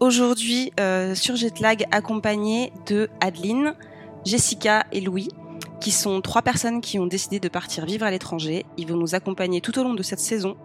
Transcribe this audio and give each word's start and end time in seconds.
aujourd'hui 0.00 0.72
euh, 0.80 1.14
sur 1.14 1.36
Jetlag 1.36 1.84
accompagnée 1.90 2.72
de 2.86 3.08
Adeline, 3.20 3.74
Jessica 4.24 4.84
et 4.92 5.00
Louis, 5.00 5.28
qui 5.80 5.90
sont 5.90 6.20
trois 6.20 6.42
personnes 6.42 6.80
qui 6.80 6.98
ont 6.98 7.06
décidé 7.06 7.40
de 7.40 7.48
partir 7.48 7.84
vivre 7.86 8.04
à 8.04 8.10
l'étranger. 8.10 8.66
Ils 8.76 8.86
vont 8.86 8.96
nous 8.96 9.14
accompagner 9.14 9.60
tout 9.60 9.78
au 9.78 9.82
long 9.82 9.94
de 9.94 10.02
cette 10.02 10.20
saison 10.20 10.56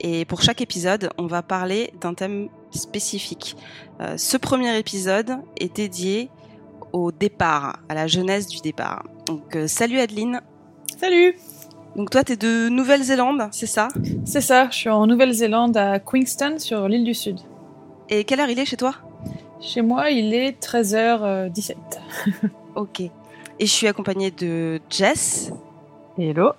et 0.00 0.24
pour 0.24 0.42
chaque 0.42 0.60
épisode, 0.60 1.10
on 1.18 1.26
va 1.26 1.42
parler 1.42 1.92
d'un 2.00 2.14
thème 2.14 2.48
spécifique. 2.70 3.56
Euh, 4.00 4.16
ce 4.16 4.36
premier 4.36 4.76
épisode 4.78 5.36
est 5.58 5.74
dédié 5.74 6.30
au 6.92 7.12
départ, 7.12 7.80
à 7.88 7.94
la 7.94 8.06
jeunesse 8.06 8.46
du 8.46 8.60
départ. 8.60 9.04
Donc 9.26 9.56
euh, 9.56 9.66
salut 9.66 9.98
Adeline. 9.98 10.40
Salut 10.98 11.36
Donc 11.94 12.10
toi 12.10 12.24
t'es 12.24 12.36
de 12.36 12.68
Nouvelle-Zélande, 12.68 13.48
c'est 13.52 13.66
ça? 13.66 13.88
C'est 14.24 14.40
ça, 14.40 14.68
je 14.70 14.76
suis 14.76 14.90
en 14.90 15.06
Nouvelle-Zélande 15.06 15.76
à 15.76 15.98
Queenstown 15.98 16.58
sur 16.58 16.88
l'île 16.88 17.04
du 17.04 17.14
Sud. 17.14 17.38
Et 18.08 18.24
quelle 18.24 18.40
heure 18.40 18.48
il 18.50 18.58
est 18.58 18.64
chez 18.64 18.76
toi? 18.76 18.94
Chez 19.60 19.82
moi, 19.82 20.10
il 20.10 20.32
est 20.34 20.60
13h17. 20.62 21.74
Ok. 22.76 23.00
Et 23.00 23.10
je 23.60 23.64
suis 23.72 23.86
accompagnée 23.86 24.30
de 24.30 24.80
Jess, 24.90 25.50
Hello, 26.18 26.52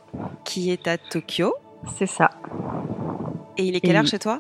qui 0.44 0.72
est 0.72 0.88
à 0.88 0.98
Tokyo. 0.98 1.54
c'est 1.96 2.08
ça. 2.08 2.32
Et 3.56 3.64
il 3.66 3.76
est 3.76 3.82
quelle 3.82 3.92
Et- 3.96 4.00
heure 4.00 4.08
chez 4.08 4.18
toi? 4.18 4.40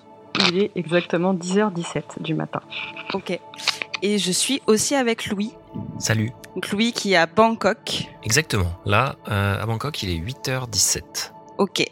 Il 0.50 0.58
est 0.59 0.72
exactement 0.76 1.34
10h17 1.36 2.20
du 2.22 2.34
matin. 2.34 2.62
Ok. 3.14 3.40
Et 4.02 4.18
je 4.18 4.31
suis 4.31 4.62
aussi 4.68 4.96
avec 4.96 5.28
Louis. 5.28 5.53
Salut. 6.00 6.31
Donc 6.56 6.70
Louis 6.72 6.94
qui 6.94 7.14
est 7.14 7.18
à 7.18 7.26
Bangkok. 7.28 8.08
Exactement. 8.24 8.72
Là, 8.86 9.16
euh, 9.30 9.62
à 9.62 9.66
Bangkok, 9.68 10.02
il 10.03 10.09
est 10.09 10.18
8h17. 10.20 11.31
Ok. 11.59 11.86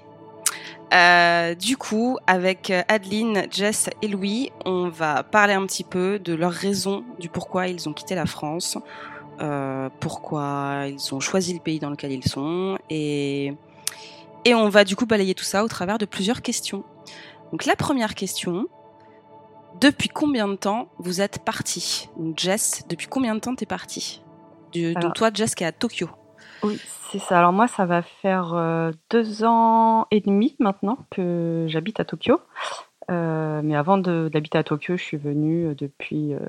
Euh, 0.96 1.56
du 1.56 1.76
coup, 1.76 2.18
avec 2.26 2.70
euh, 2.70 2.82
Adeline, 2.88 3.48
Jess 3.52 3.90
et 4.02 4.08
Louis, 4.08 4.52
on 4.64 4.88
va 4.88 5.24
parler 5.24 5.54
un 5.54 5.66
petit 5.66 5.84
peu 5.84 6.20
de 6.20 6.34
leurs 6.34 6.54
raisons 6.54 7.04
du 7.20 7.28
pourquoi 7.28 7.68
ils 7.68 7.90
ont 7.90 7.94
quitté 7.94 8.16
la 8.16 8.26
France, 8.26 8.78
euh, 9.42 9.90
pourquoi 10.00 10.86
ils 10.88 11.14
ont 11.14 11.20
choisi 11.20 11.54
le 11.54 11.60
pays 11.60 11.80
dans 11.80 11.90
lequel 11.90 12.14
ils 12.14 12.23
sont, 12.23 12.78
et, 12.90 13.54
et 14.46 14.56
on 14.56 14.70
va 14.70 14.86
du 14.86 14.96
coup 14.96 15.06
balayer 15.06 15.34
tout 15.34 15.44
ça 15.44 15.66
au 15.66 15.68
travers 15.68 15.98
de 15.98 16.06
plusieurs 16.06 16.42
questions. 16.42 16.86
Donc 17.52 17.66
la 17.66 17.76
première 17.76 18.16
question, 18.16 18.68
depuis 19.82 20.08
combien 20.08 20.48
de 20.48 20.56
temps 20.56 20.88
vous 20.98 21.20
êtes 21.20 21.40
parti? 21.44 22.10
Jess, 22.38 22.84
depuis 22.88 23.08
combien 23.08 23.36
de 23.36 23.42
temps 23.42 23.56
t'es 23.56 23.66
parti? 23.66 24.22
Du- 24.72 24.94
Donc 24.94 25.14
toi, 25.16 25.30
Jess 25.34 25.56
qui 25.56 25.66
est 25.66 25.68
à 25.68 25.72
Tokyo. 25.73 26.08
Oui, 26.64 26.80
c'est 27.11 27.20
ça. 27.20 27.39
Alors 27.39 27.53
moi, 27.53 27.67
ça 27.67 27.86
va 27.86 28.02
faire 28.02 28.53
euh, 28.53 28.92
deux 29.09 29.44
ans 29.44 30.08
et 30.11 30.22
demi 30.22 30.56
maintenant 30.59 30.98
que 31.11 31.66
j'habite 31.67 32.00
à 32.00 32.06
Tokyo. 32.06 32.39
Euh, 33.11 33.61
mais 33.64 33.75
avant 33.75 33.98
d'habiter 33.98 34.58
à 34.58 34.64
Tokyo, 34.64 34.98
je 34.98 35.03
suis 35.03 35.17
venue 35.17 35.67
euh, 35.67 35.76
depuis 35.76 36.33
euh, 36.33 36.39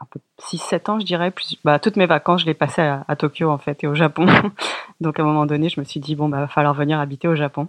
un 0.00 0.06
peu 0.10 0.20
6-7 0.40 0.90
ans, 0.90 1.00
je 1.00 1.04
dirais. 1.04 1.30
Plus, 1.30 1.56
bah, 1.64 1.78
toutes 1.78 1.96
mes 1.96 2.06
vacances, 2.06 2.42
je 2.42 2.46
les 2.46 2.54
passais 2.54 2.82
à, 2.82 3.04
à 3.08 3.16
Tokyo 3.16 3.50
en 3.50 3.58
fait 3.58 3.84
et 3.84 3.86
au 3.86 3.94
Japon. 3.94 4.26
Donc 5.00 5.18
à 5.18 5.22
un 5.22 5.26
moment 5.26 5.46
donné, 5.46 5.68
je 5.68 5.80
me 5.80 5.84
suis 5.84 6.00
dit, 6.00 6.14
bon, 6.14 6.28
bah, 6.28 6.40
va 6.40 6.48
falloir 6.48 6.74
venir 6.74 6.98
habiter 7.00 7.28
au 7.28 7.34
Japon. 7.34 7.68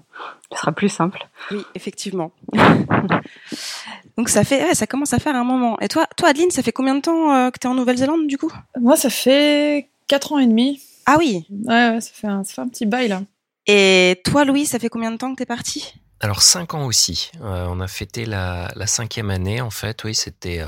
Ce 0.51 0.59
sera 0.59 0.71
plus 0.71 0.89
simple. 0.89 1.27
Oui, 1.51 1.65
effectivement. 1.75 2.31
Donc 4.17 4.29
ça 4.29 4.43
fait, 4.43 4.63
ouais, 4.63 4.75
ça 4.75 4.87
commence 4.87 5.13
à 5.13 5.19
faire 5.19 5.35
un 5.35 5.43
moment. 5.43 5.79
Et 5.79 5.87
toi, 5.87 6.05
toi 6.15 6.29
Adeline, 6.29 6.51
ça 6.51 6.63
fait 6.63 6.71
combien 6.71 6.95
de 6.95 7.01
temps 7.01 7.33
euh, 7.33 7.49
que 7.49 7.59
tu 7.59 7.67
es 7.67 7.69
en 7.69 7.75
Nouvelle-Zélande 7.75 8.27
du 8.27 8.37
coup? 8.37 8.51
Moi, 8.79 8.95
ça 8.95 9.09
fait 9.09 9.89
4 10.07 10.33
ans 10.33 10.39
et 10.39 10.47
demi. 10.47 10.81
Ah 11.05 11.17
oui. 11.19 11.45
Ouais, 11.49 11.89
ouais, 11.91 12.01
ça 12.01 12.11
fait 12.13 12.27
un, 12.27 12.43
ça 12.43 12.53
fait 12.53 12.61
un 12.61 12.69
petit 12.69 12.85
bail 12.85 13.07
là. 13.07 13.21
Et 13.67 14.21
toi 14.25 14.45
Louis, 14.45 14.65
ça 14.65 14.79
fait 14.79 14.89
combien 14.89 15.11
de 15.11 15.17
temps 15.17 15.31
que 15.33 15.37
t'es 15.37 15.45
parti? 15.45 15.93
Alors 16.19 16.41
5 16.41 16.73
ans 16.73 16.85
aussi. 16.85 17.31
Euh, 17.41 17.67
on 17.69 17.81
a 17.81 17.87
fêté 17.89 18.25
la, 18.25 18.71
la 18.77 18.87
cinquième 18.87 19.29
année 19.29 19.59
en 19.59 19.69
fait. 19.69 20.05
Oui, 20.05 20.15
c'était 20.15 20.61
euh, 20.61 20.67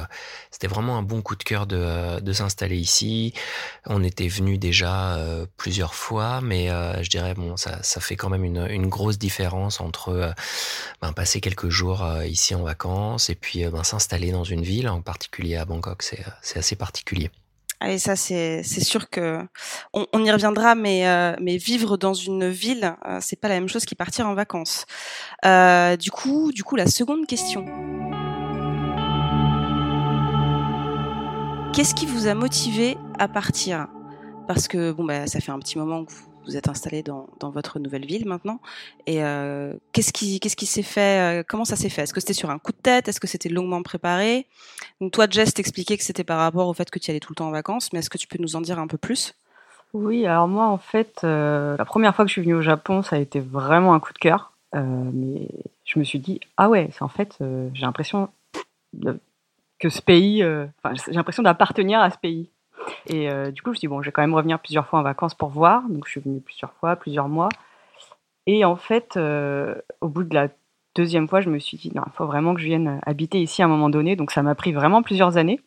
c'était 0.51 0.67
vraiment 0.67 0.97
un 0.97 1.01
bon 1.01 1.21
coup 1.21 1.37
de 1.37 1.43
cœur 1.43 1.65
de, 1.65 1.77
euh, 1.79 2.19
de 2.19 2.33
s'installer 2.33 2.75
ici. 2.75 3.33
On 3.85 4.03
était 4.03 4.27
venu 4.27 4.57
déjà 4.57 5.15
euh, 5.15 5.45
plusieurs 5.55 5.95
fois, 5.95 6.41
mais 6.41 6.69
euh, 6.69 7.01
je 7.03 7.09
dirais 7.09 7.33
bon, 7.35 7.55
ça, 7.55 7.81
ça 7.83 8.01
fait 8.01 8.17
quand 8.17 8.29
même 8.29 8.43
une, 8.43 8.67
une 8.69 8.87
grosse 8.87 9.17
différence 9.17 9.79
entre 9.79 10.09
euh, 10.09 10.31
ben, 11.01 11.13
passer 11.13 11.39
quelques 11.39 11.69
jours 11.69 12.03
euh, 12.03 12.25
ici 12.25 12.53
en 12.53 12.63
vacances 12.63 13.29
et 13.29 13.35
puis 13.35 13.63
euh, 13.63 13.71
ben, 13.71 13.83
s'installer 13.83 14.31
dans 14.31 14.43
une 14.43 14.63
ville, 14.63 14.89
en 14.89 15.01
particulier 15.01 15.55
à 15.55 15.63
Bangkok. 15.63 16.03
C'est 16.03 16.19
euh, 16.19 16.31
c'est 16.41 16.59
assez 16.59 16.75
particulier. 16.75 17.31
Et 17.85 17.99
ça, 17.99 18.15
c'est 18.15 18.63
sûr 18.63 19.09
que 19.09 19.39
on, 19.93 20.07
on 20.11 20.23
y 20.23 20.31
reviendra, 20.31 20.73
mais 20.75 21.07
euh, 21.07 21.35
mais 21.39 21.57
vivre 21.57 21.97
dans 21.97 22.13
une 22.13 22.49
ville, 22.49 22.95
euh, 23.05 23.19
c'est 23.21 23.39
pas 23.39 23.47
la 23.47 23.55
même 23.55 23.69
chose 23.69 23.85
qu'y 23.85 23.95
partir 23.95 24.27
en 24.27 24.33
vacances. 24.33 24.85
Euh, 25.45 25.95
du 25.95 26.09
coup, 26.09 26.51
du 26.51 26.63
coup, 26.63 26.75
la 26.75 26.87
seconde 26.87 27.27
question. 27.27 27.65
Qu'est-ce 31.73 31.93
qui 31.93 32.05
vous 32.05 32.27
a 32.27 32.33
motivé 32.33 32.97
à 33.19 33.27
partir? 33.27 33.87
Parce 34.47 34.67
que 34.67 34.91
bon, 34.91 35.03
bah, 35.03 35.27
ça 35.27 35.39
fait 35.39 35.51
un 35.51 35.59
petit 35.59 35.77
moment 35.77 36.05
que 36.05 36.11
vous 36.11 36.34
vous 36.45 36.57
êtes 36.57 36.67
installé 36.67 37.03
dans, 37.03 37.27
votre 37.41 37.79
nouvelle 37.79 38.05
ville 38.05 38.27
maintenant. 38.27 38.59
Et 39.05 39.23
euh, 39.23 39.73
qu'est-ce 39.91 40.11
qui 40.11 40.65
s'est 40.65 40.83
fait 40.83 41.41
euh, 41.41 41.43
Comment 41.47 41.65
ça 41.65 41.75
s'est 41.75 41.89
fait? 41.89 42.03
Est-ce 42.03 42.13
que 42.13 42.19
c'était 42.19 42.33
sur 42.33 42.49
un 42.49 42.59
coup 42.59 42.71
de 42.71 42.77
tête? 42.77 43.07
Est-ce 43.07 43.19
que 43.19 43.27
c'était 43.27 43.49
longuement 43.49 43.81
préparé? 43.83 44.47
Toi, 45.11 45.27
Jess, 45.29 45.53
t'expliquais 45.53 45.97
que 45.97 46.03
c'était 46.03 46.23
par 46.23 46.39
rapport 46.39 46.67
au 46.67 46.73
fait 46.73 46.89
que 46.89 46.99
tu 46.99 47.11
allais 47.11 47.19
tout 47.19 47.31
le 47.31 47.35
temps 47.35 47.47
en 47.47 47.51
vacances, 47.51 47.91
mais 47.93 47.99
est-ce 47.99 48.09
que 48.09 48.17
tu 48.17 48.27
peux 48.27 48.37
nous 48.39 48.55
en 48.55 48.61
dire 48.61 48.79
un 48.79 48.87
peu 48.87 48.97
plus? 48.97 49.33
Oui, 49.93 50.25
alors 50.25 50.47
moi, 50.47 50.67
en 50.67 50.77
fait, 50.77 51.21
euh, 51.23 51.77
la 51.77 51.85
première 51.85 52.15
fois 52.15 52.25
que 52.25 52.29
je 52.29 52.33
suis 52.33 52.41
venue 52.41 52.55
au 52.55 52.61
Japon, 52.61 53.01
ça 53.01 53.15
a 53.15 53.19
été 53.19 53.39
vraiment 53.39 53.93
un 53.93 53.99
coup 53.99 54.13
de 54.13 54.19
cœur. 54.19 54.51
Mais 54.73 55.47
je 55.85 55.99
me 55.99 56.03
suis 56.03 56.19
dit, 56.19 56.41
ah 56.57 56.67
ouais, 56.67 56.89
c'est 56.91 57.01
en 57.01 57.07
fait, 57.07 57.37
j'ai 57.39 57.81
l'impression 57.81 58.27
que 59.79 59.89
ce 59.89 60.01
pays, 60.01 60.39
j'ai 60.39 61.11
l'impression 61.13 61.43
d'appartenir 61.43 62.01
à 62.01 62.09
ce 62.09 62.17
pays. 62.17 62.49
Et 63.07 63.29
euh, 63.29 63.51
du 63.51 63.61
coup, 63.61 63.69
je 63.69 63.71
me 63.71 63.75
suis 63.75 63.87
dit, 63.87 63.87
bon, 63.87 64.01
je 64.01 64.07
vais 64.07 64.11
quand 64.11 64.21
même 64.21 64.33
revenir 64.33 64.59
plusieurs 64.59 64.87
fois 64.87 64.99
en 64.99 65.03
vacances 65.03 65.33
pour 65.33 65.49
voir. 65.49 65.83
Donc, 65.89 66.05
je 66.05 66.11
suis 66.11 66.21
venue 66.21 66.41
plusieurs 66.41 66.73
fois, 66.73 66.95
plusieurs 66.95 67.27
mois. 67.27 67.49
Et 68.47 68.65
en 68.65 68.75
fait, 68.75 69.17
euh, 69.17 69.75
au 70.01 70.07
bout 70.07 70.23
de 70.23 70.33
la 70.33 70.49
deuxième 70.95 71.27
fois, 71.27 71.41
je 71.41 71.49
me 71.49 71.59
suis 71.59 71.77
dit, 71.77 71.91
non, 71.95 72.03
il 72.05 72.13
faut 72.13 72.25
vraiment 72.25 72.53
que 72.53 72.61
je 72.61 72.67
vienne 72.67 72.99
habiter 73.05 73.41
ici 73.41 73.61
à 73.61 73.65
un 73.65 73.67
moment 73.67 73.89
donné. 73.89 74.15
Donc, 74.15 74.31
ça 74.31 74.43
m'a 74.43 74.55
pris 74.55 74.71
vraiment 74.71 75.01
plusieurs 75.01 75.37
années. 75.37 75.59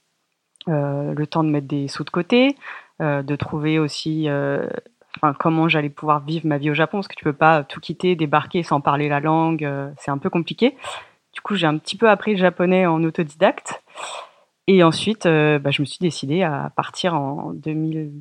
Euh, 0.68 1.14
le 1.14 1.26
temps 1.26 1.44
de 1.44 1.50
mettre 1.50 1.66
des 1.66 1.88
sous 1.88 2.04
de 2.04 2.10
côté, 2.10 2.56
de 3.00 3.36
trouver 3.36 3.78
aussi 3.78 4.28
comment 5.38 5.68
j'allais 5.68 5.88
pouvoir 5.88 6.20
vivre 6.20 6.46
ma 6.46 6.58
vie 6.58 6.70
au 6.70 6.74
Japon, 6.74 6.98
parce 6.98 7.06
que 7.08 7.14
tu 7.14 7.22
peux 7.22 7.32
pas 7.32 7.62
tout 7.62 7.78
quitter, 7.78 8.16
débarquer 8.16 8.64
sans 8.64 8.80
parler 8.80 9.08
la 9.08 9.20
langue, 9.20 9.68
c'est 9.98 10.10
un 10.10 10.18
peu 10.18 10.30
compliqué. 10.30 10.76
Du 11.32 11.40
coup, 11.40 11.54
j'ai 11.54 11.68
un 11.68 11.78
petit 11.78 11.96
peu 11.96 12.10
appris 12.10 12.32
le 12.32 12.38
japonais 12.38 12.86
en 12.86 13.04
autodidacte. 13.04 13.82
Et 14.68 14.82
ensuite, 14.82 15.24
euh, 15.24 15.58
bah, 15.58 15.70
je 15.70 15.80
me 15.80 15.86
suis 15.86 15.98
décidée 15.98 16.42
à 16.42 16.70
partir 16.76 17.14
en 17.14 17.54
2000, 17.54 18.12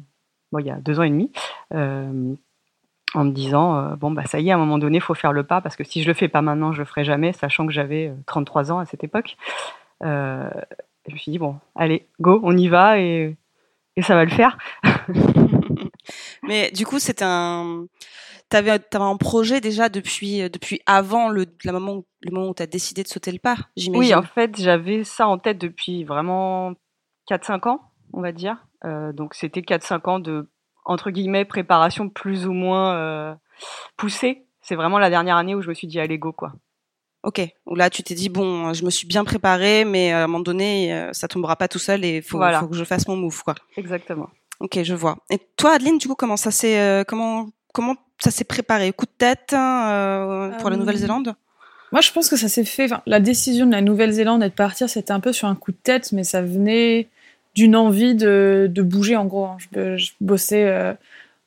bon, 0.54 0.60
il 0.60 0.66
y 0.66 0.72
a 0.72 0.78
deux 0.78 0.98
ans 0.98 1.04
et 1.04 1.10
demi, 1.10 1.30
euh, 1.74 2.34
en 3.14 3.26
me 3.26 3.32
disant, 3.32 3.78
euh, 3.78 3.96
bon, 3.98 4.12
bah, 4.12 4.24
ça 4.26 4.40
y 4.40 4.48
est, 4.48 4.52
à 4.52 4.56
un 4.56 4.58
moment 4.58 4.78
donné, 4.78 5.00
il 5.00 5.02
faut 5.02 5.14
faire 5.14 5.34
le 5.34 5.44
pas, 5.44 5.60
parce 5.60 5.76
que 5.76 5.84
si 5.84 6.02
je 6.02 6.08
le 6.08 6.14
fais 6.14 6.30
pas 6.30 6.42
maintenant, 6.42 6.72
je 6.72 6.80
le 6.80 6.86
ferai 6.86 7.04
jamais, 7.04 7.34
sachant 7.34 7.68
que 7.68 7.74
j'avais 7.74 8.08
euh, 8.08 8.16
33 8.28 8.72
ans 8.72 8.80
à 8.80 8.86
cette 8.86 9.04
époque. 9.04 9.36
Je 10.02 10.08
me 11.12 11.18
suis 11.18 11.32
dit, 11.34 11.38
bon, 11.38 11.58
allez, 11.76 12.08
go, 12.22 12.40
on 12.44 12.56
y 12.56 12.70
va, 12.70 12.98
et 12.98 13.36
ça 14.02 14.16
va 14.16 14.24
le 14.24 14.32
faire. 14.32 14.58
Mais 16.44 16.72
du 16.72 16.86
coup, 16.86 17.00
c'est 17.00 17.22
un. 17.22 17.88
T'avais, 18.50 18.72
avais 18.72 18.82
un 18.94 19.18
projet 19.18 19.60
déjà 19.60 19.90
depuis 19.90 20.42
euh, 20.42 20.50
depuis 20.50 20.80
avant 20.86 21.28
le 21.30 21.46
la 21.66 21.74
moment 21.74 21.94
où- 21.96 22.06
le 22.22 22.32
moment 22.32 22.50
où 22.50 22.54
t'as 22.54 22.66
décidé 22.66 23.04
de 23.04 23.08
sauter 23.10 23.32
le 23.32 23.40
pas, 23.40 23.58
j'imagine. 23.76 24.00
Oui, 24.00 24.16
en 24.16 24.24
fait, 24.24 24.56
j'avais 24.58 25.04
ça 25.04 25.28
en 25.28 25.38
tête 25.38 25.58
depuis 25.58 26.04
vraiment 26.06 26.74
4-5 27.30 27.68
ans, 27.68 27.82
on 28.14 28.22
va 28.22 28.32
dire. 28.32 28.66
Euh, 28.86 29.12
donc, 29.12 29.34
c'était 29.34 29.62
4-5 29.62 30.08
ans 30.10 30.20
de, 30.20 30.50
entre 30.86 31.12
guillemets, 31.12 31.44
préparation 31.46 32.08
plus 32.10 32.48
ou 32.48 32.54
moins 32.54 32.96
euh, 32.96 33.36
poussée. 33.98 34.46
C'est 34.62 34.76
vraiment 34.76 35.00
la 35.00 35.10
dernière 35.10 35.36
année 35.38 35.56
où 35.56 35.62
je 35.62 35.70
me 35.70 35.74
suis 35.74 35.88
dit, 35.88 36.00
allez, 36.00 36.18
go, 36.18 36.32
quoi. 36.32 36.54
Ok. 37.24 37.42
Où 37.66 37.76
là, 37.76 37.90
tu 37.90 38.04
t'es 38.04 38.14
dit 38.16 38.30
bon, 38.30 38.74
je 38.74 38.86
me 38.86 38.90
suis 38.90 39.08
bien 39.08 39.26
préparée, 39.26 39.84
mais 39.84 40.12
à 40.14 40.24
un 40.24 40.28
moment 40.28 40.40
donné, 40.40 41.10
ça 41.12 41.28
tombera 41.28 41.56
pas 41.58 41.68
tout 41.68 41.80
seul 41.80 42.06
et 42.06 42.22
faut, 42.22 42.38
Voilà. 42.38 42.60
faut 42.62 42.68
que 42.68 42.76
je 42.76 42.84
fasse 42.86 43.08
mon 43.08 43.18
move, 43.18 43.44
quoi. 43.44 43.56
Exactement. 43.76 44.30
Ok, 44.62 44.82
je 44.84 44.94
vois. 44.94 45.18
Et 45.30 45.38
toi, 45.58 45.72
Adeline, 45.74 45.98
du 45.98 46.08
coup, 46.08 46.16
comment 46.16 46.38
ça 46.38 46.52
s'est 46.52 46.80
euh, 46.80 47.04
comment 47.06 47.50
comment 47.74 47.96
ça 48.20 48.32
s'est 48.32 48.44
préparé 48.44 48.92
Coup 48.92 49.06
de 49.06 49.12
tête 49.18 49.54
hein, 49.54 49.90
euh, 49.90 50.50
pour 50.60 50.70
la 50.70 50.76
Euh, 50.76 50.80
Nouvelle-Zélande? 50.80 51.36
Moi, 51.92 52.02
je 52.02 52.12
pense 52.12 52.30
que 52.30 52.36
ça 52.36 52.50
s'est 52.50 52.66
fait. 52.66 52.86
enfin, 52.86 53.02
la 53.06 53.20
décision 53.20 53.66
de 53.66 53.72
la 53.72 53.82
Nouvelle-Zélande 53.82 54.44
de 54.44 54.50
partir, 54.50 54.90
c'était 54.90 55.12
un 55.12 55.20
peu 55.20 55.32
sur 55.32 55.48
un 55.48 55.56
coup 55.56 55.72
de 55.72 55.78
tête, 55.78 56.12
mais 56.12 56.24
ça 56.24 56.42
venait 56.42 57.08
d'une 57.56 57.76
envie 57.76 58.14
de, 58.14 58.70
de, 58.70 58.82
bouger 58.82 59.16
en 59.16 59.26
gros. 59.26 59.46
Hein. 59.46 59.58
Je, 59.74 59.98
je 59.98 60.12
bossais 60.20 60.96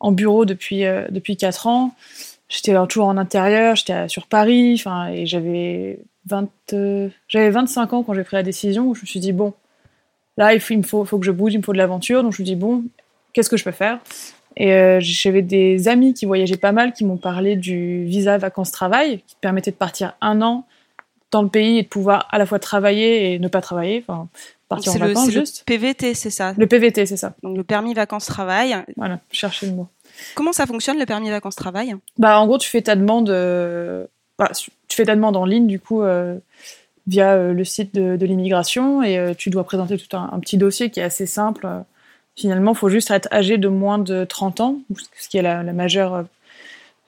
en 0.00 0.12
bureau 0.12 0.44
depuis, 0.46 0.84
depuis 1.10 1.36
4 1.36 1.66
ans. 1.66 1.94
J'étais 2.48 2.74
toujours 2.88 3.06
en 3.06 3.16
intérieur, 3.16 3.76
j'étais 3.76 4.08
sur 4.08 4.26
Paris, 4.26 4.82
et 5.12 5.26
j'avais 5.26 6.00
20, 6.26 6.48
j'avais 7.28 7.50
25 7.50 7.92
ans 7.92 8.02
quand 8.02 8.14
j'ai 8.14 8.24
pris 8.24 8.36
la 8.36 8.42
décision 8.42 8.88
où 8.88 8.94
je 8.94 9.02
me 9.02 9.06
suis 9.06 9.20
dit, 9.20 9.32
bon, 9.32 9.54
là, 10.36 10.54
il, 10.54 10.60
faut, 10.60 10.74
il 10.74 10.78
me 10.78 10.82
faut, 10.82 11.04
faut, 11.04 11.18
que 11.18 11.26
je 11.26 11.30
bouge, 11.30 11.52
il 11.54 11.58
me 11.58 11.62
faut 11.62 11.72
de 11.72 11.78
l'aventure. 11.78 12.22
Donc 12.22 12.32
je 12.32 12.42
me 12.42 12.44
suis 12.46 12.54
dit, 12.54 12.56
bon, 12.56 12.84
qu'est-ce 13.32 13.50
que 13.50 13.56
je 13.56 13.64
peux 13.64 13.70
faire? 13.70 14.00
Et 14.60 14.74
euh, 14.74 14.98
j'avais 15.00 15.40
des 15.40 15.88
amis 15.88 16.12
qui 16.12 16.26
voyageaient 16.26 16.58
pas 16.58 16.72
mal, 16.72 16.92
qui 16.92 17.06
m'ont 17.06 17.16
parlé 17.16 17.56
du 17.56 18.04
visa 18.04 18.36
vacances-travail, 18.36 19.22
qui 19.26 19.34
permettait 19.40 19.70
de 19.70 19.76
partir 19.76 20.12
un 20.20 20.42
an 20.42 20.66
dans 21.30 21.40
le 21.40 21.48
pays 21.48 21.78
et 21.78 21.82
de 21.82 21.88
pouvoir 21.88 22.28
à 22.30 22.36
la 22.36 22.44
fois 22.44 22.58
travailler 22.58 23.32
et 23.32 23.38
ne 23.38 23.48
pas 23.48 23.62
travailler, 23.62 24.04
enfin, 24.06 24.28
partir 24.68 24.92
en 24.92 24.98
le, 24.98 25.06
vacances 25.06 25.30
juste. 25.30 25.64
Le 25.66 25.74
PVT, 25.76 26.12
c'est 26.12 26.28
ça? 26.28 26.52
Le 26.58 26.66
PVT, 26.66 27.06
c'est 27.06 27.16
ça. 27.16 27.32
Donc 27.42 27.56
le 27.56 27.64
permis 27.64 27.94
vacances-travail. 27.94 28.76
Voilà, 28.98 29.20
chercher 29.32 29.64
le 29.64 29.72
mot. 29.72 29.88
Comment 30.34 30.52
ça 30.52 30.66
fonctionne 30.66 30.98
le 30.98 31.06
permis 31.06 31.30
vacances-travail? 31.30 31.94
Bah 32.18 32.38
en 32.38 32.46
gros, 32.46 32.58
tu 32.58 32.68
fais 32.68 32.82
ta 32.82 32.96
demande, 32.96 33.30
euh... 33.30 34.04
tu 34.58 34.70
fais 34.94 35.06
ta 35.06 35.16
demande 35.16 35.38
en 35.38 35.46
ligne 35.46 35.68
du 35.68 35.80
coup 35.80 36.02
euh, 36.02 36.36
via 37.06 37.34
le 37.38 37.64
site 37.64 37.94
de, 37.94 38.16
de 38.16 38.26
l'immigration 38.26 39.02
et 39.02 39.16
euh, 39.16 39.32
tu 39.32 39.48
dois 39.48 39.64
présenter 39.64 39.96
tout 39.96 40.14
un, 40.14 40.28
un, 40.30 40.38
petit 40.38 40.58
dossier 40.58 40.90
qui 40.90 41.00
est 41.00 41.04
assez 41.04 41.24
simple. 41.24 41.66
Finalement, 42.40 42.72
il 42.72 42.76
faut 42.76 42.88
juste 42.88 43.10
être 43.10 43.28
âgé 43.32 43.58
de 43.58 43.68
moins 43.68 43.98
de 43.98 44.24
30 44.24 44.60
ans, 44.60 44.78
ce 45.16 45.28
qui 45.28 45.36
est 45.36 45.42
la, 45.42 45.62
majeure, 45.62 46.24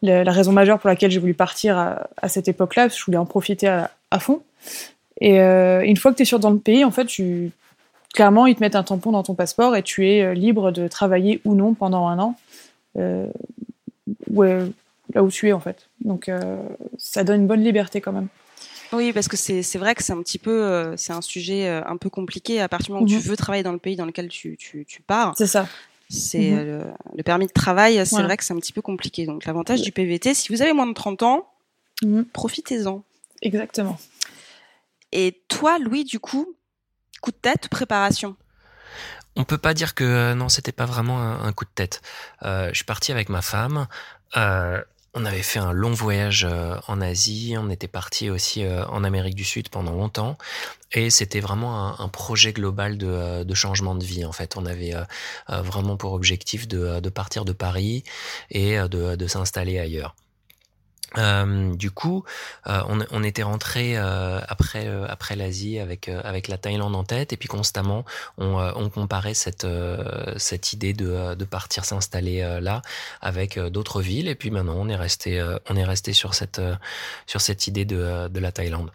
la, 0.03 0.25
la, 0.25 0.33
raison 0.33 0.53
majeure 0.53 0.79
pour 0.79 0.89
laquelle 0.89 1.11
j'ai 1.11 1.21
voulu 1.21 1.35
partir 1.35 1.79
à, 1.79 2.29
cette 2.29 2.49
époque-là, 2.49 2.85
parce 2.85 2.95
que 2.95 3.01
je 3.01 3.07
voulais 3.07 3.19
en 3.19 3.25
profiter 3.25 3.67
à, 3.67 4.19
fond. 4.21 4.43
Et 5.21 5.39
une 5.39 5.97
fois 5.97 6.13
que 6.13 6.17
tu 6.17 6.23
es 6.23 6.27
sûr 6.27 6.39
dans 6.39 6.51
le 6.51 6.59
pays, 6.59 6.85
en 6.85 6.91
fait, 6.91 7.09
clairement, 8.13 8.47
ils 8.47 8.55
te 8.55 8.61
mettent 8.61 8.77
un 8.77 8.83
tampon 8.83 9.13
dans 9.13 9.23
ton 9.23 9.35
passeport 9.35 9.75
et 9.75 9.83
tu 9.83 10.07
es 10.07 10.35
libre 10.35 10.71
de 10.71 10.87
travailler 10.87 11.41
ou 11.45 11.55
non 11.55 11.73
pendant 11.73 12.09
un 12.09 12.19
an 12.19 12.37
euh, 12.99 13.27
là 15.15 15.23
où 15.23 15.31
tu 15.31 15.49
es 15.49 15.53
en 15.53 15.61
fait. 15.61 15.89
Donc 16.01 16.29
euh, 16.29 16.63
ça 16.99 17.25
donne 17.25 17.43
une 17.43 17.47
bonne 17.47 17.63
liberté 17.63 18.01
quand 18.01 18.13
même. 18.13 18.29
Oui, 18.93 19.13
parce 19.13 19.29
que 19.29 19.37
c'est 19.37 19.63
vrai 19.79 19.95
que 19.95 20.03
c'est 20.03 20.13
un 20.13 20.23
petit 20.23 20.39
peu, 20.39 20.65
euh, 20.65 20.97
c'est 20.97 21.13
un 21.13 21.23
sujet 21.23 21.69
euh, 21.69 21.83
un 21.87 21.97
peu 21.97 22.11
compliqué 22.11 22.61
à 22.61 22.69
partir 22.69 22.87
du 22.89 22.93
moment 22.93 23.05
où 23.07 23.09
Mhm. 23.11 23.21
tu 23.21 23.27
veux 23.29 23.37
travailler 23.37 23.63
dans 23.63 23.73
le 23.73 23.79
pays 23.79 23.97
dans 23.97 24.05
lequel 24.07 24.29
tu, 24.29 24.57
tu, 24.57 24.85
tu 24.87 25.01
pars. 25.03 25.35
C'est 25.39 25.47
ça. 25.47 25.69
C'est 26.09 26.51
Mhm. 26.51 26.59
euh, 26.59 26.65
le, 26.85 26.93
le 27.17 27.23
permis 27.23 27.47
de 27.47 27.53
travail, 27.53 27.95
c'est 28.05 28.11
Voilà. 28.11 28.27
vrai 28.29 28.37
que 28.37 28.45
c'est 28.45 28.53
un 28.53 28.59
petit 28.59 28.73
peu 28.75 28.83
compliqué. 28.83 29.25
Donc 29.27 29.45
l'avantage 29.47 29.81
du 29.83 29.93
PVT, 29.93 30.35
si 30.35 30.53
vous 30.53 30.61
avez 30.63 30.73
moins 30.75 30.87
de 30.87 30.93
30 30.95 31.23
ans, 31.23 31.49
Mhm. 32.03 32.27
profitez-en. 32.27 33.03
Exactement. 33.41 33.99
Et 35.13 35.41
toi, 35.49 35.79
Louis, 35.79 36.05
du 36.05 36.21
coup, 36.21 36.55
coup 37.21 37.31
de 37.31 37.37
tête, 37.37 37.69
préparation? 37.69 38.37
On 39.37 39.45
peut 39.45 39.59
pas 39.59 39.73
dire 39.73 39.95
que 39.95 40.05
euh, 40.05 40.35
non, 40.35 40.49
c'était 40.51 40.73
pas 40.73 40.85
vraiment 40.85 41.19
un, 41.21 41.43
un 41.45 41.53
coup 41.53 41.65
de 41.65 41.71
tête. 41.75 42.03
Euh, 42.43 42.69
je 42.71 42.75
suis 42.77 42.85
parti 42.85 43.13
avec 43.13 43.31
ma 43.31 43.41
femme. 43.41 43.87
Euh, 44.37 44.83
on 45.15 45.25
avait 45.25 45.43
fait 45.43 45.59
un 45.59 45.73
long 45.73 45.93
voyage 45.93 46.47
euh, 46.49 46.77
en 46.89 47.01
Asie. 47.01 47.55
On 47.59 47.71
était 47.71 47.89
parti 47.89 48.31
aussi 48.31 48.65
euh, 48.65 48.85
en 48.87 49.05
Amérique 49.05 49.35
du 49.35 49.45
Sud 49.45 49.69
pendant 49.69 49.93
longtemps. 49.93 50.39
Et 50.93 51.11
c'était 51.11 51.41
vraiment 51.41 52.01
un, 52.01 52.09
projet 52.09 52.53
global 52.53 52.99
de, 52.99 53.07
euh, 53.07 53.45
de, 53.45 53.55
changement 53.55 53.95
de 53.95 54.05
vie. 54.05 54.25
En 54.25 54.33
fait, 54.33 54.57
on 54.57 54.67
avait 54.67 54.95
vraiment 55.49 55.97
pour 55.97 56.13
objectif 56.13 56.69
de, 56.69 57.09
partir 57.09 57.45
de 57.45 57.53
Paris 57.53 58.05
et 58.51 58.77
de 58.79 59.27
s'installer 59.27 59.79
ailleurs. 59.79 60.15
Euh, 61.19 61.75
du 61.75 61.91
coup, 61.91 62.25
euh, 62.67 62.81
on, 62.89 63.01
on, 63.11 63.23
était 63.23 63.43
rentré 63.43 63.97
euh, 63.97 64.41
après 64.49 64.87
après 65.09 65.37
l'Asie 65.37 65.79
avec 65.79 66.09
avec 66.09 66.49
la 66.49 66.59
Thaïlande 66.59 66.95
en 66.95 67.05
tête 67.05 67.33
et 67.33 67.37
puis 67.37 67.49
constamment 67.49 68.05
on, 68.39 68.57
on 68.77 68.89
comparait 68.89 69.35
cette 69.35 69.67
cette 70.37 70.73
idée 70.73 70.93
de, 70.93 71.35
de 71.35 71.45
partir 71.45 71.85
s'installer 71.85 72.41
là 72.61 72.83
avec 73.21 73.59
d'autres 73.59 74.01
villes 74.01 74.29
et 74.29 74.35
puis 74.35 74.51
maintenant 74.51 74.77
on 74.77 74.89
est 74.89 74.97
resté 74.97 75.43
on 75.69 75.77
est 75.77 75.85
resté 75.85 76.13
sur 76.13 76.35
cette 76.35 76.61
sur 77.27 77.41
cette 77.41 77.67
idée 77.67 77.85
de 77.85 78.29
de 78.29 78.41
la 78.41 78.53
Thaïlande. 78.53 78.91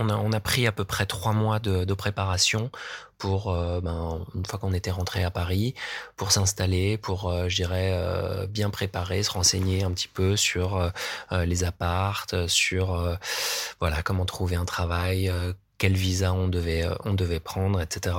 On 0.00 0.32
a 0.32 0.40
pris 0.40 0.66
à 0.66 0.72
peu 0.72 0.84
près 0.84 1.06
trois 1.06 1.32
mois 1.32 1.58
de, 1.58 1.94
préparation 1.94 2.70
pour 3.18 3.50
euh, 3.50 3.80
ben, 3.80 4.24
une 4.34 4.46
fois 4.46 4.58
qu'on 4.58 4.72
était 4.72 4.92
rentré 4.92 5.24
à 5.24 5.30
Paris 5.30 5.74
pour 6.16 6.30
s'installer 6.30 6.96
pour 6.96 7.28
euh, 7.28 7.48
je 7.48 7.56
dirais 7.56 7.90
euh, 7.92 8.46
bien 8.46 8.70
préparer 8.70 9.22
se 9.24 9.32
renseigner 9.32 9.82
un 9.82 9.90
petit 9.90 10.08
peu 10.08 10.36
sur 10.36 10.90
les 11.32 11.64
appartes 11.64 12.46
sur 12.46 13.18
voilà 13.80 14.02
comment 14.02 14.24
trouver 14.24 14.56
un 14.56 14.64
travail 14.64 15.32
quel 15.78 15.94
visa 15.94 16.32
on 16.32 16.48
devait 16.48 16.86
on 17.04 17.14
devait 17.14 17.40
prendre 17.40 17.80
etc 17.80 18.16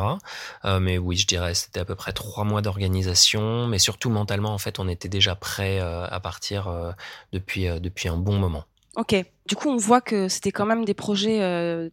mais 0.80 0.98
oui 0.98 1.16
je 1.18 1.28
dirais 1.28 1.54
c'était 1.54 1.80
à 1.80 1.86
peu 1.86 1.96
près 1.96 2.12
trois 2.14 2.44
mois 2.44 2.62
d'organisation 2.62 3.68
mais 3.68 3.80
surtout 3.80 4.10
mentalement 4.10 4.54
en 4.54 4.58
fait 4.58 4.80
on 4.80 4.88
était 4.88 5.10
déjà 5.10 5.36
prêt 5.36 5.80
à 5.80 6.20
partir 6.20 6.94
depuis 7.32 7.68
depuis 7.80 8.10
un 8.10 8.18
bon 8.18 8.38
moment 8.38 8.66
ok 9.00 9.16
du 9.48 9.56
coup 9.56 9.69
on 9.69 9.78
voit 9.78 10.01
que 10.01 10.28
c'était 10.28 10.51
quand 10.51 10.66
même 10.66 10.86
des 10.86 10.94
projets 10.94 11.42
euh, 11.42 11.90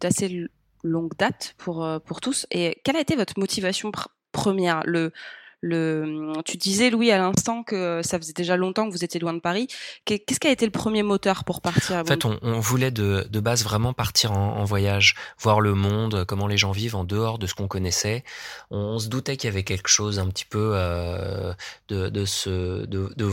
d'assez 0.00 0.28
de, 0.28 0.50
longue 0.82 1.16
date 1.18 1.54
pour, 1.58 1.84
euh, 1.84 1.98
pour 1.98 2.20
tous. 2.20 2.46
Et 2.50 2.80
quelle 2.84 2.96
a 2.96 3.00
été 3.00 3.16
votre 3.16 3.38
motivation 3.38 3.90
pr 3.90 4.08
première? 4.32 4.82
Le, 4.86 5.12
le, 5.60 6.32
Tu 6.44 6.56
disais, 6.56 6.88
Louis, 6.90 7.10
à 7.10 7.18
l'instant 7.18 7.62
que 7.62 8.00
ça 8.02 8.18
faisait 8.18 8.32
déjà 8.32 8.56
longtemps 8.56 8.86
que 8.86 8.92
vous 8.92 9.04
étiez 9.04 9.20
loin 9.20 9.34
de 9.34 9.40
Paris. 9.40 9.66
Qu'est-ce 10.04 10.40
qui 10.40 10.46
a 10.46 10.50
été 10.50 10.64
le 10.64 10.70
premier 10.70 11.02
moteur 11.02 11.44
pour 11.44 11.60
partir 11.60 11.96
En 11.96 12.04
fait, 12.04 12.24
on, 12.24 12.38
on 12.42 12.60
voulait 12.60 12.90
de, 12.90 13.26
de, 13.28 13.40
base 13.40 13.64
vraiment 13.64 13.92
partir 13.92 14.32
en, 14.32 14.56
en, 14.56 14.64
voyage, 14.64 15.16
voir 15.38 15.60
le 15.60 15.74
monde, 15.74 16.24
comment 16.26 16.46
les 16.46 16.56
gens 16.56 16.70
vivent 16.70 16.96
en 16.96 17.04
dehors 17.04 17.38
de 17.38 17.46
ce 17.46 17.54
qu'on 17.54 17.68
connaissait. 17.68 18.24
On, 18.70 18.78
on, 18.78 18.98
se 18.98 19.08
doutait 19.08 19.36
qu'il 19.36 19.48
y 19.48 19.52
avait 19.52 19.64
quelque 19.64 19.88
chose 19.88 20.18
un 20.18 20.28
petit 20.28 20.46
peu 20.46 20.72
euh, 20.74 21.52
de, 21.88 22.08
de, 22.08 22.24
ce, 22.24 22.86
de, 22.86 23.12
de 23.16 23.30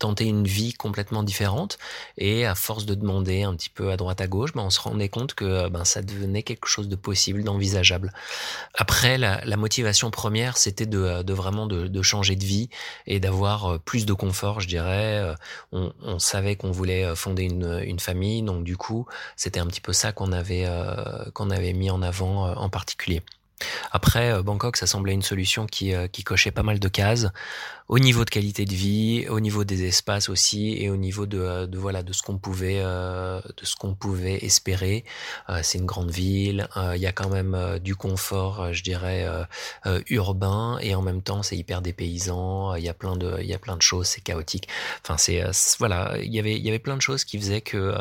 tenter 0.00 0.24
une 0.24 0.46
vie 0.46 0.72
complètement 0.72 1.22
différente. 1.22 1.78
Et 2.18 2.44
à 2.46 2.56
force 2.56 2.86
de 2.86 2.94
demander 2.94 3.44
un 3.44 3.54
petit 3.54 3.70
peu 3.70 3.92
à 3.92 3.96
droite 3.96 4.20
à 4.20 4.26
gauche 4.26 4.52
ben 4.54 4.62
on 4.62 4.70
se 4.70 4.80
rendait 4.80 5.08
compte 5.08 5.34
que 5.34 5.68
ben 5.68 5.84
ça 5.84 6.02
devenait 6.02 6.42
quelque 6.42 6.66
chose 6.66 6.88
de 6.88 6.96
possible 6.96 7.44
d'envisageable. 7.44 8.12
Après 8.74 9.16
la, 9.16 9.44
la, 9.44 9.56
motivation 9.56 10.10
première 10.10 10.56
c'était 10.56 10.86
de, 10.86 11.22
de, 11.22 11.32
vraiment 11.32 11.66
de, 11.66 11.86
de, 11.86 12.02
changer 12.02 12.34
de 12.34 12.44
vie 12.44 12.68
et 13.06 13.20
d'avoir 13.20 13.78
plus 13.80 14.06
de 14.06 14.12
confort 14.12 14.60
je 14.60 14.66
dirais. 14.66 15.34
On, 15.70 15.92
on 16.02 16.18
savait 16.18 16.56
qu'on 16.56 16.72
voulait 16.72 17.14
fonder 17.14 17.44
une, 17.44 17.80
une, 17.84 18.00
famille. 18.00 18.42
Donc 18.42 18.64
du 18.64 18.76
coup 18.76 19.06
c'était 19.36 19.60
un 19.60 19.66
petit 19.66 19.80
peu 19.80 19.92
ça 19.92 20.12
qu'on 20.12 20.32
avait 20.32 20.64
euh, 20.66 21.30
qu'on 21.34 21.50
avait 21.50 21.72
mis 21.72 21.90
en 21.90 22.02
avant 22.02 22.46
euh, 22.46 22.54
en 22.54 22.68
particulier 22.68 23.22
après, 23.92 24.32
euh, 24.32 24.42
Bangkok, 24.42 24.76
ça 24.76 24.86
semblait 24.86 25.12
une 25.12 25.22
solution 25.22 25.66
qui, 25.66 25.94
euh, 25.94 26.08
qui, 26.08 26.24
cochait 26.24 26.50
pas 26.50 26.62
mal 26.62 26.78
de 26.78 26.88
cases 26.88 27.28
au 27.90 27.98
niveau 27.98 28.24
de 28.24 28.30
qualité 28.30 28.64
de 28.66 28.72
vie, 28.72 29.26
au 29.28 29.40
niveau 29.40 29.64
des 29.64 29.84
espaces 29.84 30.28
aussi, 30.28 30.76
et 30.78 30.90
au 30.90 30.96
niveau 30.96 31.26
de, 31.26 31.66
de 31.66 31.76
voilà 31.76 32.04
de 32.04 32.12
ce 32.12 32.22
qu'on 32.22 32.38
pouvait 32.38 32.78
euh, 32.78 33.40
pouvait 33.98 34.44
espérer. 34.44 35.04
Euh, 35.48 35.58
c'est 35.64 35.78
une 35.78 35.86
grande 35.86 36.12
ville, 36.12 36.68
euh, 36.76 36.94
il 36.94 37.02
y 37.02 37.06
a 37.08 37.12
quand 37.12 37.28
même 37.28 37.80
du 37.82 37.96
confort, 37.96 38.72
je 38.72 38.84
dirais 38.84 39.26
urbain, 40.08 40.78
et 40.80 40.94
en 40.94 41.02
même 41.02 41.20
temps 41.20 41.42
c'est 41.42 41.56
hyper 41.56 41.82
dépaysant. 41.82 42.76
Il 42.76 42.84
y 42.84 42.88
a 42.88 42.94
plein 42.94 43.16
de 43.16 43.38
il 43.40 43.46
y 43.46 43.54
a 43.54 43.58
plein 43.58 43.76
de 43.76 43.82
choses, 43.82 44.06
c'est 44.06 44.20
chaotique. 44.20 44.68
Enfin 45.02 45.16
voilà, 45.80 46.16
il 46.22 46.32
y 46.32 46.38
avait 46.38 46.56
il 46.56 46.64
y 46.64 46.68
avait 46.68 46.78
plein 46.78 46.96
de 46.96 47.02
choses 47.02 47.24
qui 47.24 47.38
faisaient 47.38 47.60
que 47.60 47.92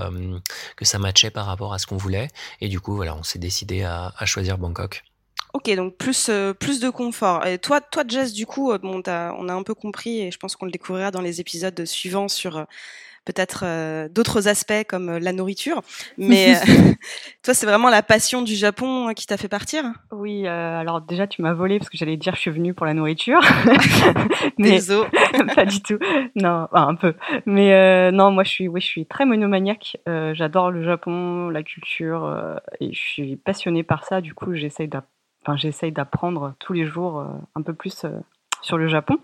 que 0.76 0.86
ça 0.86 1.00
matchait 1.00 1.32
par 1.32 1.48
rapport 1.48 1.74
à 1.74 1.80
ce 1.80 1.88
qu'on 1.88 1.98
voulait, 1.98 2.28
et 2.62 2.68
du 2.70 2.80
coup 2.80 2.96
voilà, 2.96 3.16
on 3.16 3.24
s'est 3.24 3.40
décidé 3.40 3.84
à 3.84 4.26
choisir 4.26 4.60
Bangkok. 4.60 5.09
Ok, 5.54 5.74
donc 5.76 5.98
plus 5.98 6.30
euh, 6.30 6.54
plus 6.54 6.80
de 6.80 6.90
confort. 6.90 7.46
Et 7.48 7.58
toi, 7.58 7.82
toi, 7.82 8.04
Jess, 8.08 8.34
du 8.34 8.46
coup, 8.46 8.72
euh, 8.72 8.78
on 8.84 9.02
a 9.50 9.54
un 9.54 9.64
peu 9.64 9.74
compris, 9.74 10.22
et 10.22 10.32
je 10.32 10.38
pense 10.38 10.56
qu'on 10.56 10.66
le 10.66 10.72
découvrira 10.72 11.10
dans 11.10 11.22
les 11.22 11.42
épisodes 11.42 11.86
suivants 11.86 12.28
sur 12.28 12.58
euh, 12.58 12.64
peut-être 13.26 13.64
euh, 13.66 14.08
d'autres 14.10 14.48
aspects 14.48 14.86
comme 14.88 15.18
la 15.18 15.34
nourriture. 15.34 15.82
Mais 16.20 16.54
toi, 17.44 17.56
c'est 17.56 17.66
vraiment 17.66 17.90
la 17.90 18.04
passion 18.04 18.44
du 18.44 18.54
Japon 18.54 19.12
qui 19.16 19.26
t'a 19.26 19.38
fait 19.38 19.48
partir? 19.48 19.86
Oui. 20.12 20.46
alors 20.46 21.02
déjà, 21.02 21.26
tu 21.26 21.42
m'as 21.42 21.54
volé 21.54 21.80
parce 21.80 21.90
que 21.90 21.98
j'allais 21.98 22.18
dire 22.18 22.36
je 22.36 22.42
suis 22.42 22.52
venue 22.52 22.76
pour 22.76 22.86
la 22.86 22.94
nourriture. 22.94 23.42
mais 24.60 24.80
pas 25.56 25.66
du 25.66 25.82
tout. 25.82 25.98
Non, 26.36 26.68
enfin, 26.72 26.90
un 26.90 26.96
peu. 26.96 27.16
Mais 27.48 28.12
non, 28.12 28.30
moi, 28.30 28.44
je 28.44 28.52
suis, 28.52 28.68
oui, 28.68 28.82
je 28.82 28.88
suis 28.88 29.08
très 29.08 29.26
monomaniaque. 29.26 29.98
J'adore 30.06 30.70
le 30.70 30.84
Japon, 30.84 31.50
la 31.50 31.64
culture, 31.64 32.60
et 32.80 32.94
je 32.94 33.02
suis 33.02 33.36
passionnée 33.36 33.82
par 33.82 34.06
ça. 34.06 34.22
Du 34.22 34.36
coup, 34.36 34.54
j'essaye 34.54 34.88
d'apprendre 34.88 35.19
J'essaye 35.56 35.92
d'apprendre 35.92 36.54
tous 36.60 36.74
les 36.74 36.86
jours 36.86 37.20
euh, 37.20 37.28
un 37.56 37.62
peu 37.62 37.74
plus 37.74 38.06
euh, 38.06 38.20
sur 38.62 38.78
le 38.78 38.88
Japon. 38.88 39.18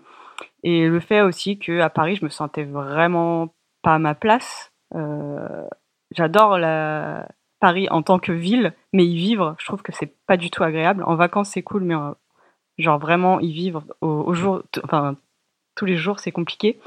Et 0.62 0.86
le 0.86 1.00
fait 1.00 1.20
aussi 1.20 1.58
qu'à 1.58 1.90
Paris, 1.90 2.16
je 2.16 2.24
me 2.24 2.30
sentais 2.30 2.64
vraiment 2.64 3.54
pas 3.82 3.94
à 3.94 3.98
ma 3.98 4.14
place. 4.14 4.72
Euh, 4.94 5.66
J'adore 6.12 6.58
la... 6.58 7.28
Paris 7.58 7.88
en 7.90 8.02
tant 8.02 8.18
que 8.18 8.32
ville, 8.32 8.74
mais 8.92 9.06
y 9.06 9.16
vivre, 9.16 9.56
je 9.58 9.64
trouve 9.64 9.80
que 9.80 9.90
c'est 9.90 10.14
pas 10.26 10.36
du 10.36 10.50
tout 10.50 10.62
agréable. 10.62 11.02
En 11.06 11.14
vacances, 11.14 11.48
c'est 11.48 11.62
cool, 11.62 11.84
mais 11.84 11.94
genre 12.76 12.98
vraiment 12.98 13.40
y 13.40 13.50
vivre 13.50 13.82
au, 14.02 14.34
jour, 14.34 14.62
enfin 14.84 15.16
tous 15.74 15.86
les 15.86 15.96
jours, 15.96 16.20
c'est 16.20 16.32
compliqué. 16.32 16.78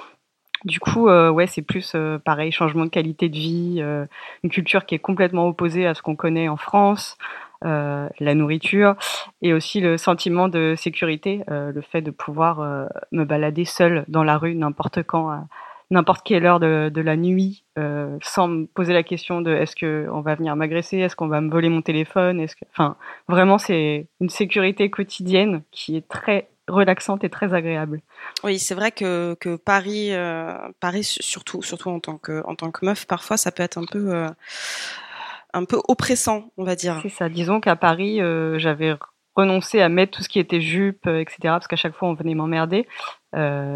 Du 0.66 0.80
coup, 0.80 1.10
ouais, 1.10 1.48
c'est 1.48 1.64
plus 1.64 1.96
pareil, 2.24 2.52
changement 2.52 2.86
de 2.86 2.92
qualité 2.92 3.30
de 3.30 3.36
vie, 3.36 3.84
une 4.44 4.50
culture 4.52 4.86
qui 4.86 4.94
est 4.94 5.00
complètement 5.00 5.48
opposée 5.48 5.88
à 5.88 5.96
ce 5.96 6.04
qu'on 6.04 6.16
connaît 6.16 6.50
en 6.50 6.58
France. 6.58 7.18
La 7.62 8.34
nourriture 8.36 8.96
et 9.42 9.54
aussi 9.54 9.82
le 9.82 9.98
sentiment 9.98 10.48
de 10.48 10.76
sécurité, 10.78 11.44
le 11.48 11.82
fait 11.82 12.02
de 12.02 12.12
pouvoir 12.12 12.88
me 13.12 13.26
balader 13.26 13.66
seule 13.66 14.06
dans 14.08 14.24
la 14.24 14.38
rue 14.38 14.56
n'importe 14.56 15.04
quand 15.04 15.46
n'importe 15.92 16.22
quelle 16.24 16.46
heure 16.46 16.60
de, 16.60 17.02
la 17.02 17.16
nuit 17.16 17.64
euh, 17.78 18.18
sans 18.22 18.48
me 18.48 18.66
poser 18.68 18.94
la 18.94 19.04
question 19.04 19.42
de 19.42 19.52
est-ce 19.52 19.76
qu'on 19.76 20.22
va 20.22 20.36
venir 20.36 20.56
m'agresser, 20.56 20.98
est-ce 20.98 21.16
qu'on 21.16 21.28
va 21.28 21.42
me 21.42 21.50
voler 21.50 21.70
mon 21.70 21.82
téléphone, 21.82 22.40
est-ce 22.40 22.56
que, 22.56 22.66
enfin, 22.72 22.96
vraiment 23.28 23.58
c'est 23.58 24.08
une 24.20 24.30
sécurité 24.30 24.90
quotidienne 24.90 25.64
qui 25.72 25.96
est 25.96 26.08
très 26.08 26.50
relaxante 26.68 27.24
et 27.24 27.30
très 27.30 27.56
agréable. 27.56 28.02
Oui, 28.44 28.60
c'est 28.60 28.76
vrai 28.76 28.92
que, 28.92 29.36
que 29.40 29.56
Paris, 29.56 30.10
euh, 30.12 30.56
Paris 30.80 31.04
surtout, 31.04 31.64
surtout 31.64 31.90
en 31.90 32.00
tant 32.00 32.18
que 32.18 32.44
en 32.46 32.54
tant 32.54 32.70
que 32.70 32.86
meuf, 32.86 33.08
parfois 33.08 33.38
ça 33.38 33.52
peut 33.52 33.64
être 33.64 33.80
un 33.80 33.86
peu 33.92 34.14
euh, 34.14 34.30
un 35.54 35.66
peu 35.66 35.80
oppressant, 35.88 36.52
on 36.58 36.64
va 36.64 36.76
dire. 36.76 37.00
C'est 37.02 37.10
ça. 37.10 37.30
Disons 37.30 37.60
qu'à 37.60 37.76
Paris, 37.76 38.22
euh, 38.22 38.60
j'avais 38.60 38.96
renoncé 39.36 39.82
à 39.82 39.90
mettre 39.90 40.18
tout 40.18 40.24
ce 40.24 40.30
qui 40.30 40.40
était 40.40 40.62
jupe, 40.62 41.08
etc. 41.08 41.38
Parce 41.44 41.68
qu'à 41.68 41.76
chaque 41.76 41.96
fois 41.96 42.10
on 42.10 42.14
venait 42.14 42.36
m'emmerder. 42.36 42.88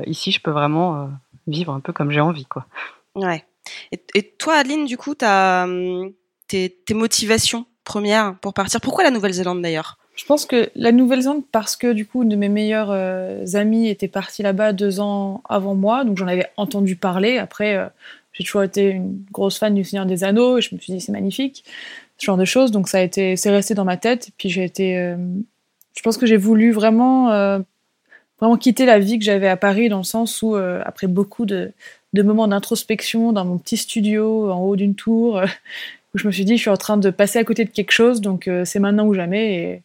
ici, 0.06 0.32
je 0.32 0.42
peux 0.42 0.52
vraiment 0.52 1.10
vivre 1.48 1.74
un 1.74 1.80
peu 1.80 1.94
comme 1.94 2.12
j'ai 2.12 2.22
envie, 2.22 2.46
quoi. 2.46 2.66
Ouais. 3.16 3.46
Et, 3.92 4.24
toi, 4.38 4.56
Adeline, 4.56 4.86
du 4.86 4.98
coup, 4.98 5.14
as, 5.22 5.64
hum, 5.64 6.12
tes, 6.48 6.70
tes 6.86 6.94
motivations 6.94 7.66
premières 7.84 8.36
pour 8.40 8.54
partir? 8.54 8.82
Pourquoi 8.82 9.04
la 9.04 9.12
Nouvelle-Zélande 9.12 9.62
d'ailleurs? 9.62 9.98
Je 10.16 10.26
pense 10.26 10.46
que 10.46 10.70
la 10.76 10.92
Nouvelle-Zélande 10.92 11.44
parce 11.52 11.76
que 11.76 11.92
du 11.92 12.06
coup, 12.06 12.24
une 12.24 12.30
de 12.30 12.36
mes 12.36 12.50
meilleures 12.50 12.92
euh, 12.92 13.46
amies 13.54 13.90
était 13.90 14.08
partie 14.08 14.44
là-bas 14.44 14.74
deux 14.74 15.00
ans 15.00 15.42
avant 15.50 15.74
moi, 15.74 16.04
donc 16.04 16.18
j'en 16.18 16.28
avais 16.28 16.48
entendu 16.56 16.96
parler. 16.96 17.40
Après, 17.40 17.76
euh, 17.76 17.88
j'ai 18.34 18.44
toujours 18.44 18.64
été 18.64 18.90
une 18.90 19.24
grosse 19.32 19.58
fan 19.58 19.74
du 19.74 19.84
Seigneur 19.84 20.06
des 20.06 20.24
Anneaux 20.24 20.58
et 20.58 20.62
je 20.62 20.76
me 20.76 20.80
suis 20.80 20.94
dit 20.94 21.02
c'est 21.02 21.12
magnifique, 21.12 21.64
ce 22.18 22.26
genre 22.26 22.38
de 22.38 22.46
choses. 22.46 22.72
Donc 22.72 22.90
ça 22.90 22.98
a 23.00 23.02
été, 23.02 23.36
c'est 23.38 23.52
resté 23.52 23.74
dans 23.74 23.86
ma 23.86 23.98
tête. 23.98 24.30
Puis 24.38 24.50
j'ai 24.50 24.64
été, 24.64 24.98
euh, 24.98 25.16
je 25.96 26.02
pense 26.02 26.18
que 26.18 26.26
j'ai 26.26 26.38
voulu 26.38 26.72
vraiment 26.72 27.64
vraiment 28.44 28.58
quitter 28.58 28.86
la 28.86 29.00
vie 29.00 29.20
que 29.20 29.26
j'avais 29.26 29.48
à 29.48 29.56
Paris 29.56 29.88
dans 29.88 30.00
le 30.00 30.04
sens 30.04 30.42
où, 30.42 30.56
euh, 30.56 30.82
après 30.86 31.08
beaucoup 31.08 31.46
de, 31.46 31.72
moments 32.14 32.48
d'introspection 32.48 33.32
dans 33.32 33.46
mon 33.46 33.58
petit 33.58 33.78
studio 33.78 34.52
en 34.52 34.60
haut 34.60 34.76
d'une 34.76 34.96
tour, 34.96 35.38
euh, 35.38 35.46
où 36.14 36.18
je 36.18 36.28
me 36.28 36.32
suis 36.32 36.44
dit, 36.46 36.58
je 36.58 36.62
suis 36.62 36.70
en 36.70 36.78
train 36.78 36.98
de 36.98 37.10
passer 37.10 37.40
à 37.40 37.46
côté 37.46 37.64
de 37.64 37.70
quelque 37.70 37.92
chose, 37.92 38.20
donc 38.20 38.48
euh, 38.48 38.66
c'est 38.66 38.80
maintenant 38.80 39.06
ou 39.08 39.14
jamais. 39.14 39.82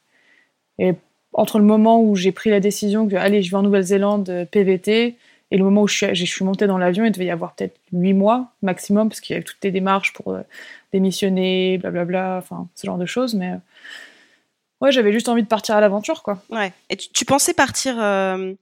Et, 0.79 0.89
et, 0.89 0.95
entre 1.35 1.59
le 1.59 1.65
moment 1.65 2.03
où 2.03 2.17
j'ai 2.17 2.33
pris 2.33 2.51
la 2.51 2.59
décision 2.59 3.07
que, 3.07 3.15
allez, 3.15 3.43
je 3.43 3.51
vais 3.51 3.57
en 3.57 3.63
Nouvelle-Zélande 3.63 4.49
PVT, 4.51 5.15
et 5.51 5.57
le 5.57 5.65
moment 5.65 5.83
où 5.83 5.89
je 5.89 5.95
suis, 5.95 6.15
je 6.15 6.25
suis 6.25 6.45
montée 6.45 6.67
dans 6.67 6.79
l'avion, 6.79 7.05
il 7.05 7.13
devait 7.13 7.27
y 7.27 7.31
avoir 7.31 7.55
peut-être 7.55 7.77
huit 7.93 8.15
mois 8.15 8.53
maximum, 8.63 9.09
parce 9.09 9.21
qu'il 9.21 9.35
y 9.35 9.37
avait 9.37 9.45
toutes 9.45 9.63
les 9.63 9.71
démarches 9.71 10.13
pour 10.13 10.37
démissionner, 10.93 11.79
blablabla, 11.79 12.37
enfin, 12.39 12.69
ce 12.75 12.87
genre 12.87 12.99
de 12.99 13.07
choses, 13.07 13.35
mais 13.35 13.55
Ouais, 14.81 14.93
j'avais 14.93 15.13
juste 15.13 15.29
envie 15.29 15.43
de 15.43 15.49
partir 15.49 15.75
à 15.75 15.81
l'aventure, 15.81 16.23
quoi. 16.23 16.41
Ouais. 16.51 16.73
Et 16.89 16.97
tu, 16.97 17.25
pensais 17.25 17.53
partir 17.53 18.01
euh, 18.01 18.53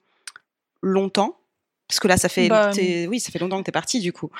longtemps? 0.81 1.37
Parce 1.88 2.00
que 2.00 2.09
là, 2.09 2.16
ça 2.16 2.28
fait, 2.28 2.49
bah, 2.49 2.71
oui, 3.09 3.21
ça 3.21 3.31
fait 3.31 3.38
longtemps 3.38 3.59
que 3.59 3.64
t'es 3.64 3.73
partie, 3.73 4.00
du 4.00 4.12
coup. 4.12 4.31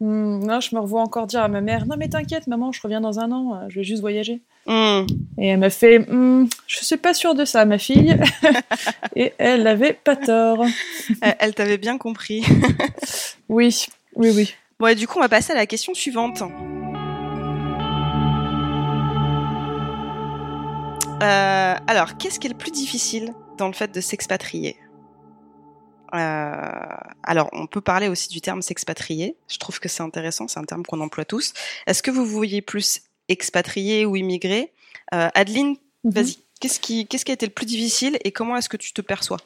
Hmm, 0.00 0.40
non, 0.44 0.60
je 0.60 0.74
me 0.74 0.80
revois 0.80 1.00
encore 1.00 1.26
dire 1.26 1.40
à 1.40 1.48
ma 1.48 1.60
mère 1.60 1.86
Non, 1.86 1.96
mais 1.96 2.08
t'inquiète, 2.08 2.46
maman, 2.46 2.72
je 2.72 2.80
reviens 2.82 3.00
dans 3.00 3.20
un 3.20 3.30
an, 3.30 3.54
euh, 3.54 3.66
je 3.68 3.76
vais 3.76 3.84
juste 3.84 4.00
voyager. 4.00 4.40
Et 4.70 5.48
elle 5.48 5.58
m'a 5.58 5.70
fait 5.70 6.00
hmm, 6.00 6.46
Je 6.66 6.84
suis 6.84 6.96
pas 6.98 7.14
sûre 7.14 7.34
de 7.34 7.44
ça, 7.44 7.64
ma 7.64 7.78
fille. 7.78 8.18
Et 9.16 9.32
elle 9.38 9.66
avait 9.66 9.94
pas 9.94 10.16
tort. 10.16 10.64
elle, 11.22 11.54
t'avait 11.54 11.78
bien 11.78 11.96
compris. 11.96 12.44
oui, 13.48 13.86
oui, 14.14 14.30
oui. 14.34 14.54
Bon, 14.78 14.86
et 14.86 14.94
du 14.94 15.08
coup, 15.08 15.18
on 15.18 15.22
va 15.22 15.28
passer 15.28 15.52
à 15.52 15.56
la 15.56 15.66
question 15.66 15.92
suivante. 15.92 16.42
Euh, 21.20 21.74
alors, 21.86 22.16
qu'est-ce 22.16 22.38
qui 22.38 22.46
est 22.46 22.50
le 22.50 22.56
plus 22.56 22.70
difficile 22.70 23.34
dans 23.56 23.66
le 23.66 23.72
fait 23.72 23.92
de 23.92 24.00
s'expatrier? 24.00 24.76
Euh, 26.14 26.60
alors, 27.24 27.50
on 27.52 27.66
peut 27.66 27.80
parler 27.80 28.08
aussi 28.08 28.28
du 28.28 28.40
terme 28.40 28.62
s'expatrier. 28.62 29.36
Je 29.48 29.58
trouve 29.58 29.80
que 29.80 29.88
c'est 29.88 30.02
intéressant, 30.02 30.46
c'est 30.46 30.60
un 30.60 30.64
terme 30.64 30.84
qu'on 30.84 31.00
emploie 31.00 31.24
tous. 31.24 31.54
Est-ce 31.86 32.02
que 32.02 32.12
vous 32.12 32.24
voyez 32.24 32.62
plus 32.62 33.00
expatrier 33.28 34.06
ou 34.06 34.16
immigrer 34.16 34.72
euh, 35.14 35.28
Adeline, 35.34 35.76
mhm. 36.04 36.12
vas-y. 36.12 36.36
Qu'est-ce 36.60 36.80
qui, 36.80 37.06
qu'est-ce 37.06 37.24
qui 37.24 37.30
a 37.30 37.34
été 37.34 37.46
le 37.46 37.52
plus 37.52 37.66
difficile 37.66 38.18
et 38.24 38.32
comment 38.32 38.56
est-ce 38.56 38.68
que 38.68 38.76
tu 38.76 38.92
te 38.92 39.00
perçois? 39.00 39.38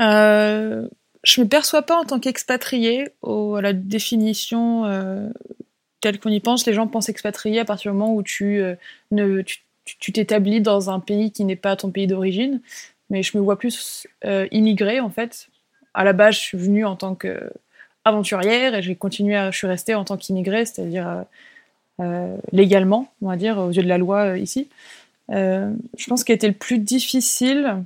Euh, 0.00 0.86
Je 1.24 1.40
me 1.40 1.48
perçois 1.48 1.82
pas 1.82 1.96
en 1.96 2.04
tant 2.04 2.20
qu'expatrié. 2.20 3.08
À 3.24 3.60
la 3.60 3.72
définition 3.72 4.84
euh, 4.84 5.28
telle 6.00 6.20
qu'on 6.20 6.30
y 6.30 6.38
pense, 6.38 6.64
les 6.66 6.72
gens 6.72 6.86
pensent 6.86 7.08
expatrier 7.08 7.58
à 7.58 7.64
partir 7.64 7.90
du 7.90 7.98
moment 7.98 8.14
où 8.14 8.22
tu 8.22 8.62
ne 9.10 9.42
tu 9.86 10.12
t'établis 10.12 10.60
dans 10.60 10.90
un 10.90 11.00
pays 11.00 11.30
qui 11.30 11.44
n'est 11.44 11.56
pas 11.56 11.76
ton 11.76 11.90
pays 11.90 12.06
d'origine, 12.06 12.60
mais 13.08 13.22
je 13.22 13.36
me 13.38 13.42
vois 13.42 13.58
plus 13.58 14.06
euh, 14.24 14.48
immigrer 14.50 15.00
en 15.00 15.10
fait. 15.10 15.48
À 15.94 16.04
la 16.04 16.12
base, 16.12 16.34
je 16.34 16.40
suis 16.40 16.58
venue 16.58 16.84
en 16.84 16.96
tant 16.96 17.14
qu'aventurière 17.14 18.74
et 18.74 18.82
j'ai 18.82 18.96
continué, 18.96 19.36
à, 19.36 19.50
je 19.50 19.56
suis 19.56 19.66
restée 19.66 19.94
en 19.94 20.04
tant 20.04 20.16
qu'immigrée, 20.16 20.66
c'est-à-dire 20.66 21.08
euh, 21.08 21.14
euh, 21.14 21.24
légalement, 22.52 23.10
on 23.22 23.28
va 23.28 23.36
dire, 23.36 23.58
aux 23.58 23.70
yeux 23.70 23.82
de 23.82 23.88
la 23.88 23.98
loi 23.98 24.38
ici. 24.38 24.68
je 25.30 26.06
pense 26.08 26.24
qu'il 26.24 26.32
a 26.32 26.36
été 26.36 26.48
le 26.48 26.54
plus 26.54 26.78
difficile. 26.78 27.82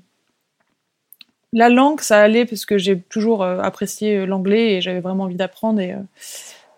La 1.52 1.69
langue, 1.69 2.00
ça 2.00 2.21
allait 2.21 2.45
parce 2.45 2.67
que 2.67 2.79
j'ai 2.79 2.99
toujours 2.99 3.45
apprécié 3.45 4.26
l'anglais 4.26 4.75
et 4.75 4.81
j'avais 4.81 5.00
vraiment 5.00 5.25
envie 5.25 5.37
d'apprendre 5.37 5.81
et 5.81 5.95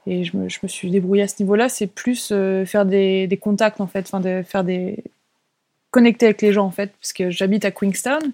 et 0.07 0.25
je 0.25 0.37
me, 0.37 0.49
je 0.49 0.59
me, 0.63 0.69
suis 0.69 0.91
débrouillée 0.91 1.23
à 1.23 1.29
ce 1.29 1.43
niveau-là. 1.43 1.69
C'est 1.69 1.87
plus 1.87 2.31
euh, 2.33 2.65
faire 2.65 2.85
des, 2.85 3.39
contacts, 3.41 3.81
en 3.81 3.87
fait, 3.87 4.09
faire 4.09 4.65
des. 4.65 5.05
connecter 5.91 6.27
avec 6.27 6.43
les 6.43 6.53
gens, 6.53 6.67
en 6.67 6.71
fait, 6.71 6.93
parce 7.01 7.13
que 7.13 7.31
j'habite 7.31 7.65
à 7.65 7.71
Queenstown, 7.71 8.33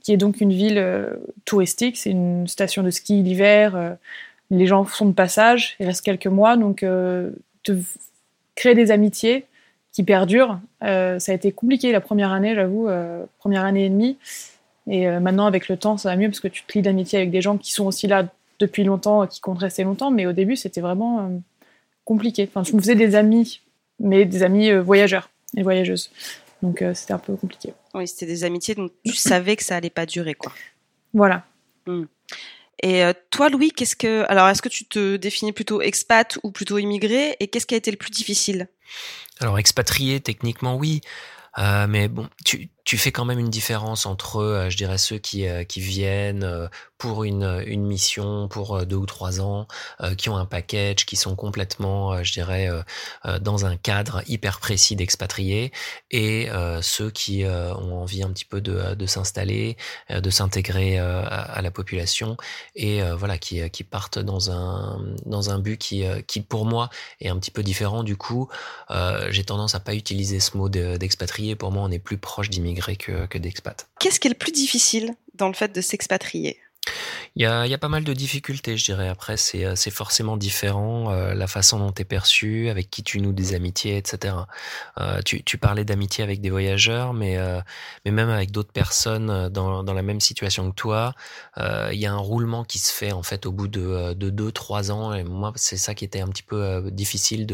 qui 0.00 0.12
est 0.12 0.16
donc 0.16 0.40
une 0.40 0.52
ville 0.52 0.78
euh, 0.78 1.14
touristique. 1.44 1.96
C'est 1.96 2.10
une 2.10 2.46
station 2.46 2.82
de 2.82 2.90
ski 2.90 3.22
l'hiver. 3.22 3.76
Euh, 3.76 3.90
les 4.50 4.66
gens 4.66 4.84
sont 4.84 5.06
de 5.06 5.14
passage, 5.14 5.74
il 5.80 5.86
reste 5.86 6.02
quelques 6.02 6.28
mois, 6.28 6.56
donc 6.56 6.84
créer 8.56 8.74
des 8.74 8.90
amitiés 8.90 9.46
qui 9.92 10.02
perdurent, 10.02 10.58
ça 10.80 11.16
a 11.16 11.32
été 11.32 11.52
compliqué 11.52 11.92
la 11.92 12.00
première 12.00 12.32
année, 12.32 12.54
j'avoue, 12.54 12.88
première 13.38 13.64
année 13.64 13.86
et 13.86 13.88
demie. 13.88 14.18
Et 14.88 15.06
maintenant, 15.06 15.46
avec 15.46 15.68
le 15.68 15.76
temps, 15.76 15.96
ça 15.96 16.10
va 16.10 16.16
mieux 16.16 16.28
parce 16.28 16.40
que 16.40 16.48
tu 16.48 16.64
te 16.64 16.72
lis 16.74 16.82
d'amitié 16.82 17.18
avec 17.18 17.30
des 17.30 17.40
gens 17.40 17.56
qui 17.56 17.72
sont 17.72 17.86
aussi 17.86 18.06
là 18.06 18.28
depuis 18.58 18.84
longtemps, 18.84 19.26
qui 19.26 19.40
comptent 19.40 19.58
rester 19.58 19.84
longtemps, 19.84 20.10
mais 20.10 20.26
au 20.26 20.32
début, 20.32 20.56
c'était 20.56 20.80
vraiment 20.80 21.20
euh, 21.20 21.38
compliqué. 22.04 22.48
Enfin, 22.48 22.64
je 22.64 22.74
me 22.74 22.80
faisais 22.80 22.94
des 22.94 23.14
amis, 23.14 23.60
mais 24.00 24.24
des 24.24 24.42
amis 24.42 24.70
euh, 24.70 24.82
voyageurs 24.82 25.30
et 25.56 25.62
voyageuses. 25.62 26.10
Donc, 26.62 26.82
euh, 26.82 26.94
c'était 26.94 27.12
un 27.12 27.18
peu 27.18 27.34
compliqué. 27.36 27.74
Oui, 27.94 28.08
c'était 28.08 28.26
des 28.26 28.44
amitiés 28.44 28.74
dont 28.74 28.88
tu 29.04 29.14
savais 29.14 29.56
que 29.56 29.64
ça 29.64 29.76
allait 29.76 29.90
pas 29.90 30.06
durer, 30.06 30.34
quoi. 30.34 30.52
Voilà. 31.12 31.44
Hmm. 31.86 32.04
Et 32.82 33.02
toi, 33.30 33.48
Louis, 33.48 33.70
qu'est-ce 33.70 33.96
que. 33.96 34.24
Alors, 34.28 34.48
est-ce 34.48 34.62
que 34.62 34.68
tu 34.68 34.84
te 34.86 35.16
définis 35.16 35.52
plutôt 35.52 35.80
expat 35.80 36.38
ou 36.42 36.50
plutôt 36.50 36.78
immigré? 36.78 37.36
Et 37.40 37.48
qu'est-ce 37.48 37.66
qui 37.66 37.74
a 37.74 37.78
été 37.78 37.90
le 37.90 37.96
plus 37.96 38.10
difficile? 38.10 38.68
Alors, 39.40 39.58
expatrié, 39.58 40.20
techniquement, 40.20 40.76
oui. 40.76 41.00
mais 41.56 42.08
bon, 42.08 42.28
tu, 42.44 42.68
tu 42.86 42.96
fais 42.98 43.10
quand 43.10 43.24
même 43.24 43.40
une 43.40 43.50
différence 43.50 44.06
entre, 44.06 44.36
euh, 44.36 44.70
je 44.70 44.76
dirais, 44.76 44.96
ceux 44.96 45.18
qui, 45.18 45.48
euh, 45.48 45.64
qui 45.64 45.80
viennent 45.80 46.44
euh, 46.44 46.68
pour 46.98 47.24
une, 47.24 47.64
une 47.66 47.84
mission 47.84 48.46
pour 48.46 48.86
deux 48.86 48.96
ou 48.96 49.04
trois 49.04 49.42
ans, 49.42 49.66
qui 50.16 50.30
ont 50.30 50.38
un 50.38 50.46
package, 50.46 51.04
qui 51.04 51.16
sont 51.16 51.36
complètement, 51.36 52.24
je 52.24 52.32
dirais, 52.32 52.70
dans 53.42 53.66
un 53.66 53.76
cadre 53.76 54.22
hyper 54.26 54.60
précis 54.60 54.96
d'expatriés, 54.96 55.72
et 56.10 56.48
ceux 56.80 57.10
qui 57.10 57.44
ont 57.44 58.00
envie 58.00 58.22
un 58.22 58.30
petit 58.30 58.46
peu 58.46 58.62
de, 58.62 59.06
s'installer, 59.06 59.76
de 60.08 60.30
s'intégrer 60.30 60.96
à, 60.98 61.60
la 61.60 61.70
population, 61.70 62.38
et 62.74 63.02
voilà, 63.12 63.36
qui, 63.36 63.68
qui 63.68 63.84
partent 63.84 64.18
dans 64.18 64.50
un, 64.50 64.98
dans 65.26 65.50
un 65.50 65.58
but 65.58 65.76
qui, 65.76 66.02
qui, 66.26 66.40
pour 66.40 66.64
moi, 66.64 66.88
est 67.20 67.28
un 67.28 67.38
petit 67.38 67.50
peu 67.50 67.62
différent. 67.62 68.04
Du 68.04 68.16
coup, 68.16 68.48
j'ai 69.28 69.44
tendance 69.44 69.74
à 69.74 69.80
pas 69.80 69.94
utiliser 69.94 70.40
ce 70.40 70.56
mot 70.56 70.70
d'expatrié. 70.70 71.56
pour 71.56 71.72
moi, 71.72 71.82
on 71.82 71.90
est 71.90 71.98
plus 71.98 72.16
proche 72.16 72.48
d'immigration 72.48 72.75
que, 72.96 73.26
que 73.26 73.38
d'expat. 73.38 73.88
Qu'est-ce 74.00 74.20
qui 74.20 74.28
est 74.28 74.30
le 74.30 74.36
plus 74.36 74.52
difficile 74.52 75.14
dans 75.34 75.48
le 75.48 75.54
fait 75.54 75.72
de 75.72 75.80
s'expatrier? 75.80 76.58
Il 77.36 77.42
y 77.42 77.44
a, 77.44 77.78
pas 77.78 77.88
mal 77.88 78.02
de 78.02 78.14
difficultés, 78.14 78.78
je 78.78 78.84
dirais. 78.86 79.08
Après, 79.08 79.36
c'est, 79.36 79.66
euh, 79.66 79.74
forcément 79.90 80.38
différent 80.38 81.12
euh, 81.12 81.34
la 81.34 81.46
façon 81.46 81.78
dont 81.78 81.92
tu 81.92 82.00
es 82.00 82.04
perçu, 82.06 82.70
avec 82.70 82.88
qui 82.88 83.02
tu 83.02 83.20
noues 83.20 83.34
des 83.34 83.54
amitiés, 83.54 83.98
etc. 83.98 84.34
Euh, 84.98 85.20
tu, 85.22 85.58
parlais 85.58 85.84
d'amitié 85.84 86.24
avec 86.24 86.40
des 86.40 86.48
voyageurs, 86.48 87.12
mais, 87.12 87.36
même 88.06 88.30
avec 88.30 88.52
d'autres 88.52 88.72
personnes 88.72 89.50
dans, 89.50 89.82
la 89.82 90.02
même 90.02 90.20
situation 90.20 90.70
que 90.70 90.74
toi, 90.74 91.14
il 91.58 91.98
y 91.98 92.06
a 92.06 92.12
un 92.12 92.16
roulement 92.16 92.64
qui 92.64 92.78
se 92.78 92.92
fait 92.92 93.12
en 93.12 93.22
fait 93.22 93.44
au 93.44 93.52
bout 93.52 93.68
de, 93.68 94.14
de 94.14 94.30
deux, 94.30 94.52
trois 94.52 94.90
ans. 94.90 95.12
Et 95.12 95.24
moi, 95.24 95.52
c'est 95.56 95.76
ça 95.76 95.94
qui 95.94 96.04
était 96.04 96.20
un 96.20 96.28
petit 96.28 96.42
peu 96.42 96.90
difficile 96.90 97.46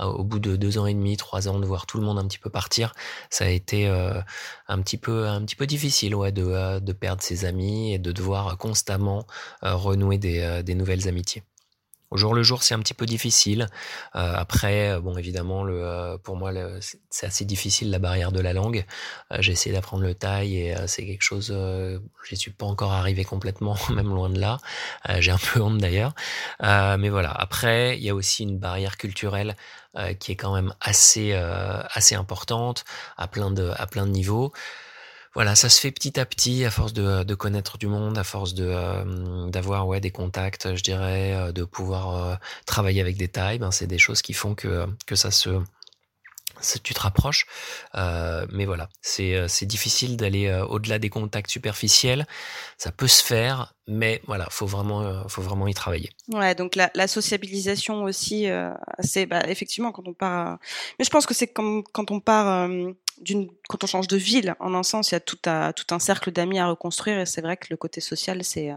au 0.00 0.24
bout 0.24 0.40
de 0.40 0.56
deux 0.56 0.78
ans 0.78 0.86
et 0.86 0.94
demi, 0.94 1.16
trois 1.16 1.48
ans, 1.48 1.60
de 1.60 1.66
voir 1.66 1.86
tout 1.86 1.98
le 1.98 2.04
monde 2.04 2.18
un 2.18 2.26
petit 2.26 2.38
peu 2.38 2.50
partir. 2.50 2.94
Ça 3.30 3.44
a 3.44 3.48
été 3.48 3.86
un 3.86 4.82
petit 4.82 4.96
peu, 4.96 5.26
difficile, 5.66 6.16
ouais, 6.16 6.32
de 6.32 6.92
perdre 6.92 7.22
ses 7.22 7.44
amis 7.44 7.94
et 7.94 7.98
de 7.98 8.10
devoir 8.10 8.56
constamment 8.70 9.26
euh, 9.64 9.74
renouer 9.74 10.18
des, 10.18 10.40
euh, 10.40 10.62
des, 10.62 10.76
nouvelles 10.76 11.08
amitiés. 11.08 11.42
Au 12.12 12.16
jour 12.16 12.34
le 12.34 12.42
jour, 12.42 12.62
c'est 12.62 12.74
un 12.74 12.78
petit 12.80 12.94
peu 12.94 13.06
difficile. 13.06 13.66
Euh, 14.16 14.34
après, 14.36 15.00
bon, 15.00 15.16
évidemment, 15.16 15.64
pour 16.24 16.36
moi, 16.36 16.50
c'est 17.08 17.26
assez 17.26 17.44
difficile 17.44 17.90
la 17.90 18.00
barrière 18.00 18.32
de 18.32 18.40
la 18.40 18.52
langue. 18.52 18.84
Euh, 19.32 19.36
j'ai 19.38 19.52
essayé 19.52 19.72
d'apprendre 19.72 20.02
le 20.02 20.14
thaï 20.14 20.56
et 20.56 20.74
c'est 20.88 21.06
quelque 21.06 21.22
chose. 21.22 21.54
J'y 22.28 22.36
suis 22.36 22.50
pas 22.50 22.66
encore 22.66 22.92
arrivé 22.92 23.24
complètement, 23.24 23.76
même 23.90 24.08
loin 24.08 24.28
de 24.28 24.40
là. 24.40 24.58
j'ai 25.18 25.30
un 25.30 25.38
peu 25.38 25.60
honte 25.62 25.78
d'ailleurs. 25.78 26.14
mais 26.60 27.10
voilà. 27.10 27.30
Après, 27.30 27.96
il 27.96 28.02
y 28.02 28.10
a 28.10 28.14
aussi 28.14 28.42
une 28.42 28.58
barrière 28.58 28.96
culturelle 28.96 29.54
qui 30.18 30.32
est 30.32 30.36
quand 30.36 30.54
même 30.54 30.74
assez 30.80 31.32
assez 31.32 32.16
importante 32.16 32.84
à 33.16 33.28
plein 33.28 33.52
de 33.52 33.70
à 33.76 33.86
plein 33.86 34.06
de 34.06 34.12
niveaux 34.12 34.52
voilà, 35.34 35.54
ça 35.54 35.68
se 35.68 35.80
fait 35.80 35.92
petit 35.92 36.18
à 36.18 36.26
petit 36.26 36.64
à 36.64 36.70
force 36.70 36.92
de, 36.92 37.22
de 37.22 37.34
connaître 37.34 37.78
du 37.78 37.86
monde, 37.86 38.18
à 38.18 38.24
force 38.24 38.52
de 38.54 38.66
euh, 38.66 39.48
d'avoir 39.48 39.86
ouais 39.86 40.00
des 40.00 40.10
contacts, 40.10 40.74
je 40.74 40.82
dirais, 40.82 41.34
euh, 41.34 41.52
de 41.52 41.62
pouvoir 41.62 42.14
euh, 42.14 42.34
travailler 42.66 43.00
avec 43.00 43.16
des 43.16 43.28
tailles. 43.28 43.58
Ben, 43.58 43.70
c'est 43.70 43.86
des 43.86 43.98
choses 43.98 44.22
qui 44.22 44.32
font 44.32 44.54
que 44.54 44.86
que 45.06 45.14
ça 45.14 45.30
se 45.30 45.62
tu 46.82 46.92
te 46.92 47.00
rapproches. 47.00 47.46
Euh, 47.94 48.44
mais 48.52 48.66
voilà, 48.66 48.90
c'est 49.00 49.64
difficile 49.64 50.18
d'aller 50.18 50.52
au-delà 50.68 50.98
des 50.98 51.08
contacts 51.08 51.48
superficiels. 51.48 52.26
Ça 52.76 52.92
peut 52.92 53.08
se 53.08 53.24
faire, 53.24 53.72
mais 53.86 54.20
voilà, 54.26 54.46
faut 54.50 54.66
vraiment 54.66 55.26
faut 55.26 55.40
vraiment 55.40 55.68
y 55.68 55.72
travailler. 55.72 56.10
Ouais, 56.28 56.54
donc 56.54 56.76
la, 56.76 56.90
la 56.94 57.08
sociabilisation 57.08 58.02
aussi, 58.02 58.46
c'est 58.98 59.24
bah, 59.24 59.40
effectivement 59.48 59.90
quand 59.90 60.06
on 60.06 60.12
part. 60.12 60.58
mais 60.98 61.06
je 61.06 61.10
pense 61.10 61.24
que 61.24 61.32
c'est 61.32 61.46
comme 61.46 61.82
quand 61.94 62.10
on 62.10 62.20
part 62.20 62.68
quand 63.68 63.84
on 63.84 63.86
change 63.86 64.08
de 64.08 64.16
ville, 64.16 64.54
en 64.60 64.74
un 64.74 64.82
sens, 64.82 65.10
il 65.10 65.14
y 65.14 65.16
a 65.16 65.20
tout, 65.20 65.36
tout 65.36 65.94
un 65.94 65.98
cercle 65.98 66.32
d'amis 66.32 66.58
à 66.58 66.66
reconstruire 66.68 67.18
et 67.20 67.26
c'est 67.26 67.40
vrai 67.40 67.56
que 67.56 67.66
le 67.70 67.76
côté 67.76 68.00
social, 68.00 68.42
c'est 68.44 68.72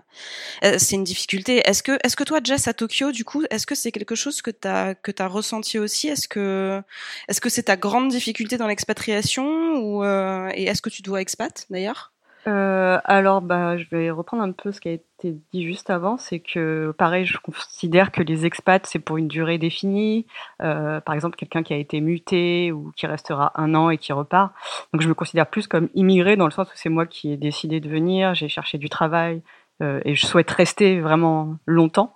c'est 0.61 0.95
une 0.95 1.03
difficulté. 1.03 1.61
Est-ce 1.67 1.83
que 1.83 1.97
est-ce 2.03 2.15
que 2.15 2.23
toi, 2.23 2.39
Jess, 2.43 2.67
à 2.67 2.73
Tokyo, 2.73 3.11
du 3.11 3.25
coup, 3.25 3.43
est-ce 3.49 3.65
que 3.65 3.75
c'est 3.75 3.91
quelque 3.91 4.15
chose 4.15 4.41
que 4.41 4.51
tu 4.51 4.67
as 4.67 4.95
que 4.95 5.11
ressenti 5.23 5.79
aussi? 5.79 6.07
Est-ce 6.09 6.27
que 6.27 6.81
est-ce 7.27 7.41
que 7.41 7.49
c'est 7.49 7.63
ta 7.63 7.77
grande 7.77 8.09
difficulté 8.09 8.57
dans 8.57 8.67
l'expatriation 8.67 9.75
ou 9.77 10.03
euh, 10.03 10.49
et 10.55 10.65
est-ce 10.65 10.81
que 10.81 10.89
tu 10.89 11.01
dois 11.01 11.21
expat 11.21 11.65
d'ailleurs? 11.69 12.12
Euh, 12.47 12.99
alors, 13.05 13.41
bah, 13.41 13.77
je 13.77 13.85
vais 13.89 14.11
reprendre 14.11 14.43
un 14.43 14.51
peu 14.51 14.71
ce 14.71 14.81
qui 14.81 14.89
a 14.89 14.91
été 14.91 15.37
dit 15.53 15.65
juste 15.65 15.89
avant. 15.89 16.17
C'est 16.17 16.39
que, 16.39 16.93
pareil, 16.97 17.25
je 17.25 17.37
considère 17.37 18.11
que 18.11 18.21
les 18.21 18.45
expats, 18.45 18.85
c'est 18.85 18.99
pour 18.99 19.17
une 19.17 19.27
durée 19.27 19.57
définie. 19.57 20.25
Euh, 20.61 20.99
par 21.01 21.15
exemple, 21.15 21.35
quelqu'un 21.35 21.63
qui 21.63 21.73
a 21.73 21.77
été 21.77 22.01
muté 22.01 22.71
ou 22.71 22.91
qui 22.95 23.07
restera 23.07 23.51
un 23.55 23.75
an 23.75 23.89
et 23.89 23.97
qui 23.97 24.13
repart. 24.13 24.53
Donc, 24.93 25.01
je 25.01 25.07
me 25.07 25.13
considère 25.13 25.47
plus 25.47 25.67
comme 25.67 25.89
immigré 25.93 26.35
dans 26.35 26.45
le 26.45 26.51
sens 26.51 26.67
où 26.67 26.75
c'est 26.75 26.89
moi 26.89 27.05
qui 27.05 27.31
ai 27.31 27.37
décidé 27.37 27.79
de 27.79 27.89
venir, 27.89 28.33
j'ai 28.33 28.49
cherché 28.49 28.77
du 28.77 28.89
travail 28.89 29.41
et 30.05 30.15
je 30.15 30.25
souhaite 30.25 30.49
rester 30.49 31.01
vraiment 31.01 31.57
longtemps. 31.65 32.15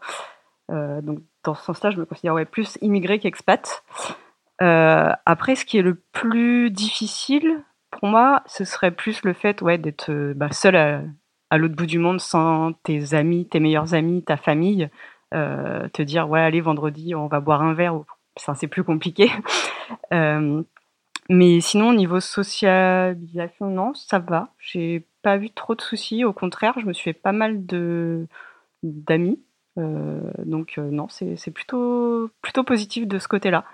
donc, 0.69 1.19
dans 1.43 1.53
ce 1.53 1.63
sens-là, 1.65 1.89
je 1.89 1.97
me 1.97 2.05
considère 2.05 2.35
plus 2.45 2.77
immigré 2.81 3.19
qu'expat. 3.19 3.83
Euh, 4.61 5.11
après, 5.25 5.55
ce 5.55 5.65
qui 5.65 5.77
est 5.77 5.81
le 5.81 5.95
plus 5.95 6.71
difficile 6.71 7.63
pour 7.99 8.09
moi, 8.09 8.43
ce 8.45 8.63
serait 8.63 8.91
plus 8.91 9.23
le 9.23 9.33
fait 9.33 9.61
ouais, 9.61 9.77
d'être 9.77 10.33
bah, 10.35 10.51
seul 10.51 10.75
à, 10.75 11.57
l'autre 11.57 11.75
bout 11.75 11.85
du 11.85 11.99
monde 11.99 12.19
sans 12.19 12.73
tes 12.83 13.13
amis, 13.13 13.47
tes 13.47 13.59
meilleurs 13.59 13.93
amis, 13.93 14.23
ta 14.23 14.37
famille. 14.37 14.89
Euh, 15.33 15.89
te 15.89 16.01
dire, 16.01 16.29
ouais, 16.29 16.39
allez, 16.39 16.61
vendredi, 16.61 17.15
on 17.15 17.27
va 17.27 17.39
boire 17.39 17.61
un 17.61 17.73
verre. 17.73 17.99
Ça, 18.37 18.55
c'est 18.55 18.67
plus 18.67 18.83
compliqué. 18.83 19.31
euh, 20.13 20.63
mais 21.29 21.59
sinon, 21.59 21.89
au 21.89 21.93
niveau 21.93 22.19
socialisation, 22.19 23.67
non, 23.67 23.93
ça 23.93 24.19
va. 24.19 24.49
J'ai 24.59 25.05
pas 25.23 25.37
vu 25.37 25.49
trop 25.49 25.75
de 25.75 25.81
soucis. 25.81 26.23
Au 26.23 26.33
contraire, 26.33 26.75
je 26.79 26.85
me 26.85 26.93
suis 26.93 27.05
fait 27.05 27.19
pas 27.19 27.33
mal 27.33 27.65
d'amis. 28.83 29.39
Euh, 29.77 30.19
donc 30.39 30.75
euh, 30.77 30.89
non, 30.89 31.07
c'est 31.09 31.51
plutôt 31.51 32.29
plutôt 32.41 32.63
positif 32.63 33.07
de 33.07 33.19
ce 33.19 33.27
côté-là. 33.27 33.65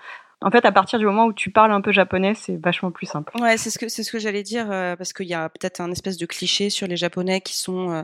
En 0.44 0.50
fait, 0.50 0.66
à 0.66 0.72
partir 0.72 0.98
du 0.98 1.06
moment 1.06 1.24
où 1.24 1.32
tu 1.32 1.50
parles 1.50 1.72
un 1.72 1.80
peu 1.80 1.90
japonais, 1.90 2.34
c'est 2.34 2.62
vachement 2.62 2.90
plus 2.90 3.06
simple. 3.06 3.32
Ouais, 3.40 3.56
c'est 3.56 3.70
ce 3.70 3.78
que 3.78 3.88
c'est 3.88 4.02
ce 4.02 4.12
que 4.12 4.18
j'allais 4.18 4.42
dire 4.42 4.70
euh, 4.70 4.94
parce 4.94 5.14
qu'il 5.14 5.26
y 5.26 5.32
a 5.32 5.48
peut-être 5.48 5.80
un 5.80 5.90
espèce 5.90 6.18
de 6.18 6.26
cliché 6.26 6.68
sur 6.68 6.86
les 6.86 6.98
japonais 6.98 7.40
qui 7.40 7.56
sont 7.56 7.90
euh, 7.90 8.02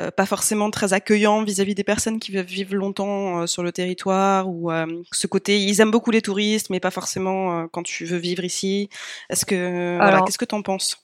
euh, 0.00 0.12
pas 0.12 0.24
forcément 0.24 0.70
très 0.70 0.92
accueillants 0.92 1.42
vis-à-vis 1.42 1.74
des 1.74 1.82
personnes 1.82 2.20
qui 2.20 2.30
vivre 2.40 2.76
longtemps 2.76 3.48
sur 3.48 3.64
le 3.64 3.72
territoire 3.72 4.48
ou 4.48 4.70
ce 5.10 5.26
côté 5.26 5.60
ils 5.60 5.80
aiment 5.80 5.90
beaucoup 5.90 6.12
les 6.12 6.22
touristes 6.22 6.70
mais 6.70 6.78
pas 6.78 6.92
forcément 6.92 7.66
quand 7.66 7.82
tu 7.82 8.04
veux 8.04 8.18
vivre 8.18 8.44
ici. 8.44 8.88
Est-ce 9.28 9.44
que 9.44 9.96
voilà, 9.96 10.22
qu'est-ce 10.22 10.38
que 10.38 10.44
tu 10.44 10.54
en 10.54 10.62
penses? 10.62 11.02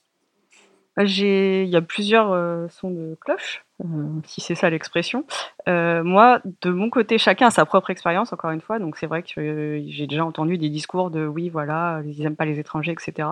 J'ai 0.99 1.63
il 1.63 1.69
y 1.69 1.75
a 1.75 1.81
plusieurs 1.81 2.69
sons 2.71 2.91
de 2.91 3.17
cloche 3.19 3.63
euh, 3.81 4.19
si 4.25 4.41
c'est 4.41 4.55
ça 4.55 4.69
l'expression. 4.69 5.25
Euh, 5.67 6.03
moi, 6.03 6.41
de 6.61 6.69
mon 6.69 6.89
côté, 6.89 7.17
chacun 7.17 7.47
a 7.47 7.51
sa 7.51 7.65
propre 7.65 7.89
expérience, 7.89 8.33
encore 8.33 8.51
une 8.51 8.61
fois. 8.61 8.79
Donc 8.79 8.97
c'est 8.97 9.07
vrai 9.07 9.23
que 9.23 9.39
euh, 9.39 9.81
j'ai 9.87 10.07
déjà 10.07 10.25
entendu 10.25 10.57
des 10.57 10.69
discours 10.69 11.09
de 11.11 11.25
oui, 11.25 11.49
voilà, 11.49 12.01
ils 12.05 12.21
n'aiment 12.21 12.35
pas 12.35 12.45
les 12.45 12.59
étrangers, 12.59 12.91
etc. 12.91 13.27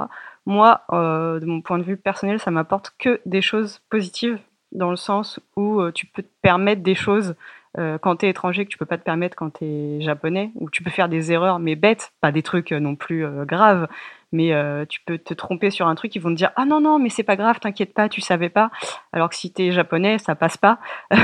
Moi, 0.45 0.81
de 0.91 1.45
mon 1.45 1.61
point 1.61 1.77
de 1.77 1.83
vue 1.83 1.97
personnel, 1.97 2.39
ça 2.39 2.51
m'apporte 2.51 2.93
que 2.97 3.19
des 3.25 3.41
choses 3.41 3.79
positives, 3.89 4.39
dans 4.71 4.89
le 4.89 4.95
sens 4.95 5.39
où 5.55 5.81
tu 5.91 6.05
peux 6.05 6.23
te 6.23 6.33
permettre 6.41 6.81
des 6.81 6.95
choses 6.95 7.35
quand 7.75 8.17
tu 8.17 8.25
es 8.25 8.29
étranger 8.29 8.65
que 8.65 8.69
tu 8.69 8.77
peux 8.77 8.85
pas 8.85 8.97
te 8.97 9.03
permettre 9.03 9.35
quand 9.35 9.59
tu 9.59 9.65
es 9.65 10.01
japonais, 10.01 10.51
ou 10.55 10.69
tu 10.69 10.83
peux 10.83 10.89
faire 10.89 11.09
des 11.09 11.31
erreurs, 11.31 11.59
mais 11.59 11.75
bêtes, 11.75 12.13
pas 12.21 12.31
des 12.31 12.43
trucs 12.43 12.71
non 12.71 12.95
plus 12.95 13.25
graves, 13.45 13.87
mais 14.31 14.53
euh, 14.53 14.85
tu 14.85 15.01
peux 15.05 15.17
te 15.17 15.33
tromper 15.33 15.71
sur 15.71 15.87
un 15.87 15.95
truc, 15.95 16.15
ils 16.15 16.21
vont 16.21 16.29
te 16.29 16.35
dire 16.35 16.51
ah 16.55 16.65
non 16.65 16.81
non 16.81 16.99
mais 16.99 17.09
c'est 17.09 17.23
pas 17.23 17.35
grave, 17.35 17.59
t'inquiète 17.59 17.93
pas, 17.93 18.09
tu 18.09 18.21
savais 18.21 18.49
pas. 18.49 18.71
Alors 19.13 19.29
que 19.29 19.35
si 19.35 19.51
t'es 19.51 19.71
japonais, 19.71 20.17
ça 20.19 20.35
passe 20.35 20.57
pas. 20.57 20.79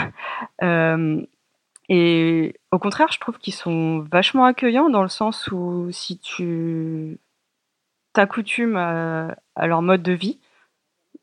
euh, 0.64 1.22
et 1.90 2.56
au 2.72 2.80
contraire, 2.80 3.12
je 3.12 3.20
trouve 3.20 3.38
qu'ils 3.38 3.54
sont 3.54 4.06
vachement 4.12 4.46
accueillants 4.46 4.90
dans 4.90 5.04
le 5.04 5.10
sens 5.10 5.48
où 5.52 5.90
si 5.92 6.18
tu 6.20 7.20
t'accoutumes 8.14 8.78
à, 8.78 9.36
à, 9.56 9.68
leur 9.68 9.82
mode 9.82 10.04
de 10.04 10.14
vie, 10.14 10.40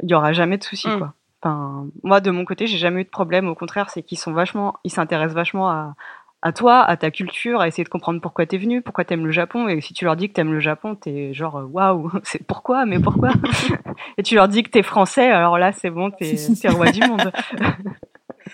il 0.02 0.10
y 0.10 0.14
aura 0.14 0.32
jamais 0.32 0.58
de 0.58 0.64
soucis 0.64 0.88
mm. 0.88 0.98
quoi. 0.98 1.14
Enfin, 1.42 1.86
moi 2.02 2.20
de 2.20 2.30
mon 2.30 2.44
côté, 2.44 2.66
j'ai 2.66 2.76
jamais 2.76 3.00
eu 3.00 3.04
de 3.04 3.10
problème. 3.10 3.48
Au 3.48 3.54
contraire, 3.54 3.88
c'est 3.88 4.02
qu'ils 4.02 4.18
sont 4.18 4.32
vachement, 4.32 4.76
ils 4.84 4.90
s'intéressent 4.90 5.34
vachement 5.34 5.70
à, 5.70 5.94
à 6.42 6.52
toi, 6.52 6.82
à 6.82 6.96
ta 6.96 7.10
culture, 7.10 7.60
à 7.60 7.68
essayer 7.68 7.84
de 7.84 7.88
comprendre 7.88 8.20
pourquoi 8.20 8.46
t'es 8.46 8.56
venu, 8.56 8.80
pourquoi 8.82 9.04
t'aimes 9.04 9.26
le 9.26 9.32
Japon. 9.32 9.68
Et 9.68 9.80
si 9.80 9.92
tu 9.92 10.04
leur 10.04 10.16
dis 10.16 10.28
que 10.28 10.34
t'aimes 10.34 10.52
le 10.52 10.60
Japon, 10.60 10.94
t'es 10.94 11.34
genre 11.34 11.56
euh, 11.56 11.64
waouh, 11.64 12.10
c'est 12.24 12.44
pourquoi, 12.46 12.86
mais 12.86 12.98
pourquoi 12.98 13.30
Et 14.18 14.22
tu 14.22 14.34
leur 14.34 14.48
dis 14.48 14.62
que 14.62 14.70
t'es 14.70 14.82
français, 14.82 15.30
alors 15.30 15.58
là 15.58 15.72
c'est 15.72 15.90
bon, 15.90 16.10
t'es 16.10 16.36
roi 16.68 16.90
du 16.90 17.00
monde. 17.00 17.30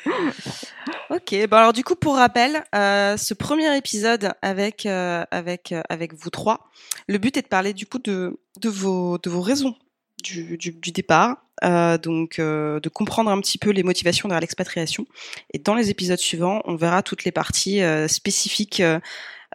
ok, 1.11 1.49
bon 1.49 1.57
alors 1.57 1.73
du 1.73 1.85
coup 1.85 1.97
pour 1.97 2.17
rappel, 2.17 2.65
euh, 2.75 3.17
ce 3.17 3.35
premier 3.35 3.77
épisode 3.77 4.33
avec 4.43 4.87
euh, 4.87 5.25
avec 5.31 5.73
euh, 5.73 5.83
avec 5.89 6.15
vous 6.15 6.31
trois, 6.31 6.69
le 7.09 7.19
but 7.19 7.37
est 7.37 7.43
de 7.43 7.49
parler 7.49 7.73
du 7.73 7.87
coup 7.87 7.99
de 7.99 8.39
de 8.61 8.69
vos 8.69 9.19
de 9.19 9.31
vos 9.31 9.41
raisons 9.41 9.77
du, 10.23 10.57
du, 10.57 10.73
du 10.73 10.93
départ, 10.93 11.37
euh, 11.65 11.97
donc 11.99 12.39
euh, 12.39 12.81
de 12.81 12.89
comprendre 12.89 13.31
un 13.31 13.41
petit 13.41 13.59
peu 13.59 13.71
les 13.71 13.83
motivations 13.83 14.29
derrière 14.29 14.41
l'expatriation. 14.41 15.07
Et 15.53 15.59
dans 15.59 15.75
les 15.75 15.91
épisodes 15.91 16.19
suivants, 16.19 16.61
on 16.65 16.77
verra 16.77 17.03
toutes 17.03 17.25
les 17.25 17.33
parties 17.33 17.83
euh, 17.83 18.09
spécifiques 18.09 18.81
euh, 18.81 19.01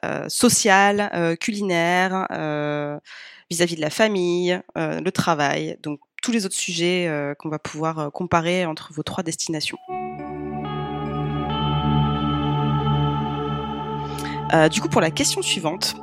euh, 0.03 0.27
sociales, 0.29 1.37
culinaires, 1.39 2.27
vis-à-vis 3.51 3.75
de 3.75 3.81
la 3.81 3.91
famille, 3.91 4.59
le 4.75 5.09
travail, 5.11 5.77
donc 5.83 5.99
tous 6.23 6.31
les 6.31 6.45
autres 6.45 6.55
sujets 6.55 7.07
qu'on 7.37 7.49
va 7.49 7.59
pouvoir 7.59 8.11
comparer 8.11 8.65
entre 8.65 8.93
vos 8.93 9.03
trois 9.03 9.23
destinations. 9.23 9.77
du 14.71 14.81
coup, 14.81 14.89
pour 14.89 15.01
la 15.01 15.11
question 15.11 15.43
suivante, 15.43 15.95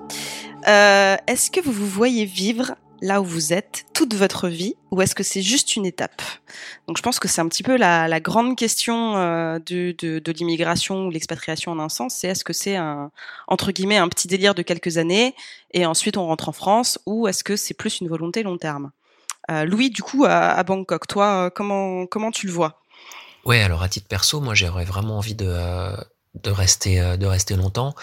est-ce 0.64 1.50
que 1.50 1.60
vous 1.60 1.72
vous 1.72 1.86
voyez 1.88 2.24
vivre 2.24 2.76
là 3.00 3.20
où 3.20 3.24
vous 3.24 3.52
êtes 3.52 3.84
toute 3.94 4.14
votre 4.14 4.48
vie 4.48 4.74
ou 4.90 5.02
est-ce 5.02 5.14
que 5.14 5.22
c'est 5.22 5.42
juste 5.42 5.76
une 5.76 5.86
étape? 5.86 6.22
Donc 6.86 6.96
je 6.96 7.02
pense 7.02 7.18
que 7.18 7.28
c'est 7.28 7.40
un 7.40 7.48
petit 7.48 7.62
peu 7.62 7.76
la, 7.76 8.20
grande 8.20 8.56
question 8.56 9.16
euh, 9.16 9.58
de, 9.58 10.32
l'immigration 10.32 11.06
ou 11.06 11.10
l'expatriation 11.10 11.72
en 11.72 11.78
un 11.78 11.88
sens, 11.88 12.14
c'est 12.14 12.28
est-ce 12.28 12.44
que 12.44 12.52
c'est 12.52 12.76
un 12.76 13.10
entre 13.46 13.72
guillemets 13.72 13.96
un 13.96 14.08
petit 14.08 14.28
délire 14.28 14.54
de 14.54 14.62
quelques 14.62 14.98
années 14.98 15.34
et 15.72 15.86
ensuite 15.86 16.16
on 16.16 16.26
rentre 16.26 16.48
en 16.48 16.52
France 16.52 16.98
ou 17.06 17.28
est-ce 17.28 17.44
que 17.44 17.56
c'est 17.56 17.74
plus 17.74 18.00
une 18.00 18.08
volonté 18.08 18.42
long 18.42 18.58
terme? 18.58 18.90
Euh, 19.50 19.64
Louis, 19.64 19.88
du 19.88 20.02
coup, 20.02 20.26
à, 20.26 20.62
Bangkok, 20.62 21.06
toi, 21.06 21.46
euh, 21.46 21.50
comment 21.50 22.06
comment 22.06 22.30
tu 22.30 22.46
le 22.46 22.52
vois? 22.52 22.82
Ouais, 23.46 23.62
alors 23.62 23.82
à 23.82 23.88
titre 23.88 24.08
perso, 24.08 24.40
moi 24.40 24.54
j'aurais 24.54 24.84
vraiment 24.84 25.16
envie 25.16 25.34
de 25.34 25.56
de 26.42 26.50
rester 26.50 27.00
euh, 27.00 27.16
de 27.16 27.26
rester 27.26 27.56
longtemps. 27.56 27.94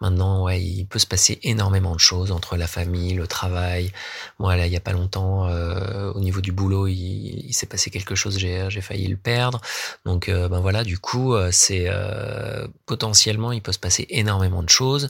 Maintenant, 0.00 0.44
ouais, 0.44 0.62
il 0.62 0.86
peut 0.86 0.98
se 0.98 1.06
passer 1.06 1.38
énormément 1.42 1.94
de 1.94 2.00
choses 2.00 2.32
entre 2.32 2.56
la 2.56 2.66
famille, 2.66 3.14
le 3.14 3.26
travail. 3.26 3.92
Moi, 4.38 4.56
là, 4.56 4.66
il 4.66 4.72
y 4.72 4.76
a 4.76 4.80
pas 4.80 4.92
longtemps, 4.92 5.46
euh, 5.46 6.10
au 6.12 6.20
niveau 6.20 6.40
du 6.40 6.52
boulot, 6.52 6.86
il, 6.88 7.52
s'est 7.52 7.66
passé 7.66 7.90
quelque 7.90 8.14
chose, 8.14 8.38
j'ai 8.38 8.66
j'ai 8.70 8.80
failli 8.80 9.08
le 9.08 9.16
perdre. 9.16 9.60
Donc, 10.06 10.28
euh, 10.28 10.48
ben 10.48 10.60
voilà, 10.60 10.84
du 10.84 10.98
coup, 10.98 11.34
euh, 11.34 11.50
c'est 11.52 11.86
euh, 11.88 12.66
potentiellement, 12.86 13.52
il 13.52 13.62
peut 13.62 13.72
se 13.72 13.78
passer 13.78 14.06
énormément 14.08 14.62
de 14.62 14.68
choses. 14.68 15.08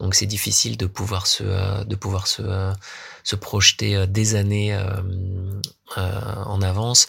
Donc, 0.00 0.14
c'est 0.14 0.26
difficile 0.26 0.76
de 0.76 0.86
pouvoir 0.86 1.26
se 1.26 1.84
de 1.84 1.96
pouvoir 1.96 2.26
se 2.26 2.72
se 3.22 3.36
projeter 3.36 4.06
des 4.06 4.34
années 4.34 4.76
en 5.96 6.62
avance 6.62 7.06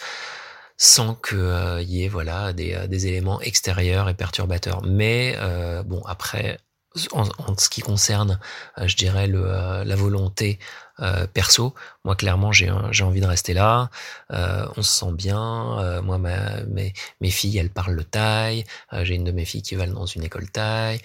sans 0.84 1.14
qu'il 1.14 1.84
y 1.84 2.04
ait 2.04 2.08
voilà 2.08 2.54
des, 2.54 2.88
des, 2.88 3.06
éléments 3.06 3.40
extérieurs 3.42 4.10
et 4.10 4.16
perturbateurs. 4.16 4.82
Mais 4.82 5.38
bon, 5.86 6.02
après, 6.08 6.58
en, 7.12 7.30
en, 7.38 7.56
ce 7.56 7.70
qui 7.70 7.82
concerne, 7.82 8.40
je 8.84 8.96
dirais, 8.96 9.28
le, 9.28 9.44
la 9.84 9.96
volonté 9.96 10.58
euh, 11.02 11.26
perso, 11.26 11.74
moi 12.04 12.16
clairement 12.16 12.52
j'ai 12.52 12.70
envie 12.70 13.22
de 13.22 13.26
rester 13.26 13.54
là. 13.54 13.90
Euh, 14.32 14.68
on 14.78 14.84
se 14.84 15.00
sent 15.00 15.14
bien. 15.14 15.80
Euh, 15.80 16.02
moi 16.02 16.20
mes 16.20 16.94
mes 17.22 17.30
filles 17.32 17.58
elles 17.58 17.70
parlent 17.70 17.96
le 17.96 18.04
thaï. 18.04 18.66
j'ai 19.02 19.16
une 19.16 19.24
de 19.24 19.32
mes 19.32 19.46
filles 19.46 19.64
qui 19.64 19.76
va 19.76 19.88
dans 19.88 20.06
une 20.06 20.24
école 20.24 20.50
thaï. 20.50 21.00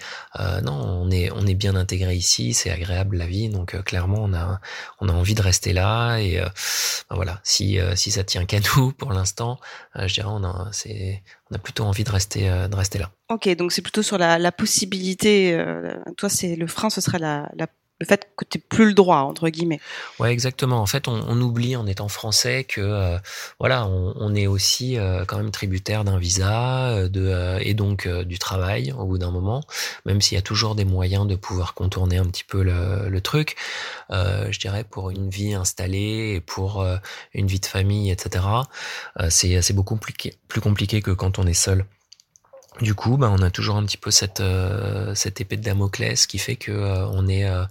non, 0.63 0.73
on 0.73 1.09
est 1.09 1.31
on 1.31 1.45
est 1.47 1.55
bien 1.55 1.75
intégré 1.75 2.15
ici. 2.15 2.53
C'est 2.53 2.69
agréable 2.69 3.17
la 3.17 3.25
vie. 3.25 3.49
Donc 3.49 3.81
clairement 3.83 4.19
on 4.21 4.33
a 4.33 4.59
on 4.99 5.09
a 5.09 5.13
envie 5.13 5.35
de 5.35 5.41
rester 5.41 5.73
là. 5.73 6.17
Et 6.17 6.39
ben 7.09 7.15
voilà, 7.15 7.39
si 7.43 7.79
si 7.95 8.11
ça 8.11 8.23
tient 8.23 8.45
qu'à 8.45 8.59
nous 8.75 8.91
pour 8.91 9.13
l'instant, 9.13 9.59
je 9.95 10.13
dirais 10.13 10.29
on 10.29 10.43
a 10.43 10.69
c'est 10.71 11.23
on 11.49 11.55
a 11.55 11.59
plutôt 11.59 11.85
envie 11.85 12.03
de 12.03 12.11
rester 12.11 12.41
de 12.49 12.75
rester 12.75 12.99
là. 12.99 13.11
Ok, 13.29 13.49
donc 13.55 13.71
c'est 13.71 13.81
plutôt 13.81 14.03
sur 14.03 14.17
la, 14.17 14.51
possibilité. 14.51 15.57
toi, 16.17 16.29
c'est 16.29 16.55
le 16.55 16.67
frein, 16.67 16.89
ce 16.89 17.01
serait 17.01 17.19
la, 17.19 17.49
la 17.55 17.67
le 17.99 18.05
fait 18.05 18.29
que 18.35 18.45
tu 18.45 18.59
plus 18.59 18.85
le 18.85 18.93
droit 18.93 19.19
entre 19.19 19.49
guillemets. 19.49 19.79
Ouais, 20.19 20.31
exactement. 20.31 20.79
En 20.81 20.85
fait, 20.85 21.07
on, 21.07 21.23
on 21.27 21.41
oublie 21.41 21.75
en 21.75 21.87
étant 21.87 22.07
français 22.07 22.63
que 22.63 22.81
euh, 22.81 23.17
voilà, 23.59 23.87
on, 23.87 24.35
est 24.35 24.47
aussi 24.47 24.97
euh, 24.97 25.25
quand 25.25 25.37
même 25.37 25.51
tributaire 25.51 26.03
d'un 26.03 26.19
visa, 26.19 26.89
euh, 26.89 27.09
de 27.09 27.57
et 27.61 27.73
donc 27.73 28.07
du 28.07 28.37
travail 28.37 28.93
au 28.97 29.05
bout 29.05 29.17
d'un 29.17 29.31
moment, 29.31 29.63
même 30.05 30.21
s'il 30.21 30.35
y 30.35 30.39
a 30.39 30.41
toujours 30.41 30.75
des 30.75 30.85
moyens 30.85 31.27
de 31.27 31.35
pouvoir 31.35 31.73
contourner 31.73 32.17
un 32.17 32.25
petit 32.25 32.43
peu 32.43 32.61
le, 32.61 33.09
le 33.09 33.21
truc. 33.21 33.55
je 34.09 34.59
dirais 34.59 34.83
pour 34.83 35.09
une 35.09 35.29
vie 35.29 35.53
installée 35.53 36.33
et 36.35 36.41
pour 36.41 36.85
une 37.33 37.47
vie 37.47 37.59
de 37.59 37.65
famille, 37.65 38.11
etc. 38.11 38.45
c'est 39.29 39.73
beaucoup 39.73 39.95
compliqué, 39.95 40.35
plus 40.47 40.61
compliqué 40.61 41.01
que 41.01 41.11
quand 41.11 41.39
on 41.39 41.47
est 41.47 41.53
seul. 41.53 41.85
Du 42.81 42.93
coup, 42.93 43.17
bah, 43.17 43.29
on 43.31 43.41
a 43.41 43.49
toujours 43.49 43.77
un 43.77 43.85
petit 43.85 43.97
peu 43.97 44.11
cette 44.11 44.39
euh, 44.39 45.15
cette 45.15 45.41
épée 45.41 45.57
de 45.57 45.63
Damoclès 45.63 46.27
qui 46.27 46.37
fait 46.37 46.55
que 46.55 46.71
euh, 46.71 47.07
on 47.07 47.27
est 47.27 47.45
euh, 47.45 47.65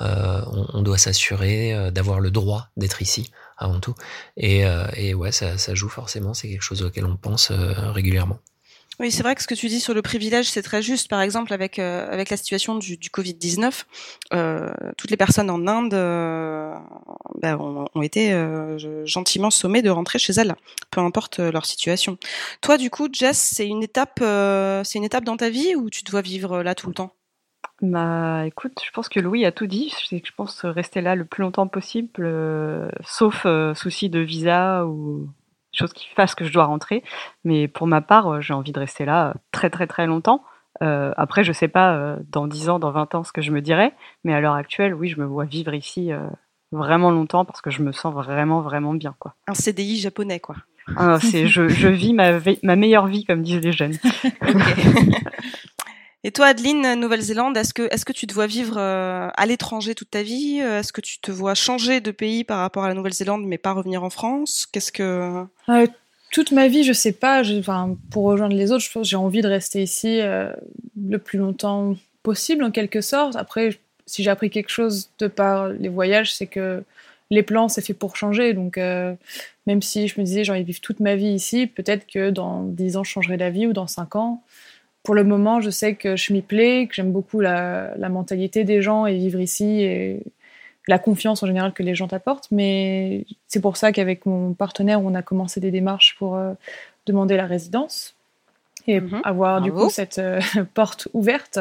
on, 0.00 0.66
on, 0.74 0.82
doit 0.82 0.98
s'assurer 0.98 1.90
d'avoir 1.90 2.20
le 2.20 2.30
droit 2.30 2.68
d'être 2.76 3.00
ici 3.00 3.32
avant 3.56 3.80
tout. 3.80 3.94
Et, 4.36 4.64
et 4.96 5.14
ouais, 5.14 5.32
ça, 5.32 5.56
ça 5.56 5.74
joue 5.74 5.88
forcément. 5.88 6.34
C'est 6.34 6.48
quelque 6.48 6.62
chose 6.62 6.82
auquel 6.82 7.06
on 7.06 7.16
pense 7.16 7.50
régulièrement. 7.52 8.40
Oui, 9.00 9.10
c'est 9.10 9.22
vrai 9.22 9.34
que 9.34 9.42
ce 9.42 9.46
que 9.46 9.54
tu 9.54 9.68
dis 9.68 9.80
sur 9.80 9.94
le 9.94 10.02
privilège, 10.02 10.50
c'est 10.50 10.62
très 10.62 10.82
juste. 10.82 11.08
Par 11.08 11.20
exemple, 11.20 11.52
avec 11.52 11.78
euh, 11.78 12.06
avec 12.10 12.30
la 12.30 12.36
situation 12.36 12.76
du, 12.76 12.96
du 12.96 13.08
Covid-19, 13.08 13.84
euh, 14.34 14.68
toutes 14.98 15.10
les 15.10 15.16
personnes 15.16 15.50
en 15.50 15.66
Inde 15.66 15.94
euh, 15.94 16.74
ben, 17.40 17.56
ont, 17.56 18.02
été 18.02 18.32
euh, 18.32 19.06
gentiment 19.06 19.50
sommées 19.50 19.82
de 19.82 19.90
rentrer 19.90 20.18
chez 20.18 20.34
elles, 20.34 20.54
peu 20.90 21.00
importe 21.00 21.38
leur 21.38 21.64
situation. 21.64 22.18
Toi, 22.60 22.76
du 22.76 22.90
coup, 22.90 23.08
Jess, 23.10 23.38
c'est 23.38 23.66
une 23.66 23.82
étape, 23.82 24.20
une 24.20 25.04
étape 25.04 25.24
dans 25.24 25.36
ta 25.36 25.48
vie 25.48 25.74
ou 25.74 25.88
tu 25.88 26.02
dois 26.04 26.20
vivre 26.20 26.62
là 26.62 26.74
tout 26.74 26.88
le 26.88 26.94
temps? 26.94 27.14
Bah, 27.80 28.46
écoute, 28.46 28.80
je 28.84 28.90
pense 28.92 29.08
que 29.08 29.20
Louis 29.20 29.44
a 29.44 29.52
tout 29.52 29.66
dit. 29.66 29.92
Je 30.10 30.32
pense 30.36 30.64
rester 30.64 31.00
là 31.00 31.16
le 31.16 31.24
plus 31.24 31.42
longtemps 31.42 31.66
possible, 31.66 32.30
sauf 33.04 33.46
souci 33.74 34.10
de 34.10 34.20
visa 34.20 34.86
ou 34.86 35.28
chose 35.72 35.92
qui 35.92 36.08
fasse 36.14 36.34
que 36.34 36.44
je 36.44 36.52
dois 36.52 36.64
rentrer. 36.64 37.02
Mais 37.44 37.68
pour 37.68 37.86
ma 37.86 38.00
part, 38.00 38.28
euh, 38.28 38.40
j'ai 38.40 38.54
envie 38.54 38.72
de 38.72 38.78
rester 38.78 39.04
là 39.04 39.28
euh, 39.28 39.34
très 39.50 39.70
très 39.70 39.86
très 39.86 40.06
longtemps. 40.06 40.44
Euh, 40.82 41.12
après, 41.16 41.44
je 41.44 41.52
sais 41.52 41.68
pas 41.68 41.94
euh, 41.94 42.16
dans 42.30 42.46
10 42.46 42.70
ans, 42.70 42.78
dans 42.78 42.90
20 42.90 43.14
ans 43.14 43.24
ce 43.24 43.32
que 43.32 43.42
je 43.42 43.52
me 43.52 43.60
dirais, 43.60 43.92
mais 44.24 44.34
à 44.34 44.40
l'heure 44.40 44.54
actuelle, 44.54 44.94
oui, 44.94 45.08
je 45.08 45.20
me 45.20 45.26
vois 45.26 45.44
vivre 45.44 45.74
ici 45.74 46.12
euh, 46.12 46.20
vraiment 46.72 47.10
longtemps 47.10 47.44
parce 47.44 47.60
que 47.60 47.70
je 47.70 47.82
me 47.82 47.92
sens 47.92 48.14
vraiment 48.14 48.62
vraiment 48.62 48.94
bien. 48.94 49.14
Quoi. 49.18 49.34
Un 49.46 49.54
CDI 49.54 49.98
japonais, 49.98 50.40
quoi. 50.40 50.56
Ah, 50.96 51.18
c'est, 51.20 51.46
je, 51.46 51.68
je 51.68 51.86
vis 51.88 52.12
ma, 52.12 52.40
ma 52.64 52.74
meilleure 52.74 53.06
vie, 53.06 53.24
comme 53.24 53.42
disent 53.42 53.60
les 53.60 53.70
jeunes. 53.70 53.96
Et 56.24 56.30
toi, 56.30 56.46
Adeline, 56.46 56.94
Nouvelle-Zélande, 56.94 57.56
est-ce 57.56 57.74
que, 57.74 57.92
est-ce 57.92 58.04
que 58.04 58.12
tu 58.12 58.28
te 58.28 58.34
vois 58.34 58.46
vivre 58.46 58.76
euh, 58.78 59.28
à 59.34 59.46
l'étranger 59.46 59.94
toute 59.94 60.10
ta 60.10 60.22
vie? 60.22 60.58
Est-ce 60.58 60.92
que 60.92 61.00
tu 61.00 61.18
te 61.18 61.32
vois 61.32 61.54
changer 61.54 62.00
de 62.00 62.12
pays 62.12 62.44
par 62.44 62.58
rapport 62.58 62.84
à 62.84 62.88
la 62.88 62.94
Nouvelle-Zélande, 62.94 63.44
mais 63.44 63.58
pas 63.58 63.72
revenir 63.72 64.04
en 64.04 64.10
France? 64.10 64.68
Qu'est-ce 64.70 64.92
que 64.92 65.44
euh, 65.68 65.86
Toute 66.30 66.52
ma 66.52 66.68
vie, 66.68 66.84
je 66.84 66.92
sais 66.92 67.12
pas. 67.12 67.42
Enfin, 67.58 67.96
pour 68.10 68.24
rejoindre 68.24 68.54
les 68.54 68.70
autres, 68.70 68.84
je 68.84 68.92
pense 68.92 69.08
j'ai 69.08 69.16
envie 69.16 69.42
de 69.42 69.48
rester 69.48 69.82
ici 69.82 70.20
euh, 70.20 70.52
le 70.96 71.18
plus 71.18 71.38
longtemps 71.38 71.96
possible, 72.22 72.62
en 72.62 72.70
quelque 72.70 73.00
sorte. 73.00 73.34
Après, 73.34 73.80
si 74.06 74.22
j'ai 74.22 74.30
appris 74.30 74.50
quelque 74.50 74.70
chose 74.70 75.10
de 75.18 75.26
par 75.26 75.68
les 75.68 75.88
voyages, 75.88 76.32
c'est 76.32 76.46
que 76.46 76.84
les 77.30 77.42
plans, 77.42 77.68
c'est 77.68 77.82
fait 77.84 77.94
pour 77.94 78.14
changer. 78.14 78.52
Donc, 78.52 78.78
euh, 78.78 79.14
même 79.66 79.82
si 79.82 80.06
je 80.06 80.20
me 80.20 80.24
disais 80.24 80.44
j'ai 80.44 80.52
envie 80.52 80.60
de 80.60 80.66
vivre 80.66 80.80
toute 80.80 81.00
ma 81.00 81.16
vie 81.16 81.32
ici, 81.32 81.66
peut-être 81.66 82.06
que 82.06 82.30
dans 82.30 82.62
10 82.62 82.96
ans, 82.96 83.04
je 83.04 83.10
changerai 83.10 83.38
d'avis 83.38 83.66
ou 83.66 83.72
dans 83.72 83.86
5 83.86 84.16
ans 84.16 84.42
pour 85.02 85.14
le 85.14 85.24
moment, 85.24 85.60
je 85.60 85.70
sais 85.70 85.94
que 85.94 86.16
je 86.16 86.32
m'y 86.32 86.42
plais, 86.42 86.86
que 86.86 86.94
j'aime 86.94 87.12
beaucoup 87.12 87.40
la, 87.40 87.92
la, 87.96 88.08
mentalité 88.08 88.64
des 88.64 88.82
gens 88.82 89.06
et 89.06 89.16
vivre 89.16 89.40
ici 89.40 89.82
et 89.82 90.22
la 90.88 90.98
confiance 90.98 91.42
en 91.42 91.46
général 91.46 91.72
que 91.72 91.82
les 91.82 91.94
gens 91.94 92.08
t'apportent. 92.08 92.48
Mais 92.50 93.24
c'est 93.48 93.60
pour 93.60 93.76
ça 93.76 93.92
qu'avec 93.92 94.26
mon 94.26 94.54
partenaire, 94.54 95.00
on 95.02 95.14
a 95.14 95.22
commencé 95.22 95.60
des 95.60 95.70
démarches 95.70 96.16
pour 96.18 96.36
euh, 96.36 96.54
demander 97.06 97.36
la 97.36 97.46
résidence 97.46 98.14
et 98.86 99.00
mmh. 99.00 99.20
avoir 99.24 99.60
Bravo. 99.60 99.64
du 99.64 99.84
coup 99.84 99.90
cette 99.90 100.18
euh, 100.18 100.40
porte 100.74 101.08
ouverte 101.12 101.58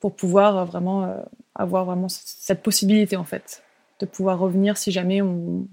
pour 0.00 0.14
pouvoir 0.14 0.64
vraiment 0.64 1.04
euh, 1.04 1.16
avoir 1.54 1.84
vraiment 1.84 2.08
cette 2.08 2.62
possibilité 2.62 3.16
en 3.16 3.24
fait 3.24 3.62
de 4.00 4.06
pouvoir 4.06 4.38
revenir 4.38 4.78
si 4.78 4.92
jamais 4.92 5.20
on, 5.20 5.66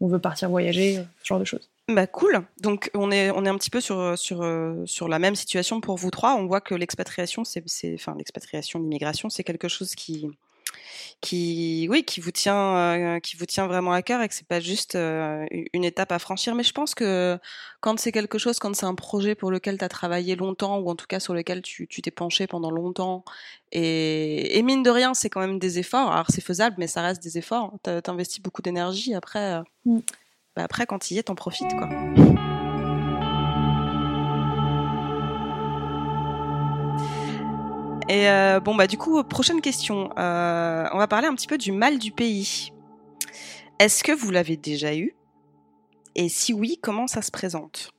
on 0.00 0.08
veut 0.08 0.18
partir 0.18 0.50
voyager, 0.50 0.96
ce 1.22 1.26
genre 1.26 1.38
de 1.38 1.44
choses. 1.44 1.70
Bah 1.94 2.06
cool. 2.06 2.46
Donc 2.60 2.90
on 2.94 3.10
est 3.10 3.30
on 3.30 3.44
est 3.44 3.48
un 3.48 3.56
petit 3.56 3.70
peu 3.70 3.80
sur 3.80 4.18
sur 4.18 4.44
sur 4.86 5.08
la 5.08 5.18
même 5.18 5.34
situation 5.34 5.80
pour 5.80 5.96
vous 5.96 6.10
trois. 6.10 6.34
On 6.34 6.46
voit 6.46 6.60
que 6.60 6.74
l'expatriation 6.74 7.44
c'est 7.44 7.62
enfin 7.94 8.14
l'expatriation 8.16 8.78
l'immigration 8.78 9.28
c'est 9.28 9.44
quelque 9.44 9.68
chose 9.68 9.94
qui 9.94 10.28
qui 11.20 11.86
oui 11.90 12.04
qui 12.04 12.20
vous 12.20 12.30
tient 12.30 12.76
euh, 12.76 13.20
qui 13.20 13.36
vous 13.36 13.46
tient 13.46 13.66
vraiment 13.66 13.92
à 13.92 14.02
cœur 14.02 14.22
et 14.22 14.28
que 14.28 14.34
c'est 14.34 14.46
pas 14.46 14.60
juste 14.60 14.94
euh, 14.94 15.46
une 15.72 15.84
étape 15.84 16.12
à 16.12 16.18
franchir. 16.18 16.54
Mais 16.54 16.62
je 16.62 16.72
pense 16.72 16.94
que 16.94 17.38
quand 17.80 17.98
c'est 17.98 18.12
quelque 18.12 18.38
chose 18.38 18.58
quand 18.58 18.74
c'est 18.74 18.86
un 18.86 18.94
projet 18.94 19.34
pour 19.34 19.50
lequel 19.50 19.78
tu 19.78 19.84
as 19.84 19.88
travaillé 19.88 20.36
longtemps 20.36 20.78
ou 20.78 20.90
en 20.90 20.96
tout 20.96 21.06
cas 21.06 21.20
sur 21.20 21.34
lequel 21.34 21.62
tu 21.62 21.86
t'es 21.86 22.10
penché 22.10 22.46
pendant 22.46 22.70
longtemps 22.70 23.24
et, 23.70 24.58
et 24.58 24.62
mine 24.62 24.82
de 24.82 24.90
rien 24.90 25.14
c'est 25.14 25.30
quand 25.30 25.40
même 25.40 25.58
des 25.58 25.78
efforts. 25.78 26.10
Alors 26.12 26.26
c'est 26.28 26.42
faisable 26.42 26.76
mais 26.78 26.86
ça 26.86 27.02
reste 27.02 27.22
des 27.22 27.38
efforts. 27.38 27.74
T'investis 27.82 28.40
beaucoup 28.42 28.62
d'énergie. 28.62 29.14
Après 29.14 29.54
euh, 29.54 29.62
mm 29.86 30.00
bah 30.56 30.64
après, 30.64 30.86
quand 30.86 31.10
il 31.10 31.14
y 31.14 31.18
est, 31.18 31.24
t'en 31.24 31.34
profites, 31.34 31.74
quoi. 31.76 31.88
Et 38.08 38.28
euh, 38.28 38.60
bon, 38.60 38.74
bah 38.74 38.86
du 38.86 38.98
coup, 38.98 39.22
prochaine 39.24 39.62
question. 39.62 40.10
Euh, 40.18 40.86
on 40.92 40.98
va 40.98 41.06
parler 41.06 41.28
un 41.28 41.34
petit 41.34 41.46
peu 41.46 41.56
du 41.56 41.72
mal 41.72 41.98
du 41.98 42.12
pays. 42.12 42.70
Est-ce 43.78 44.04
que 44.04 44.12
vous 44.12 44.30
l'avez 44.30 44.58
déjà 44.58 44.94
eu? 44.94 45.14
Et 46.14 46.28
si 46.28 46.52
oui, 46.52 46.78
comment 46.82 47.06
ça 47.06 47.22
se 47.22 47.30
présente? 47.30 47.92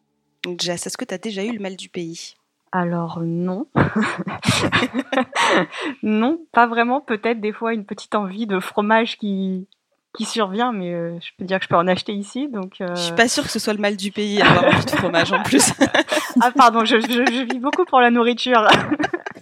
Jess, 0.60 0.86
est-ce 0.86 0.98
que 0.98 1.06
tu 1.06 1.18
déjà 1.18 1.44
eu 1.44 1.54
le 1.54 1.60
mal 1.60 1.76
du 1.76 1.90
pays? 1.90 2.36
Alors 2.72 3.22
non. 3.22 3.66
non, 6.04 6.40
pas 6.52 6.68
vraiment. 6.68 7.02
Peut-être 7.02 7.42
des 7.42 7.54
fois 7.54 7.74
une 7.74 7.86
petite 7.86 8.14
envie 8.14 8.46
de 8.46 8.60
fromage 8.60 9.18
qui, 9.18 9.68
qui 10.16 10.26
survient, 10.26 10.72
mais 10.72 10.94
euh, 10.94 11.20
je 11.22 11.32
peux 11.38 11.46
dire 11.46 11.60
que 11.60 11.66
je 11.66 11.70
peux 11.70 11.76
en 11.76 11.88
acheter 11.88 12.14
ici. 12.14 12.48
Donc, 12.48 12.82
euh... 12.82 12.96
Je 12.96 13.02
suis 13.02 13.16
pas 13.16 13.28
sûre 13.28 13.44
que 13.44 13.50
ce 13.50 13.60
soit 13.60 13.74
le 13.74 13.80
mal 13.80 13.98
du 13.98 14.12
pays, 14.12 14.42
avoir 14.42 14.66
envie 14.66 14.86
de 14.86 14.92
fromage 14.92 15.32
en 15.34 15.42
plus. 15.44 15.74
ah 16.42 16.52
pardon, 16.52 16.86
je, 16.86 17.00
je, 17.00 17.08
je, 17.08 17.44
vis 17.52 17.60
beaucoup 17.60 17.86
pour 17.86 18.00
la 18.00 18.12
nourriture. 18.12 18.68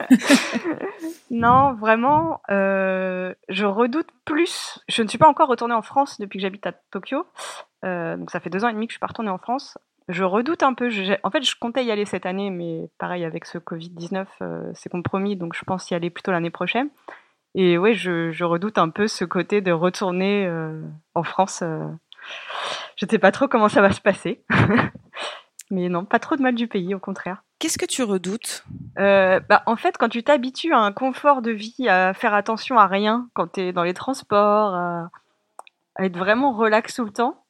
non, 1.31 1.73
vraiment, 1.73 2.41
euh, 2.49 3.33
je 3.49 3.65
redoute 3.65 4.07
plus. 4.25 4.79
Je 4.87 5.01
ne 5.03 5.07
suis 5.07 5.17
pas 5.17 5.27
encore 5.27 5.49
retournée 5.49 5.73
en 5.73 5.81
France 5.81 6.19
depuis 6.19 6.39
que 6.39 6.43
j'habite 6.43 6.65
à 6.65 6.73
Tokyo. 6.91 7.25
Euh, 7.83 8.15
donc 8.17 8.31
ça 8.31 8.39
fait 8.39 8.49
deux 8.49 8.63
ans 8.63 8.69
et 8.69 8.73
demi 8.73 8.87
que 8.87 8.91
je 8.91 8.95
suis 8.95 9.01
pas 9.01 9.07
retournée 9.07 9.31
en 9.31 9.37
France. 9.37 9.77
Je 10.07 10.23
redoute 10.23 10.63
un 10.63 10.73
peu. 10.73 10.89
Je, 10.89 11.13
en 11.23 11.31
fait, 11.31 11.43
je 11.43 11.55
comptais 11.59 11.85
y 11.85 11.91
aller 11.91 12.05
cette 12.05 12.25
année, 12.25 12.49
mais 12.49 12.89
pareil 12.97 13.23
avec 13.23 13.45
ce 13.45 13.57
Covid-19, 13.57 14.25
euh, 14.41 14.71
c'est 14.73 14.89
compromis, 14.89 15.35
donc 15.35 15.53
je 15.55 15.63
pense 15.63 15.89
y 15.91 15.95
aller 15.95 16.09
plutôt 16.09 16.31
l'année 16.31 16.49
prochaine. 16.49 16.89
Et 17.55 17.77
ouais, 17.77 17.93
je, 17.93 18.31
je, 18.31 18.43
redoute 18.43 18.77
un 18.77 18.89
peu 18.89 19.07
ce 19.07 19.25
côté 19.25 19.61
de 19.61 19.71
retourner 19.71 20.45
euh, 20.47 20.81
en 21.15 21.23
France. 21.23 21.61
Euh. 21.63 21.87
Je 22.95 23.05
ne 23.05 23.09
sais 23.09 23.19
pas 23.19 23.31
trop 23.31 23.47
comment 23.47 23.69
ça 23.69 23.81
va 23.81 23.91
se 23.91 24.01
passer. 24.01 24.43
Mais 25.71 25.89
non, 25.89 26.05
pas 26.05 26.19
trop 26.19 26.35
de 26.35 26.41
mal 26.41 26.55
du 26.55 26.67
pays, 26.67 26.93
au 26.93 26.99
contraire. 26.99 27.43
Qu'est-ce 27.59 27.77
que 27.77 27.85
tu 27.85 28.03
redoutes? 28.03 28.65
Euh, 28.99 29.39
bah, 29.39 29.63
En 29.65 29.75
fait, 29.75 29.97
quand 29.97 30.09
tu 30.09 30.23
t'habitues 30.23 30.73
à 30.73 30.79
un 30.79 30.91
confort 30.91 31.41
de 31.41 31.51
vie, 31.51 31.87
à 31.87 32.13
faire 32.13 32.33
attention 32.33 32.77
à 32.77 32.87
rien, 32.87 33.29
quand 33.33 33.53
tu 33.53 33.61
es 33.61 33.73
dans 33.73 33.83
les 33.83 33.93
transports, 33.93 34.75
à, 34.75 35.09
à, 35.95 36.05
être 36.05 36.17
vraiment 36.17 36.53
relax 36.53 36.95
tout 36.95 37.05
le 37.05 37.11
temps, 37.11 37.41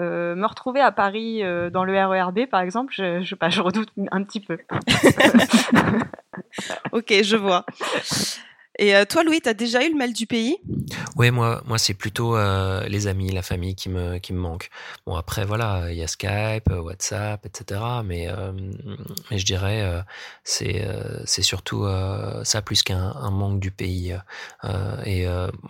euh, 0.00 0.34
me 0.34 0.46
retrouver 0.46 0.80
à 0.80 0.92
Paris 0.92 1.42
euh, 1.42 1.70
dans 1.70 1.84
le 1.84 1.92
RERB, 1.92 2.46
par 2.46 2.60
exemple, 2.60 2.92
je, 2.96 3.22
je, 3.22 3.34
bah, 3.34 3.50
je 3.50 3.60
redoute 3.60 3.90
un 4.10 4.22
petit 4.22 4.40
peu. 4.40 4.58
ok, 6.92 7.14
je 7.22 7.36
vois. 7.36 7.66
Et 8.80 8.96
euh, 8.96 9.04
toi, 9.04 9.22
Louis, 9.24 9.42
t'as 9.42 9.52
déjà 9.52 9.84
eu 9.84 9.90
le 9.92 9.98
mal 9.98 10.14
du 10.14 10.26
pays? 10.26 10.56
Ouais, 11.14 11.30
moi, 11.30 11.62
moi, 11.66 11.76
c'est 11.76 11.92
plutôt 11.92 12.34
euh, 12.34 12.88
les 12.88 13.08
amis, 13.08 13.30
la 13.30 13.42
famille 13.42 13.74
qui 13.74 13.90
me 13.90 14.16
qui 14.16 14.32
me 14.32 14.38
manquent. 14.38 14.70
Bon, 15.06 15.16
après, 15.16 15.44
voilà, 15.44 15.90
il 15.90 15.98
y 15.98 16.02
a 16.02 16.06
Skype, 16.06 16.70
euh, 16.70 16.80
WhatsApp, 16.80 17.44
etc. 17.44 17.78
Mais 18.02 18.28
mais 19.30 19.38
je 19.38 19.44
dirais 19.44 20.02
c'est 20.44 20.82
c'est 21.26 21.42
surtout 21.42 21.86
ça 22.42 22.62
plus 22.62 22.82
qu'un 22.82 23.12
un 23.16 23.30
manque 23.30 23.60
du 23.60 23.70
pays. 23.70 24.16
Et 25.04 25.26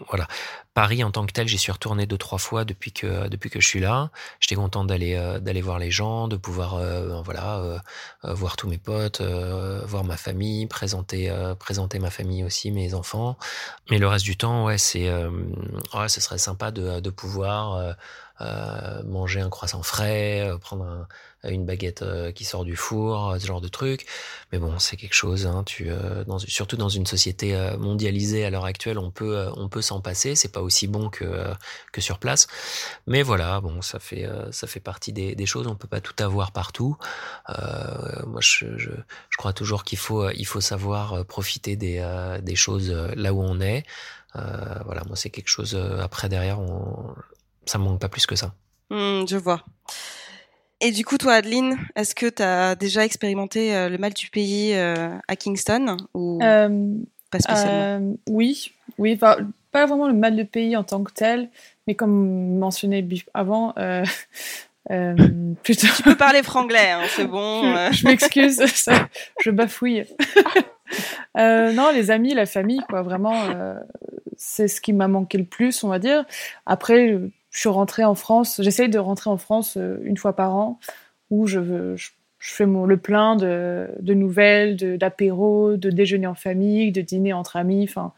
voilà. 0.09 0.29
Paris 0.73 1.03
en 1.03 1.11
tant 1.11 1.27
que 1.27 1.33
tel, 1.33 1.49
j'y 1.49 1.59
suis 1.59 1.73
retourné 1.73 2.07
deux 2.07 2.17
trois 2.17 2.39
fois 2.39 2.65
depuis 2.65 2.93
que 2.93 3.29
depuis 3.29 3.51
que 3.51 3.61
je 3.61 3.67
suis 3.67 3.81
là. 3.81 4.11
J'étais 4.39 4.55
content 4.55 4.85
d'aller 4.85 5.17
d'aller 5.41 5.61
voir 5.61 5.81
les 5.81 5.91
gens, 5.91 6.29
de 6.29 6.37
pouvoir 6.37 6.77
ben 6.77 7.23
voilà 7.23 7.83
voir 8.23 8.57
tous 8.57 8.69
mes 8.69 8.79
potes, 8.79 9.21
voir 9.21 10.05
ma 10.05 10.17
famille, 10.17 10.67
présenter 10.69 11.31
présenter 11.59 11.99
ma 11.99 12.11
famille 12.11 12.45
aussi, 12.45 12.71
mes 12.71 12.95
enfants. 13.01 13.37
Mais 13.91 13.99
le 13.99 14.07
reste 14.07 14.25
du 14.25 14.37
temps, 14.37 14.65
ouais, 14.67 14.79
c'est 14.79 15.09
euh, 15.09 15.31
ouais, 15.95 16.09
ce 16.09 16.21
serait 16.21 16.39
sympa 16.39 16.71
de 16.71 17.01
de 17.01 17.11
pouvoir 17.11 17.97
euh, 18.41 19.03
manger 19.05 19.41
un 19.41 19.51
croissant 19.51 19.83
frais, 19.83 20.41
euh, 20.49 20.59
prendre 20.59 20.85
un- 20.85 21.07
une 21.45 21.65
baguette 21.65 22.03
euh, 22.03 22.33
qui 22.33 22.45
sort 22.45 22.65
du 22.65 22.77
four, 22.77 23.31
euh, 23.31 23.39
ce 23.39 23.47
genre 23.47 23.61
de 23.63 23.69
truc. 23.69 24.07
Mais 24.53 24.59
bon, 24.59 24.79
c'est 24.79 24.97
quelque 24.97 25.15
chose. 25.15 25.47
Hein, 25.47 25.63
tu, 25.65 25.91
euh, 25.91 26.25
dans, 26.25 26.39
surtout 26.39 26.77
dans 26.77 26.89
une 26.91 27.07
société 27.07 27.55
mondialisée 27.79 28.45
à 28.45 28.51
l'heure 28.51 28.65
actuelle, 28.67 28.99
on 28.99 29.11
peut, 29.11 29.47
peut 29.71 29.83
s'en 29.83 30.01
passer. 30.01 30.35
C'est 30.35 30.53
pas 30.53 30.61
aussi 30.63 30.87
bon 30.87 31.09
que 31.11 31.25
que 31.93 32.01
sur 32.01 32.19
place. 32.19 32.47
Mais 33.07 33.23
voilà, 33.23 33.61
bon, 33.61 33.83
ça 33.83 33.99
fait, 33.99 34.29
ça 34.53 34.67
fait 34.67 34.81
partie 34.81 35.13
des, 35.13 35.35
des 35.35 35.47
choses. 35.47 35.67
On 35.67 35.75
peut 35.77 35.89
pas 35.89 36.01
tout 36.01 36.15
avoir 36.23 36.53
partout. 36.53 36.97
Moi, 38.27 38.41
je, 38.41 38.77
je, 38.79 38.91
je 39.31 39.37
crois 39.37 39.53
toujours 39.53 39.85
qu'il 39.85 39.99
faut, 39.99 40.29
faut 40.45 40.61
savoir 40.61 41.25
profiter 41.27 41.77
des, 41.77 42.01
des 42.43 42.57
choses 42.57 42.91
là 42.91 43.33
où 43.33 43.43
on 43.43 43.61
est. 43.61 43.85
Euh, 44.37 44.79
voilà, 44.85 45.03
moi, 45.07 45.17
c'est 45.17 45.31
quelque 45.31 45.49
chose. 45.49 45.75
euh, 45.75 46.01
après, 46.01 46.29
derrière, 46.29 46.61
on, 46.61 47.15
ça 47.67 47.79
me 47.79 47.85
manque 47.85 48.01
pas 48.01 48.09
plus 48.09 48.27
que 48.27 48.37
ça. 48.37 48.55
Hmm, 48.91 49.25
Je 49.29 49.37
vois. 49.37 49.63
Et 50.81 50.93
du 50.93 51.05
coup, 51.05 51.19
toi, 51.19 51.35
Adeline, 51.35 51.77
est-ce 51.95 52.15
que 52.15 52.27
t'as 52.27 52.75
déjà 52.75 53.05
expérimenté 53.05 53.75
euh, 53.77 53.89
le 53.91 53.99
mal 53.99 54.15
du 54.15 54.29
pays 54.31 54.73
euh, 54.75 55.11
à 55.29 55.37
Kingston 55.37 55.99
ou 56.15 56.39
Euh, 56.43 56.95
pas 57.31 57.39
spécialement? 57.39 57.83
Euh, 57.83 58.15
oui, 58.31 58.73
oui, 58.99 59.17
pas 59.17 59.37
vraiment 59.87 60.09
le 60.09 60.15
mal 60.15 60.37
de 60.37 60.43
pays 60.43 60.77
en 60.77 60.83
tant 60.85 61.05
que 61.05 61.13
tel, 61.13 61.51
mais 61.87 61.95
comme 61.95 62.57
mentionné 62.59 63.07
avant, 63.35 63.75
euh, 63.79 64.03
euh, 64.91 65.15
plutôt. 65.63 65.87
Tu 65.95 66.03
peux 66.03 66.17
parler 66.17 66.43
franglais, 66.43 66.91
hein, 66.93 67.03
c'est 67.15 67.27
bon. 67.27 67.63
euh. 67.77 67.89
je 67.93 67.99
je 67.99 68.07
m'excuse, 68.07 68.63
je 69.45 69.51
bafouille. 69.51 70.05
Euh, 71.37 71.73
non, 71.73 71.91
les 71.93 72.11
amis, 72.11 72.33
la 72.35 72.47
famille, 72.47 72.81
quoi, 72.89 73.03
vraiment, 73.03 73.39
euh, 73.51 73.75
c'est 74.37 74.67
ce 74.67 74.81
qui 74.81 74.93
m'a 74.95 75.09
manqué 75.09 75.37
le 75.39 75.45
plus, 75.45 75.85
on 75.85 75.89
va 75.89 75.99
dire. 75.99 76.25
Après, 76.67 77.19
je 77.51 77.59
suis 77.59 77.69
rentrée 77.69 78.05
en 78.05 78.15
France, 78.15 78.61
j'essaye 78.63 78.89
de 78.89 78.99
rentrer 78.99 79.31
en 79.31 79.37
France 79.37 79.77
euh, 79.77 79.99
une 80.05 80.17
fois 80.17 80.35
par 80.35 80.55
an, 80.55 80.79
où 81.31 81.47
je, 81.47 81.97
fais 82.39 82.67
le 82.67 82.97
plein 82.97 83.37
de, 83.37 83.89
de 84.01 84.15
nouvelles, 84.15 84.77
de- 84.77 84.97
d'apéros, 84.97 85.77
de, 85.77 85.91
déjeuners 85.91 86.27
en 86.29 86.35
famille, 86.35 86.93
de 86.93 87.01
dîners 87.01 87.33
entre 87.33 87.57
amis, 87.57 87.85
enfin, 87.89 88.13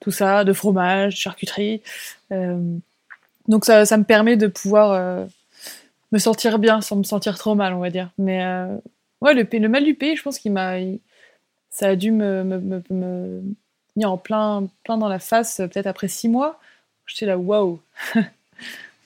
tout 0.00 0.10
ça, 0.10 0.44
de 0.44 0.52
fromage, 0.52 1.14
de 1.14 1.18
charcuterie. 1.18 1.82
Euh, 2.32 2.60
donc 3.48 3.64
ça, 3.64 3.84
me 3.96 4.04
permet 4.04 4.36
de 4.36 4.46
pouvoir 4.46 4.92
euh, 4.92 5.24
me 6.12 6.18
sentir 6.18 6.58
bien 6.58 6.80
sans 6.80 6.96
me 6.96 7.04
sentir 7.04 7.38
trop 7.38 7.54
mal, 7.54 7.74
on 7.74 7.80
va 7.80 7.90
dire. 7.90 8.10
Mais 8.18 8.44
ouais, 9.20 9.34
le, 9.34 9.68
mal 9.68 9.84
du 9.84 9.94
pays, 9.94 10.16
je 10.16 10.22
pense 10.22 10.38
qu'il 10.38 10.52
m'a, 10.52 10.76
ça 11.70 11.88
a 11.88 11.96
dû 11.96 12.10
me, 12.10 12.44
me, 12.44 13.42
en 14.02 14.18
plein, 14.18 14.68
plein 14.84 14.98
dans 14.98 15.08
la 15.08 15.18
face, 15.18 15.56
peut-être 15.56 15.86
après 15.86 16.08
six 16.08 16.28
mois. 16.28 16.58
J'étais 17.06 17.26
là, 17.26 17.36
waouh, 17.38 17.80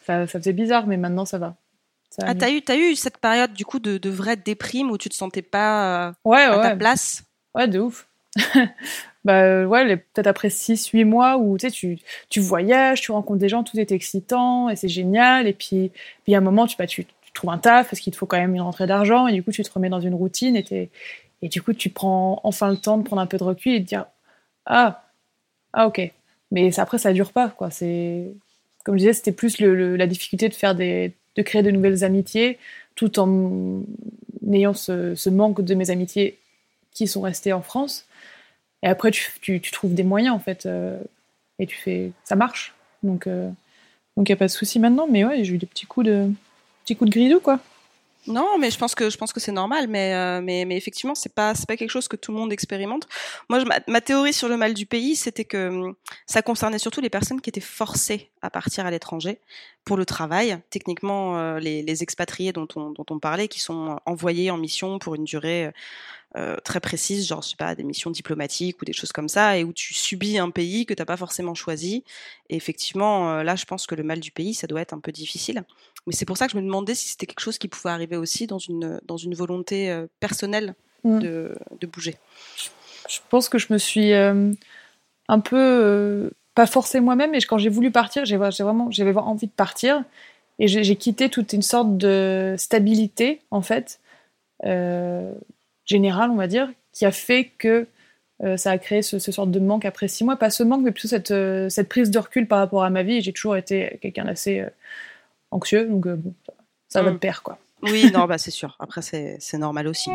ça, 0.09 0.27
ça 0.27 0.39
faisait 0.39 0.55
bizarre, 0.55 0.87
mais 0.87 0.97
maintenant 0.97 1.27
ça 1.27 1.37
va. 1.37 1.55
Ça 2.09 2.25
Ah, 2.27 2.35
t'as 2.35 2.51
eu, 2.51 2.63
t'as 2.63 2.77
eu 2.77 2.97
cette 2.97 3.19
période 3.19 3.53
du 3.53 3.67
coup 3.67 3.79
de, 3.79 3.99
de 3.99 4.09
vraie 4.09 4.37
déprime 4.37 4.91
où 4.91 4.97
tu 4.97 5.11
te 5.11 5.15
sentais 5.15 5.43
pas 5.43 6.09
euh, 6.09 6.13
ouais, 6.25 6.45
à 6.45 6.59
ta 6.59 6.69
ouais, 6.71 6.77
place? 6.77 7.25
Ouais, 7.55 7.69
de 7.69 7.79
ouf. 7.79 8.09
bah 9.25 9.43
euh, 9.43 9.67
ouais, 9.67 9.99
peut-être 9.99 10.27
après 10.27 10.49
6-8 10.49 11.05
mois 11.05 11.37
où 11.37 11.59
tu 11.59 11.67
sais, 11.67 11.71
tu, 11.71 11.99
tu 12.31 12.41
voyages, 12.41 13.03
tu 13.03 13.13
rencontres 13.13 13.39
des 13.39 13.51
gens, 13.51 13.63
tout 13.65 13.79
est 13.79 13.93
excitant 13.93 14.71
et 14.71 14.77
c'est 14.77 14.89
génial. 14.89 15.47
Et 15.47 15.53
puis, 15.53 15.93
puis 16.25 16.35
à 16.35 16.39
un 16.39 16.41
moment, 16.41 16.67
tu, 16.67 16.77
bah, 16.79 16.87
tu, 16.87 17.05
tu 17.05 17.33
trouves 17.35 17.51
un 17.51 17.59
taf 17.59 17.91
parce 17.91 18.01
qu'il 18.01 18.11
te 18.11 18.17
faut 18.17 18.27
quand 18.27 18.39
même 18.39 18.55
une 18.55 18.63
rentrée 18.63 18.87
d'argent 18.87 19.27
et 19.27 19.35
du 19.35 19.43
coup, 19.43 19.53
tu 19.53 19.63
te 19.63 19.71
remets 19.71 19.91
dans 19.91 20.01
une 20.01 20.15
routine 20.15 20.57
et, 20.57 20.91
et 21.43 21.49
du 21.51 21.61
coup, 21.61 21.75
tu 21.75 21.91
prends 21.91 22.41
enfin 22.45 22.71
le 22.71 22.79
temps 22.79 22.97
de 22.97 23.03
prendre 23.03 23.21
un 23.21 23.27
peu 23.27 23.37
de 23.37 23.45
recul 23.45 23.75
et 23.75 23.81
de 23.81 23.85
dire 23.85 24.07
Ah, 24.65 25.05
ah 25.75 25.87
ok. 25.87 26.01
Mais 26.51 26.71
ça, 26.71 26.83
après, 26.83 26.97
ça 26.97 27.13
dure 27.13 27.33
pas. 27.33 27.51
Quoi. 27.51 27.71
C'est, 27.71 28.33
comme 28.89 28.97
je 28.97 29.01
disais, 29.01 29.13
c'était 29.13 29.33
plus 29.33 29.61
la 29.61 30.07
difficulté 30.07 30.49
de, 30.49 30.55
faire 30.55 30.75
de 30.75 31.43
créer 31.43 31.63
de 31.63 31.71
nouvelles 31.71 32.05
amitiés 32.05 32.57
tout 32.95 33.19
en 33.19 33.83
ayant 34.51 34.73
ce, 34.73 35.29
manque 35.29 35.61
de 35.61 35.75
mes 35.75 35.91
amitiés 35.91 36.39
qui 36.93 37.07
sont 37.07 37.21
restées 37.21 37.53
en 37.53 37.61
France. 37.61 38.07
Et 38.83 38.87
après, 38.87 39.11
tu, 39.11 39.61
trouves 39.61 39.93
des 39.93 40.05
moyens, 40.05 40.35
en 40.35 40.39
fait, 40.39 40.65
euh, 40.65 40.99
et 41.59 41.67
tu 41.67 41.77
fais, 41.77 42.13
ça 42.25 42.35
marche. 42.35 42.75
Donc, 43.03 43.25
il 43.27 43.53
donc 44.17 44.31
y 44.31 44.33
a 44.33 44.37
pas 44.37 44.47
de 44.47 44.51
souci 44.51 44.79
maintenant. 44.79 45.07
Mais 45.07 45.23
ouais, 45.23 45.45
j'ai 45.45 45.57
eu 45.57 45.59
des 45.59 45.67
petits 45.67 45.85
coups 45.85 46.07
de, 46.07 46.31
petits 46.85 46.97
coups 46.97 47.11
de 47.11 47.15
gridou, 47.15 47.41
quoi. 47.41 47.61
Non, 48.29 48.59
mais 48.59 48.71
je 48.71 48.79
pense 48.79 48.95
que 48.95 49.09
je 49.09 49.17
pense 49.17 49.33
que 49.33 49.41
c'est 49.41 49.53
normal, 49.53 49.89
mais 49.89 50.15
euh, 50.15 50.41
mais 50.43 50.67
mais 50.67 50.77
effectivement, 50.77 51.15
c'est 51.15 51.35
pas 51.35 51.55
c'est 51.55 51.67
pas 51.67 51.77
quelque 51.77 51.91
chose 51.91 52.09
que 52.09 52.17
tout 52.17 52.31
le 52.31 52.39
monde 52.39 52.53
expérimente. 52.53 53.09
Moi, 53.49 53.65
ma, 53.87 54.01
théorie 54.03 54.35
sur 54.35 54.49
le 54.49 54.59
mal 54.59 54.75
du 54.75 54.85
pays, 54.85 55.17
c'était 55.17 55.47
que 55.47 55.69
hum, 55.69 55.95
ça 56.27 56.43
concernait 56.43 56.79
surtout 56.79 57.01
les 57.01 57.11
personnes 57.11 57.41
qui 57.41 57.49
étaient 57.49 57.61
forcées 57.61 58.31
à 58.43 58.51
partir 58.51 58.85
à 58.85 58.91
l'étranger 58.91 59.41
pour 59.85 59.97
le 59.97 60.05
travail. 60.05 60.59
Techniquement, 60.69 61.39
euh, 61.39 61.59
les, 61.59 61.83
les 61.83 62.03
expatriés 62.03 62.53
dont 62.53 62.69
on 62.77 62.91
dont 62.91 63.07
on 63.11 63.19
parlait, 63.19 63.49
qui 63.49 63.61
sont 63.61 63.99
envoyés 64.05 64.51
en 64.51 64.59
mission 64.59 64.99
pour 64.99 65.15
une 65.15 65.25
durée 65.25 65.73
euh, 66.37 66.57
très 66.65 66.81
précise, 66.81 67.27
genre 67.27 67.43
je 67.43 67.51
sais 67.51 67.57
pas 67.57 67.75
des 67.75 67.85
missions 67.85 68.11
diplomatiques 68.11 68.81
ou 68.83 68.85
des 68.85 68.93
choses 68.93 69.13
comme 69.13 69.29
ça, 69.29 69.57
et 69.57 69.65
où 69.65 69.73
tu 69.73 69.95
subis 69.95 70.39
un 70.39 70.51
pays 70.51 70.85
que 70.87 70.95
t'as 70.95 71.07
pas 71.07 71.17
forcément 71.17 71.55
choisi. 71.55 72.05
Et 72.51 72.57
effectivement, 72.57 73.31
euh, 73.31 73.43
là, 73.43 73.57
je 73.57 73.65
pense 73.65 73.87
que 73.87 73.95
le 73.95 74.03
mal 74.03 74.21
du 74.21 74.31
pays, 74.31 74.55
ça 74.55 74.67
doit 74.67 74.81
être 74.81 74.93
un 74.93 75.01
peu 75.01 75.13
difficile. 75.13 75.65
Mais 76.07 76.13
c'est 76.13 76.27
pour 76.27 76.37
ça 76.37 76.47
que 76.47 76.53
je 76.53 76.59
me 76.59 76.63
demandais 76.63 76.95
si 76.95 77.09
c'était 77.09 77.27
quelque 77.27 77.41
chose 77.41 77.59
qui 77.59 77.69
pouvait 77.69 77.91
arriver 77.91 78.17
aussi 78.17 78.47
dans 78.47 78.59
une, 78.59 79.01
dans 79.07 79.17
une 79.17 79.35
volonté 79.35 79.91
euh, 79.91 80.07
personnelle 80.21 80.75
Mm. 81.05 81.19
de, 81.21 81.57
de 81.81 81.87
bouger. 81.87 82.17
Je 83.09 83.21
pense 83.31 83.49
que 83.49 83.59
je 83.59 83.73
me 83.73 83.79
suis 83.79 84.13
euh, 84.13 84.53
un 85.29 85.41
peu, 85.41 85.57
euh, 85.57 86.31
pas 86.55 86.67
forcée 86.67 87.01
moi-même, 87.01 87.31
mais 87.31 87.41
quand 87.41 87.59
j'ai 87.59 87.71
voulu 87.71 87.91
partir, 87.91 88.25
j'ai 88.25 88.37
vraiment, 88.37 88.91
j'avais 88.91 89.15
envie 89.17 89.47
de 89.47 89.53
partir. 89.53 90.05
Et 90.59 90.67
j'ai 90.67 90.83
j'ai 90.83 90.97
quitté 90.97 91.29
toute 91.29 91.53
une 91.53 91.63
sorte 91.63 91.97
de 91.97 92.57
stabilité, 92.59 93.41
en 93.53 93.63
fait, 93.63 94.01
euh, 94.65 95.33
générale, 95.89 96.31
on 96.31 96.37
va 96.37 96.47
dire, 96.47 96.69
qui 96.93 97.05
a 97.07 97.11
fait 97.13 97.51
que 97.59 97.87
euh, 98.45 98.57
ça 98.57 98.71
a 98.71 98.79
créé 98.79 99.03
ce, 99.03 99.19
ce 99.19 99.33
sorte 99.33 99.51
de 99.51 99.59
manque 99.59 99.85
après 99.85 100.07
six 100.07 100.23
mois. 100.23 100.37
Pas 100.37 100.51
ce 100.51 100.63
manque, 100.63 100.83
mais 100.83 100.93
plutôt 100.93 101.09
cette, 101.09 101.33
euh, 101.33 101.69
cette 101.69 101.89
prise 101.89 102.11
de 102.11 102.19
recul 102.19 102.47
par 102.47 102.59
rapport 102.61 102.85
à 102.85 102.91
ma 102.91 103.03
vie. 103.03 103.21
J'ai 103.21 103.33
toujours 103.33 103.57
été 103.57 103.99
quelqu'un 104.01 104.25
d'assez 104.25 104.61
euh, 104.61 104.69
anxieux, 105.51 105.87
donc 105.89 106.07
bon, 106.07 106.33
ça, 106.89 107.03
va 107.03 107.11
Mm. 107.11 107.15
de 107.15 107.19
pair, 107.19 107.43
quoi. 107.43 107.59
Oui, 107.83 108.11
non, 108.13 108.27
bah 108.27 108.39
c'est 108.39 108.51
sûr. 108.51 108.77
Après, 108.81 109.03
c'est 109.03 109.59
normal 109.59 109.89
aussi. 109.89 110.11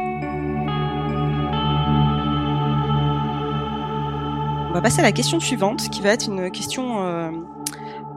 On 4.70 4.74
va 4.74 4.82
passer 4.82 5.00
à 5.00 5.04
la 5.04 5.12
question 5.12 5.40
suivante, 5.40 5.90
qui 5.90 6.02
va 6.02 6.10
être 6.14 6.28
une 6.28 6.50
question 6.52 7.32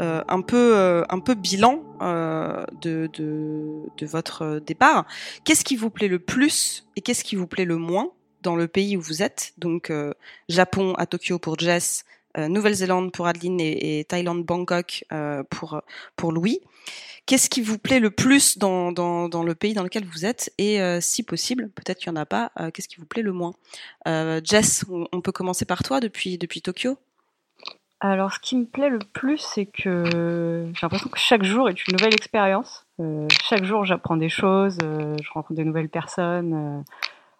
euh, 0.01 0.23
un 0.29 0.43
peu 0.43 0.77
euh, 0.77 1.05
un 1.09 1.21
peu 1.21 1.35
bilan 1.35 1.83
euh, 2.03 2.65
de, 2.81 3.09
de 3.13 3.83
de 3.97 4.07
votre 4.07 4.61
départ. 4.61 5.07
Qu'est-ce 5.45 5.65
qui 5.65 5.77
vous 5.77 5.91
plaît 5.91 6.09
le 6.09 6.19
plus 6.19 6.87
et 6.97 7.01
qu'est-ce 7.01 7.25
qui 7.25 7.37
vous 7.37 7.47
plaît 7.47 7.65
le 7.65 7.77
moins 7.77 8.11
dans 8.43 8.57
le 8.57 8.69
pays 8.69 8.97
où 8.97 9.01
vous 9.01 9.23
êtes? 9.23 9.53
Donc 9.59 9.91
euh, 9.91 10.13
Japon 10.49 10.95
à 10.95 11.07
Tokyo 11.07 11.39
pour 11.39 11.59
Jess, 11.59 12.05
euh, 12.39 12.49
Nouvelle-Zélande 12.49 13.13
pour 13.13 13.27
Adeline 13.27 13.61
et, 13.61 14.05
Thaïlande 14.09 14.45
Bangkok 14.45 15.05
euh, 15.13 15.43
pour 15.51 15.81
pour 16.17 16.33
Louis. 16.33 16.61
Qu'est-ce 17.27 17.51
qui 17.51 17.61
vous 17.61 17.77
plaît 17.77 17.99
le 17.99 18.11
plus 18.13 18.57
dans, 18.57 18.93
dans, 18.93 19.29
dans 19.29 19.43
le 19.43 19.57
pays 19.57 19.75
dans 19.75 19.83
lequel 19.83 20.05
vous 20.05 20.25
êtes? 20.25 20.53
Et 20.59 20.79
si 21.01 21.25
possible, 21.25 21.71
peut-être 21.71 21.99
qu'il 21.99 22.13
n'y 22.13 22.17
en 22.17 22.23
a 22.23 22.25
pas, 22.25 22.53
qu'est-ce 22.73 22.87
qui 22.87 22.99
vous 23.01 23.05
plaît 23.05 23.23
le 23.23 23.33
moins? 23.33 23.53
Jess, 24.45 24.85
on, 24.89 25.09
on 25.11 25.21
peut 25.21 25.33
commencer 25.33 25.65
par 25.65 25.83
toi 25.83 25.99
depuis, 25.99 26.39
depuis 26.39 26.63
Tokyo 26.63 26.99
Alors, 28.01 28.33
ce 28.33 28.39
qui 28.41 28.57
me 28.57 28.67
plaît 28.67 28.91
le 28.91 28.99
plus, 28.99 29.39
c'est 29.39 29.65
que 29.65 30.05
j'ai 30.75 30.81
l'impression 30.83 31.09
que 31.09 31.19
chaque 31.19 31.45
jour 31.45 31.71
est 31.71 31.87
une 31.87 31.97
nouvelle 31.97 32.15
expérience. 32.15 32.87
Euh, 33.01 33.27
chaque 33.43 33.65
jour, 33.65 33.87
j'apprends 33.87 34.19
des 34.19 34.29
choses, 34.29 34.79
euh, 34.85 35.17
je 35.23 35.31
rencontre 35.31 35.59
de 35.59 35.65
nouvelles 35.65 35.89
personnes. 35.89 36.53
euh. 36.55 36.83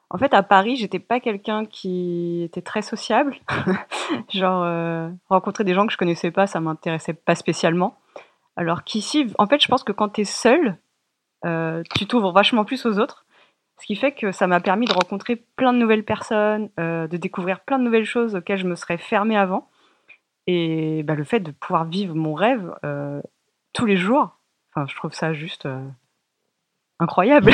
En 0.09 0.19
fait, 0.19 0.33
à 0.33 0.43
Paris, 0.43 0.77
j'étais 0.77 0.99
pas 0.99 1.21
quelqu'un 1.21 1.67
qui 1.67 2.43
était 2.45 2.63
très 2.63 2.81
sociable. 2.81 3.37
Genre, 4.31 5.11
rencontrer 5.29 5.65
des 5.65 5.75
gens 5.75 5.85
que 5.85 5.93
je 5.93 5.99
connaissais 5.99 6.31
pas, 6.31 6.47
ça 6.47 6.61
m'intéressait 6.61 7.13
pas 7.13 7.35
spécialement. 7.35 7.99
Alors 8.55 8.85
qu'ici, 8.85 9.27
en 9.39 9.49
fait, 9.49 9.61
je 9.61 9.67
pense 9.67 9.83
que 9.83 9.91
quand 9.91 10.11
tu 10.11 10.21
es 10.21 10.25
seul, 10.25 10.77
tu 11.97 12.07
t'ouvres 12.07 12.31
vachement 12.31 12.65
plus 12.65 12.87
aux 12.87 13.01
autres. 13.01 13.27
Ce 13.81 13.87
qui 13.87 13.97
fait 13.97 14.13
que 14.13 14.31
ça 14.31 14.47
m'a 14.47 14.61
permis 14.61 14.87
de 14.87 14.93
rencontrer 14.93 15.35
plein 15.57 15.73
de 15.73 15.79
nouvelles 15.79 16.05
personnes, 16.05 16.71
de 16.79 17.17
découvrir 17.17 17.59
plein 17.59 17.81
de 17.81 17.85
nouvelles 17.85 18.05
choses 18.05 18.37
auxquelles 18.37 18.59
je 18.59 18.69
me 18.69 18.77
serais 18.77 18.99
fermée 18.99 19.37
avant. 19.37 19.69
Et 20.47 21.03
bah, 21.03 21.15
le 21.15 21.25
fait 21.25 21.41
de 21.41 21.51
pouvoir 21.51 21.85
vivre 21.85 22.15
mon 22.15 22.35
rêve 22.35 22.75
euh, 22.85 23.21
tous 23.73 23.87
les 23.87 23.97
jours, 23.97 24.39
enfin, 24.71 24.87
je 24.89 24.95
trouve 24.95 25.13
ça 25.13 25.33
juste 25.33 25.67
euh, 25.67 25.85
incroyable. 26.99 27.53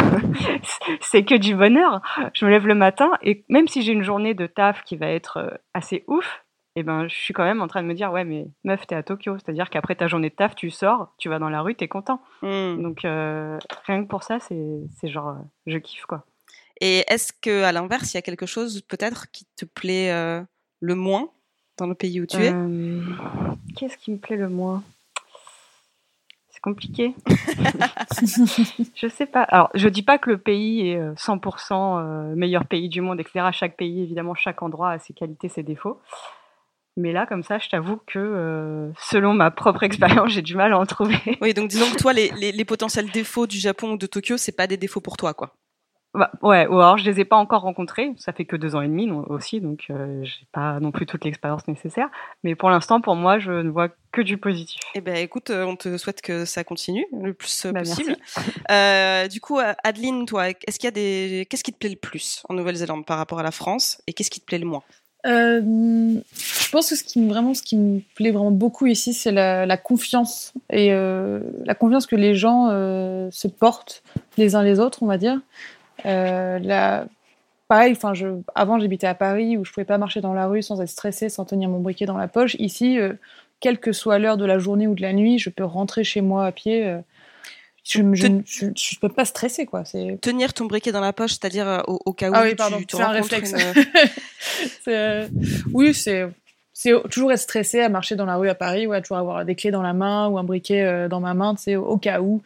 c'est 1.01 1.25
que 1.25 1.35
du 1.35 1.55
bonheur. 1.55 2.01
Je 2.35 2.45
me 2.45 2.51
lève 2.51 2.67
le 2.67 2.75
matin 2.75 3.13
et 3.23 3.45
même 3.49 3.69
si 3.69 3.83
j'ai 3.83 3.93
une 3.93 4.03
journée 4.03 4.35
de 4.35 4.47
taf 4.47 4.83
qui 4.85 4.97
va 4.97 5.09
être 5.09 5.39
euh, 5.39 5.51
assez 5.75 6.05
ouf, 6.07 6.45
eh 6.75 6.83
ben, 6.83 7.07
je 7.07 7.15
suis 7.15 7.35
quand 7.35 7.45
même 7.45 7.61
en 7.61 7.67
train 7.67 7.83
de 7.83 7.89
me 7.89 7.95
dire, 7.95 8.11
ouais, 8.13 8.25
mais 8.25 8.47
meuf, 8.65 8.87
t'es 8.87 8.95
à 8.95 9.03
Tokyo. 9.03 9.37
C'est-à-dire 9.39 9.69
qu'après 9.69 9.95
ta 9.95 10.07
journée 10.07 10.31
de 10.31 10.35
taf, 10.35 10.55
tu 10.55 10.71
sors, 10.71 11.15
tu 11.19 11.29
vas 11.29 11.39
dans 11.39 11.51
la 11.51 11.61
rue, 11.61 11.75
t'es 11.75 11.89
content. 11.89 12.23
Hmm. 12.41 12.81
Donc, 12.83 13.05
euh, 13.05 13.59
rien 13.87 14.03
que 14.03 14.09
pour 14.09 14.23
ça, 14.23 14.41
c'est 14.41 14.81
c'est 14.99 15.09
genre, 15.09 15.37
je 15.67 15.77
kiffe, 15.77 16.07
quoi. 16.07 16.25
Et 16.81 17.05
est-ce 17.09 17.33
que, 17.33 17.63
à 17.63 17.73
l'inverse, 17.73 18.15
il 18.15 18.17
y 18.17 18.19
a 18.19 18.23
quelque 18.23 18.47
chose 18.47 18.81
peut-être 18.83 19.31
qui 19.31 19.47
te 19.57 19.65
plaît 19.65 20.11
euh, 20.13 20.43
le 20.81 20.95
moins? 20.95 21.29
Dans 21.79 21.87
le 21.87 21.95
pays 21.95 22.21
où 22.21 22.27
tu 22.27 22.37
es 22.37 22.51
Euh, 22.53 23.01
Qu'est-ce 23.77 23.97
qui 23.97 24.11
me 24.13 24.19
plaît 24.19 24.37
le 24.37 24.49
moins? 24.49 24.83
C'est 26.51 26.61
compliqué. 26.61 27.15
je 28.95 29.09
sais 29.09 29.27
pas. 29.27 29.43
Alors, 29.45 29.71
je 29.75 29.89
dis 29.89 30.03
pas 30.03 30.19
que 30.19 30.31
le 30.31 30.39
pays 30.39 30.91
est 30.91 30.97
euh, 30.99 31.15
100% 31.15 31.99
euh, 31.99 32.35
meilleur 32.37 32.67
pays 32.67 32.89
du 32.89 33.01
monde, 33.01 33.19
etc. 33.21 33.47
Chaque 33.53 33.77
pays, 33.77 34.03
évidemment, 34.03 34.35
chaque 34.35 34.63
endroit 34.63 34.91
a 34.91 34.99
ses 34.99 35.15
qualités, 35.15 35.49
ses 35.49 35.63
défauts. 35.63 36.01
Mais 36.99 37.13
là, 37.13 37.25
comme 37.25 37.43
ça, 37.43 37.59
je 37.59 37.71
t'avoue 37.71 37.97
que 38.07 38.19
euh, 38.19 38.91
selon 38.99 39.33
ma 39.33 39.51
propre 39.51 39.83
expérience, 39.83 40.31
j'ai 40.31 40.43
du 40.43 40.55
mal 40.55 40.75
à 40.75 40.79
en 40.79 40.85
trouver. 40.85 41.17
Oui, 41.41 41.55
donc 41.55 41.69
disons 41.69 41.91
que 41.91 41.97
toi, 41.97 42.13
les, 42.13 42.31
les- 42.39 42.53
les 42.53 42.65
potentiels 42.67 43.11
défauts 43.11 43.47
du 43.47 43.57
Japon 43.59 43.93
ou 43.93 43.97
de 43.97 44.07
Tokyo, 44.07 44.37
c'est 44.37 44.53
pas 44.53 44.67
des 44.67 44.77
défauts 44.77 45.01
pour 45.01 45.17
toi, 45.17 45.33
quoi. 45.33 45.55
Bah, 46.15 46.31
ouais, 46.43 46.67
ou 46.67 46.75
alors 46.75 46.99
je 46.99 47.05
les 47.09 47.21
ai 47.21 47.25
pas 47.25 47.37
encore 47.37 47.63
rencontrés. 47.63 48.13
Ça 48.19 48.33
fait 48.35 48.45
que 48.45 48.55
deux 48.57 48.75
ans 48.77 48.83
et 48.83 48.87
demi 48.89 49.07
non- 49.07 49.25
aussi, 49.29 49.61
donc 49.63 49.87
euh, 49.89 50.23
j'ai 50.23 50.47
pas 50.53 50.79
non 50.79 50.91
plus 50.91 51.07
toute 51.07 51.25
l'expérience 51.25 51.67
nécessaire. 51.69 52.09
Mais 52.45 52.55
pour 52.55 52.69
l'instant, 52.69 53.01
pour 53.01 53.17
moi, 53.17 53.39
je 53.39 53.51
ne 53.51 53.71
vois 53.71 53.89
que 54.13 54.21
du 54.21 54.37
positif. 54.37 54.81
Eh 54.95 55.01
ben, 55.01 55.17
écoute, 55.17 55.49
euh, 55.49 55.65
on 55.65 55.75
te 55.75 55.97
souhaite 55.97 56.21
que 56.21 56.45
ça 56.45 56.65
continue 56.65 57.07
le 57.19 57.33
plus 57.33 57.65
euh, 57.65 57.73
Bah, 57.73 57.81
merci. 57.83 58.05
possible. 58.05 58.17
Euh, 58.71 59.27
du 59.29 59.41
coup, 59.41 59.59
euh, 59.59 59.73
Adeline, 59.85 60.27
toi, 60.27 60.51
est-ce 60.51 60.79
qu'il 60.79 60.87
y 60.87 60.89
a 60.89 60.91
des, 60.91 61.47
qu'est-ce 61.49 61.65
qui 61.65 61.73
te 61.73 61.79
plaît 61.79 61.89
le 61.89 61.97
plus 61.97 62.43
en 62.51 62.55
Nouvelle-Zélande 62.55 63.07
par 63.07 63.17
rapport 63.17 63.39
à 63.39 63.43
la 63.43 63.51
France, 63.51 64.03
et 64.07 64.13
qu'est-ce 64.13 64.31
qui 64.31 64.41
te 64.41 64.45
plaît 64.45 64.59
le 64.59 64.67
moins? 64.67 64.83
Euh, 65.25 65.61
je 65.63 66.71
pense 66.71 66.91
que 66.91 66.97
ce 66.97 67.05
qui, 67.05 67.21
me- 67.21 67.29
vraiment, 67.31 67.55
ce 67.55 67.63
qui 67.63 67.77
me 67.79 68.01
plaît 68.17 68.33
vraiment 68.33 68.51
beaucoup 68.51 68.87
ici, 68.87 69.15
c'est 69.15 69.33
la, 69.33 69.65
la 69.65 69.77
confiance 69.79 70.53
et 70.69 70.93
euh, 70.93 71.41
la 71.65 71.75
confiance 71.75 72.07
que 72.07 72.17
les 72.17 72.35
gens 72.35 72.69
euh, 72.71 73.29
se 73.31 73.49
portent 73.49 74.03
les 74.37 74.57
uns 74.57 74.63
les 74.63 74.79
autres, 74.79 75.03
on 75.03 75.07
va 75.07 75.17
dire. 75.19 75.41
Euh, 76.07 76.59
la- 76.59 77.07
Pareil, 77.69 77.93
enfin, 77.93 78.13
je, 78.13 78.27
avant 78.55 78.79
j'habitais 78.79 79.07
à 79.07 79.15
Paris 79.15 79.57
où 79.57 79.65
je 79.65 79.73
pouvais 79.73 79.87
pas 79.87 79.97
marcher 79.97 80.21
dans 80.21 80.35
la 80.35 80.47
rue 80.47 80.63
sans 80.63 80.83
être 80.83 80.91
stressée, 80.91 81.31
sans 81.31 81.47
tenir 81.47 81.71
mon 81.71 81.81
briquet 81.81 82.05
dans 82.05 82.19
la 82.19 82.29
poche. 82.29 82.55
Ici, 82.59 82.99
euh, 82.99 83.15
quelle 83.61 83.79
que 83.79 83.93
soit 83.93 84.19
l'heure 84.19 84.37
de 84.37 84.45
la 84.45 84.59
journée 84.59 84.87
ou 84.87 84.95
de 84.95 85.01
la 85.01 85.15
nuit, 85.15 85.39
je 85.39 85.49
peux 85.49 85.65
rentrer 85.65 86.05
chez 86.05 86.21
moi 86.21 86.45
à 86.45 86.53
pied. 86.53 86.87
euh, 86.87 86.99
je, 87.85 88.67
je 88.77 88.99
peux 89.01 89.09
pas 89.09 89.25
stresser, 89.25 89.65
quoi. 89.65 89.87
C'est 89.87 90.19
Tenir 90.21 90.53
ton 90.53 90.67
briquet 90.67 90.93
dans 90.93 91.01
la 91.01 91.15
poche, 91.15 91.31
c'est-à-dire 91.33 91.67
euh, 91.67 91.81
au, 91.87 91.99
au 92.05 92.13
cas 92.13 92.31
où 92.31 92.35
Ah 92.35 92.43
oui, 92.43 92.51
tu 92.51 92.87
te 92.87 92.97
c'est 92.97 93.03
un 93.03 93.09
réflexe. 93.09 93.55
une- 93.55 94.13
euh, 94.89 95.29
oui, 95.73 95.95
c'est 95.95 96.29
c'est 96.75 96.93
toujours 97.11 97.33
être 97.33 97.39
stressé 97.39 97.81
à 97.81 97.89
marcher 97.89 98.17
dans 98.17 98.27
la 98.27 98.37
rue 98.37 98.49
à 98.49 98.55
Paris, 98.55 98.87
ouais, 98.87 99.01
toujours 99.01 99.19
avoir 99.19 99.45
des 99.45 99.55
clés 99.55 99.71
dans 99.71 99.83
la 99.83 99.93
main 99.95 100.29
ou 100.29 100.39
un 100.39 100.45
briquet 100.45 100.83
euh, 100.83 101.09
dans 101.09 101.21
ma 101.21 101.33
main, 101.35 101.55
au 101.77 101.97
cas 101.97 102.21
où 102.21 102.43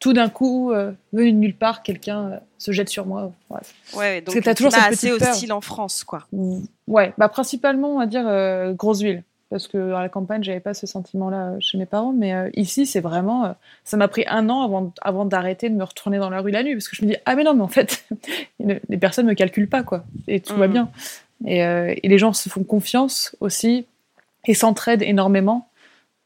tout 0.00 0.12
d'un 0.12 0.28
coup, 0.28 0.70
euh, 0.72 0.92
venu 1.12 1.32
de 1.32 1.36
nulle 1.38 1.54
part, 1.54 1.82
quelqu'un 1.82 2.24
euh, 2.32 2.38
se 2.58 2.72
jette 2.72 2.88
sur 2.88 3.06
moi. 3.06 3.32
Bref. 3.48 3.72
Ouais, 3.94 4.20
donc 4.20 4.34
que 4.34 4.40
t'as 4.40 4.54
toujours 4.54 4.72
cette 4.72 4.92
assez 4.92 5.16
peur. 5.16 5.30
hostile 5.30 5.52
en 5.52 5.60
France, 5.60 6.04
quoi. 6.04 6.26
Ou- 6.32 6.62
Ouais, 6.86 7.14
bah 7.16 7.28
principalement, 7.28 7.94
on 7.94 7.98
va 7.98 8.06
dire 8.06 8.24
euh, 8.26 8.72
grosse 8.74 9.00
ville. 9.00 9.22
Parce 9.50 9.68
que 9.68 9.92
à 9.92 10.00
la 10.02 10.08
campagne, 10.08 10.42
j'avais 10.42 10.58
pas 10.60 10.74
ce 10.74 10.86
sentiment-là 10.86 11.52
chez 11.60 11.78
mes 11.78 11.86
parents, 11.86 12.12
mais 12.12 12.32
ici, 12.54 12.86
c'est 12.86 13.00
vraiment. 13.00 13.54
ça 13.84 13.96
m'a 13.96 14.08
pris 14.08 14.24
un 14.26 14.48
an 14.50 14.62
avant, 14.62 14.92
avant 15.00 15.24
d'arrêter 15.26 15.68
de 15.70 15.74
me 15.76 15.84
retourner 15.84 16.18
dans 16.18 16.28
la 16.30 16.40
rue 16.40 16.50
la 16.50 16.62
nuit, 16.64 16.74
parce 16.74 16.88
que 16.88 16.96
je 16.96 17.04
me 17.04 17.10
dis 17.10 17.16
ah 17.24 17.36
mais 17.36 17.44
non, 17.44 17.54
mais 17.54 17.62
en 17.62 17.68
fait, 17.68 18.04
les 18.58 18.98
personnes 18.98 19.26
me 19.26 19.34
calculent 19.34 19.68
pas 19.68 19.82
quoi, 19.84 20.04
et 20.26 20.40
tout 20.40 20.56
va 20.56 20.66
Mhm. 20.66 20.72
bien. 20.72 20.88
Et, 21.46 21.58
et 21.60 22.08
les 22.08 22.18
gens 22.18 22.32
se 22.32 22.48
font 22.48 22.64
confiance 22.64 23.36
aussi 23.40 23.86
et 24.46 24.54
s'entraident 24.54 25.02
énormément. 25.02 25.68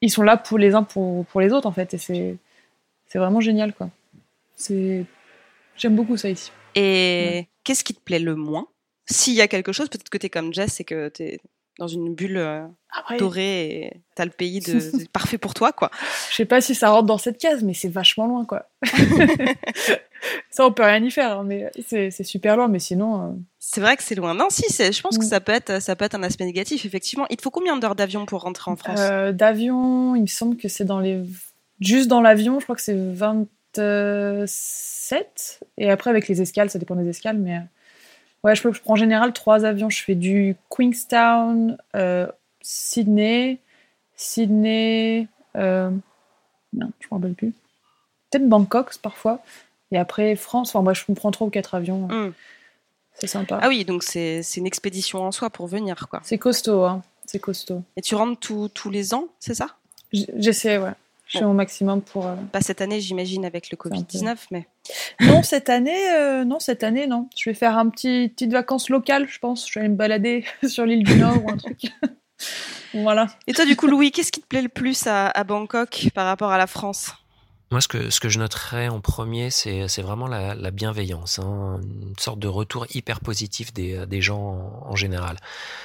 Ils 0.00 0.10
sont 0.10 0.22
là 0.22 0.36
pour 0.38 0.56
les 0.56 0.74
uns 0.74 0.82
pour, 0.84 1.26
pour 1.26 1.40
les 1.42 1.52
autres 1.52 1.66
en 1.66 1.72
fait, 1.72 1.92
et 1.94 1.98
c'est 1.98 2.36
c'est 3.08 3.18
vraiment 3.18 3.40
génial 3.40 3.72
quoi. 3.72 3.90
C'est 4.56 5.04
j'aime 5.76 5.96
beaucoup 5.96 6.16
ça 6.16 6.28
ici. 6.30 6.50
Et 6.74 7.48
qu'est-ce 7.64 7.84
qui 7.84 7.94
te 7.94 8.00
plaît 8.00 8.18
le 8.18 8.34
moins? 8.36 8.66
S'il 9.10 9.34
y 9.34 9.40
a 9.40 9.48
quelque 9.48 9.72
chose, 9.72 9.88
peut-être 9.88 10.10
que 10.10 10.18
tu 10.18 10.26
es 10.26 10.30
comme 10.30 10.52
Jess 10.52 10.80
et 10.80 10.84
que 10.84 11.08
tu 11.08 11.22
es 11.22 11.40
dans 11.78 11.86
une 11.88 12.14
bulle 12.14 12.36
euh, 12.38 12.66
Après, 12.90 13.16
dorée 13.16 13.64
et 13.84 13.92
tu 14.16 14.22
as 14.22 14.24
le 14.24 14.30
pays 14.32 14.60
de... 14.60 14.78
c'est 14.80 15.08
parfait 15.10 15.38
pour 15.38 15.54
toi, 15.54 15.72
quoi. 15.72 15.90
Je 16.30 16.34
sais 16.34 16.44
pas 16.44 16.60
si 16.60 16.74
ça 16.74 16.90
rentre 16.90 17.06
dans 17.06 17.18
cette 17.18 17.38
case, 17.38 17.62
mais 17.62 17.72
c'est 17.72 17.88
vachement 17.88 18.26
loin, 18.26 18.44
quoi. 18.44 18.68
ça, 20.50 20.66
on 20.66 20.72
peut 20.72 20.82
rien 20.82 21.02
y 21.02 21.10
faire, 21.10 21.38
hein, 21.38 21.44
mais 21.44 21.70
c'est 21.86 22.10
c'est 22.10 22.24
super 22.24 22.56
loin. 22.56 22.68
Mais 22.68 22.78
sinon, 22.80 23.22
euh, 23.22 23.32
C'est 23.58 23.80
vrai 23.80 23.96
que 23.96 24.02
c'est 24.02 24.14
loin. 24.14 24.34
Non, 24.34 24.50
si, 24.50 24.64
c'est- 24.72 24.92
je 24.92 25.00
pense 25.02 25.18
que 25.18 25.24
Mm. 25.24 25.28
ça 25.28 25.40
peut, 25.40 25.52
être, 25.52 25.80
ça 25.80 25.96
peut 25.96 26.04
être 26.04 26.14
un 26.16 26.22
aspect 26.22 26.44
négatif, 26.44 26.84
effectivement. 26.84 27.26
Il 27.30 27.36
te 27.36 27.42
faut 27.42 27.50
combien 27.50 27.76
d'heures 27.76 27.94
d'avion 27.94 28.26
pour 28.26 28.42
rentrer 28.42 28.70
en 28.70 28.76
France? 28.76 28.98
Euh, 29.00 29.32
d'avion, 29.32 30.14
il 30.16 30.22
me 30.22 30.26
semble 30.26 30.56
que 30.56 30.68
c'est 30.68 30.84
dans 30.84 31.00
les. 31.00 31.22
Juste 31.80 32.08
dans 32.08 32.20
l'avion, 32.20 32.60
je 32.60 32.64
crois 32.64 32.76
que 32.76 32.82
c'est 32.82 32.94
27. 32.96 35.60
Et 35.78 35.90
après, 35.90 36.10
avec 36.10 36.28
les 36.28 36.40
escales, 36.42 36.70
ça 36.70 36.78
dépend 36.78 36.94
des 36.96 37.08
escales, 37.08 37.38
mais. 37.38 37.56
euh, 37.56 37.60
Ouais, 38.44 38.54
je, 38.54 38.62
peux- 38.62 38.72
je 38.72 38.80
prends 38.80 38.92
en 38.92 38.96
général 38.96 39.32
trois 39.32 39.64
avions. 39.64 39.90
Je 39.90 40.00
fais 40.00 40.14
du 40.14 40.54
Queenstown, 40.70 41.76
euh, 41.96 42.28
Sydney, 42.60 43.58
Sydney. 44.14 45.26
Euh... 45.56 45.90
Non, 46.72 46.92
je 47.00 47.08
me 47.10 47.14
rappelle 47.16 47.34
plus. 47.34 47.52
Peut-être 48.30 48.48
Bangkok 48.48 48.96
parfois. 48.98 49.42
Et 49.90 49.98
après 49.98 50.36
France. 50.36 50.68
Enfin, 50.70 50.84
moi, 50.84 50.94
je 50.94 51.02
me 51.08 51.16
prends 51.16 51.32
trois 51.32 51.48
ou 51.48 51.50
quatre 51.50 51.74
avions. 51.74 52.06
Mm. 52.06 52.32
C'est 53.14 53.26
sympa. 53.26 53.58
Ah 53.60 53.66
oui, 53.66 53.84
donc 53.84 54.04
c'est 54.04 54.40
une 54.56 54.68
expédition 54.68 55.24
en 55.24 55.32
soi 55.32 55.50
pour 55.50 55.66
venir, 55.66 56.06
quoi. 56.08 56.20
C'est 56.22 56.38
costaud, 56.38 56.84
hein. 56.84 57.02
C'est 57.26 57.40
costaud. 57.40 57.82
Et 57.96 58.02
tu 58.02 58.14
rentres 58.14 58.38
tous- 58.72 58.90
les 58.90 59.14
ans, 59.14 59.26
c'est 59.40 59.54
ça? 59.54 59.66
J'essaie, 60.12 60.78
ouais. 60.78 60.92
Je 61.28 61.38
fais 61.38 61.44
Bon. 61.44 61.48
mon 61.50 61.54
maximum 61.54 62.00
pour. 62.02 62.26
euh, 62.26 62.34
Pas 62.52 62.60
cette 62.62 62.80
année, 62.80 63.00
j'imagine, 63.00 63.44
avec 63.44 63.70
le 63.70 63.76
Covid-19, 63.76 64.36
mais... 64.50 64.66
Non, 65.20 65.42
cette 65.42 65.68
année, 65.68 66.10
euh, 66.14 66.44
non, 66.44 66.58
cette 66.58 66.82
année, 66.82 67.06
non. 67.06 67.28
Je 67.36 67.50
vais 67.50 67.54
faire 67.54 67.76
un 67.76 67.88
petit 67.90 68.30
petite 68.30 68.50
vacances 68.52 68.88
locales, 68.88 69.28
je 69.28 69.38
pense. 69.38 69.68
Je 69.68 69.74
vais 69.74 69.80
aller 69.80 69.88
me 69.90 69.96
balader 69.96 70.44
sur 70.66 70.86
l'île 70.86 71.04
du 71.04 71.16
Nord 71.16 71.44
ou 71.44 71.50
un 71.50 71.56
truc. 71.58 71.82
voilà. 72.94 73.26
Et 73.46 73.52
toi, 73.52 73.66
du 73.66 73.76
coup, 73.76 73.86
Louis, 73.86 74.10
qu'est-ce 74.10 74.32
qui 74.32 74.40
te 74.40 74.46
plaît 74.46 74.62
le 74.62 74.68
plus 74.70 75.06
à, 75.06 75.26
à 75.28 75.44
Bangkok 75.44 76.08
par 76.14 76.24
rapport 76.26 76.50
à 76.50 76.56
la 76.58 76.66
France? 76.66 77.12
Moi, 77.70 77.82
ce 77.82 77.88
que, 77.88 78.08
ce 78.08 78.18
que 78.18 78.30
je 78.30 78.38
noterais 78.38 78.88
en 78.88 79.00
premier, 79.00 79.50
c'est 79.50 80.00
vraiment 80.00 80.26
la, 80.26 80.54
la 80.54 80.70
bienveillance, 80.70 81.38
hein, 81.38 81.80
une 81.82 82.18
sorte 82.18 82.38
de 82.38 82.48
retour 82.48 82.86
hyper 82.94 83.20
positif 83.20 83.74
des, 83.74 84.06
des 84.06 84.22
gens 84.22 84.82
en, 84.86 84.96
général. 84.96 85.36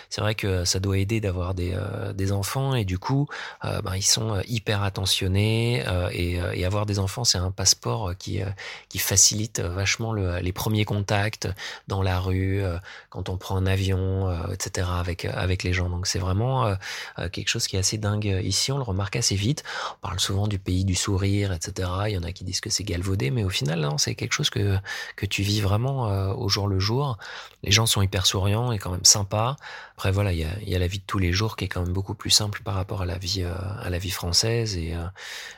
C'est 0.10 0.22
vrai 0.22 0.34
que 0.34 0.63
ça 0.63 0.80
doit 0.80 0.98
aider 0.98 1.19
d'avoir 1.19 1.54
des, 1.54 1.74
euh, 1.74 2.13
des 2.13 2.32
enfants 2.32 2.74
et 2.74 2.86
du 2.86 2.98
coup, 3.00 3.28
euh, 3.65 3.82
ben, 3.82 3.98
ils 3.98 4.02
sont 4.02 4.41
hyper 4.48 4.82
attentionnés 4.82 5.84
euh, 5.86 6.08
et, 6.13 6.39
euh, 6.39 6.54
et 6.54 6.63
avoir 6.63 6.86
des 6.86 7.00
enfants, 7.00 7.26
c'est 7.26 7.38
un 7.38 7.52
passeport 7.52 8.15
qui, 8.17 8.41
euh, 8.41 8.46
qui 8.88 8.98
facilite 9.00 9.60
vachement 9.60 10.13
le, 10.13 10.39
les 10.39 10.54
premiers 10.54 10.86
contacts 10.86 11.50
dans 11.89 12.02
la 12.02 12.17
rue, 12.19 12.63
euh, 12.63 12.78
quand 13.10 13.28
on 13.28 13.36
prend 13.36 13.58
un 13.58 13.65
avion, 13.65 14.30
euh, 14.30 14.54
etc. 14.54 14.88
avec, 14.89 15.26
avec 15.26 15.63
les 15.63 15.74
gens. 15.74 15.89
Donc 15.89 16.08
c'est 16.08 16.19
vraiment 16.19 16.65
euh, 16.65 16.76
euh, 17.19 17.28
quelque 17.28 17.50
chose 17.50 17.67
qui 17.67 17.76
est 17.76 17.80
assez 17.80 17.98
dingue 17.98 18.39
ici, 18.41 18.72
on 18.72 18.78
le 18.78 18.84
remarque 18.84 19.17
assez 19.17 19.36
vite. 19.36 19.63
On 19.96 20.08
parle 20.08 20.19
souvent 20.22 20.48
du 20.48 20.60
pays 20.60 20.86
du 20.86 20.96
sourire, 20.96 21.52
etc. 21.52 21.73
Il 21.80 22.12
y 22.14 22.18
en 22.18 22.24
a 22.24 22.32
qui 22.32 22.44
disent 22.44 22.62
que 22.62 22.70
c'est 22.70 22.84
galvaudé, 22.84 23.32
mais 23.32 23.44
au 23.44 23.50
final, 23.50 23.80
non, 23.80 23.98
c'est 23.98 24.16
quelque 24.16 24.34
chose 24.34 24.50
que, 24.50 24.78
que 25.16 25.26
tu 25.26 25.42
vis 25.42 25.62
vraiment 25.62 26.10
euh, 26.10 26.34
au 26.34 26.50
jour 26.50 26.68
le 26.68 26.80
jour. 26.80 27.18
Les 27.64 27.72
gens 27.72 27.86
sont 27.86 28.02
hyper 28.02 28.26
souriants 28.26 28.72
et 28.72 28.80
quand 28.80 28.92
même 28.92 29.06
sympas. 29.06 29.56
Après, 29.96 30.12
voilà, 30.12 30.34
il 30.34 30.40
y 30.40 30.44
a, 30.44 30.50
y 30.66 30.76
a 30.76 30.80
la 30.80 30.88
vie 30.88 31.00
de 31.00 31.04
tous 31.06 31.20
les 31.20 31.32
jours 31.32 31.56
qui 31.56 31.66
est 31.66 31.68
quand 31.68 31.82
même 31.82 31.94
beaucoup 31.94 32.16
plus 32.16 32.30
simple 32.30 32.62
par 32.64 32.76
rapport 32.76 33.02
à 33.02 33.06
la 33.06 33.18
vie, 33.18 33.44
euh, 33.44 33.54
à 33.82 33.90
la 33.90 33.98
vie 33.98 34.10
française. 34.12 34.76
Et, 34.78 34.94
euh, 34.94 35.06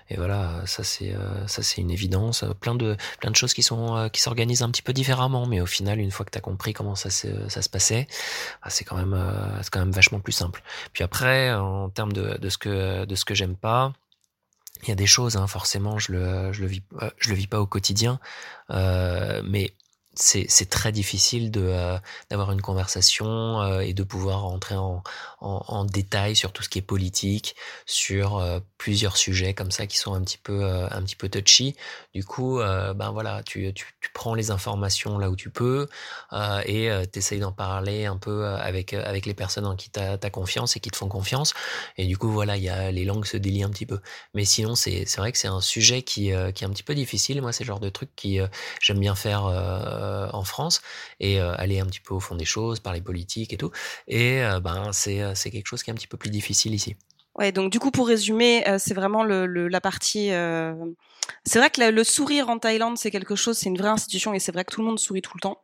et 0.10 0.17
voilà, 0.17 0.62
ça 0.65 0.84
c'est, 0.84 1.15
ça 1.47 1.63
c'est 1.63 1.82
une 1.82 1.89
évidence. 1.89 2.45
Plein 2.60 2.75
de, 2.75 2.95
plein 3.19 3.32
de 3.32 3.36
choses 3.36 3.54
qui 3.54 3.63
sont, 3.63 4.10
qui 4.13 4.21
s'organisent 4.21 4.62
un 4.62 4.69
petit 4.69 4.84
peu 4.84 4.93
différemment, 4.93 5.47
mais 5.47 5.62
au 5.62 5.65
final, 5.65 5.99
une 5.99 6.12
fois 6.12 6.25
que 6.25 6.32
tu 6.32 6.38
as 6.38 6.41
compris 6.41 6.73
comment 6.73 6.93
ça 6.93 7.10
se, 7.10 7.28
ça 7.49 7.63
se 7.63 7.69
passait, 7.69 8.08
ah, 8.62 8.69
c'est 8.69 8.83
quand 8.83 8.98
même, 8.98 9.17
c'est 9.63 9.71
quand 9.71 9.79
même 9.79 9.92
vachement 9.92 10.19
plus 10.19 10.33
simple. 10.33 10.62
Puis 10.94 11.04
après, 11.04 11.54
en 11.54 11.89
termes 11.89 12.13
de, 12.13 12.37
de 12.37 12.50
ce 12.50 12.58
que, 12.60 13.06
de 13.06 13.15
ce 13.15 13.25
que 13.25 13.33
j'aime 13.33 13.56
pas, 13.56 13.94
il 14.84 14.90
y 14.90 14.92
a 14.92 14.96
des 14.96 15.06
choses, 15.06 15.38
hein, 15.38 15.48
forcément, 15.48 15.98
je 16.00 16.12
le, 16.12 16.54
je 16.54 16.62
le 16.62 16.67
vis, 16.67 16.84
euh, 17.02 17.10
je 17.17 17.30
le 17.30 17.36
vis 17.36 17.48
pas 17.48 17.60
au 17.60 17.67
quotidien, 17.67 18.19
euh, 18.71 19.42
mais 19.46 19.76
c'est 20.15 20.69
très 20.69 20.91
difficile 20.91 21.51
de 21.51 21.61
euh, 21.61 21.97
d'avoir 22.29 22.51
une 22.51 22.61
conversation 22.61 23.61
euh, 23.61 23.79
et 23.81 23.93
de 23.93 24.03
pouvoir 24.03 24.41
rentrer 24.43 24.75
en, 24.75 25.03
en, 25.41 25.85
détail 25.85 26.35
sur 26.35 26.51
tout 26.51 26.63
ce 26.63 26.69
qui 26.69 26.79
est 26.79 26.81
politique, 26.81 27.55
sur 27.85 28.37
euh, 28.37 28.59
plusieurs 28.77 29.17
sujets 29.17 29.53
comme 29.53 29.71
ça 29.71 29.87
qui 29.87 29.97
sont 29.97 30.13
un 30.13 30.21
petit 30.21 30.37
peu 30.37 30.65
un 30.65 31.01
petit 31.03 31.15
peu 31.15 31.29
touchy. 31.29 31.75
Du 32.13 32.23
coup, 32.23 32.59
ben 32.59 33.11
voilà, 33.11 33.43
tu, 33.43 33.73
tu, 33.73 33.85
tu, 34.01 34.09
prends 34.13 34.33
les 34.33 34.51
informations 34.51 35.17
là 35.17 35.29
où 35.29 35.35
tu 35.35 35.49
peux 35.49 35.87
et 36.65 36.89
t'essayes 37.11 37.39
d'en 37.39 37.51
parler 37.51 38.05
un 38.05 38.17
peu 38.17 38.45
avec 38.47 38.93
avec 38.93 39.25
les 39.25 39.33
personnes 39.33 39.65
en 39.65 39.75
qui 39.75 39.89
tu 39.89 39.99
as, 39.99 40.17
confiance 40.29 40.75
et 40.77 40.79
qui 40.79 40.89
te 40.89 40.97
font 40.97 41.07
confiance. 41.07 41.53
Et 41.97 42.05
du 42.05 42.17
coup, 42.17 42.29
voilà, 42.29 42.57
il 42.57 42.63
y 42.63 42.69
a 42.69 42.91
les 42.91 43.05
langues 43.05 43.25
se 43.25 43.37
délient 43.37 43.63
un 43.63 43.69
petit 43.69 43.85
peu. 43.85 43.99
Mais 44.33 44.45
sinon, 44.45 44.75
c'est 44.75 45.05
c'est 45.05 45.19
vrai 45.19 45.31
que 45.31 45.37
c'est 45.37 45.47
un 45.47 45.61
sujet 45.61 46.01
qui 46.01 46.31
qui 46.53 46.63
est 46.63 46.67
un 46.67 46.69
petit 46.69 46.83
peu 46.83 46.95
difficile. 46.95 47.41
Moi, 47.41 47.51
c'est 47.51 47.63
le 47.63 47.67
genre 47.67 47.79
de 47.79 47.89
truc 47.89 48.09
qui 48.15 48.39
j'aime 48.81 48.99
bien 48.99 49.15
faire 49.15 49.45
euh, 50.06 50.29
en 50.33 50.43
France 50.43 50.81
et 51.19 51.39
euh, 51.39 51.56
aller 51.58 51.79
un 51.79 51.85
petit 51.85 51.99
peu 51.99 52.13
au 52.13 52.19
fond 52.19 52.35
des 52.35 52.45
choses, 52.45 52.79
parler 52.79 53.01
politique 53.01 53.53
et 53.53 53.58
tout. 53.58 53.71
Et 54.08 54.43
euh, 54.43 54.60
ben 54.60 54.91
c'est 54.93 55.35
quelque 55.51 55.67
chose 55.67 55.83
qui 55.83 55.89
est 55.89 55.93
un 55.93 55.95
petit 55.95 56.08
peu 56.08 56.17
plus 56.17 56.29
difficile 56.29 56.73
ici. 56.73 56.95
Ouais, 57.37 57.51
donc 57.51 57.71
du 57.71 57.79
coup 57.79 57.91
pour 57.91 58.08
résumer, 58.08 58.63
c'est 58.77 58.93
vraiment 58.93 59.23
le, 59.23 59.45
la 59.67 59.81
partie. 59.81 60.29
C'est 61.43 61.60
vrai 61.60 61.69
que 61.69 61.91
le 61.91 62.03
sourire 62.06 62.49
en 62.49 62.60
Thaïlande, 62.60 62.97
c'est 62.97 63.12
quelque 63.12 63.35
chose, 63.35 63.58
c'est 63.58 63.67
une 63.67 63.77
vraie 63.77 63.89
institution 63.89 64.33
et 64.33 64.39
c'est 64.39 64.53
vrai 64.53 64.63
que 64.63 64.73
tout 64.73 64.79
le 64.79 64.87
monde 64.87 64.99
sourit 64.99 65.21
tout 65.21 65.33
le 65.35 65.41
temps. 65.41 65.60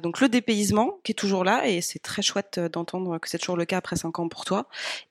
donc 0.00 0.20
le 0.20 0.28
dépaysement 0.30 0.98
qui 1.04 1.12
est 1.12 1.14
toujours 1.14 1.44
là 1.44 1.68
et 1.68 1.82
c'est 1.82 1.98
très 1.98 2.22
chouette 2.22 2.58
d'entendre 2.58 3.18
que 3.18 3.28
c'est 3.28 3.36
toujours 3.36 3.58
le 3.58 3.66
cas 3.66 3.76
après 3.76 3.96
cinq 3.96 4.18
ans 4.18 4.28
pour 4.28 4.46
toi. 4.46 4.68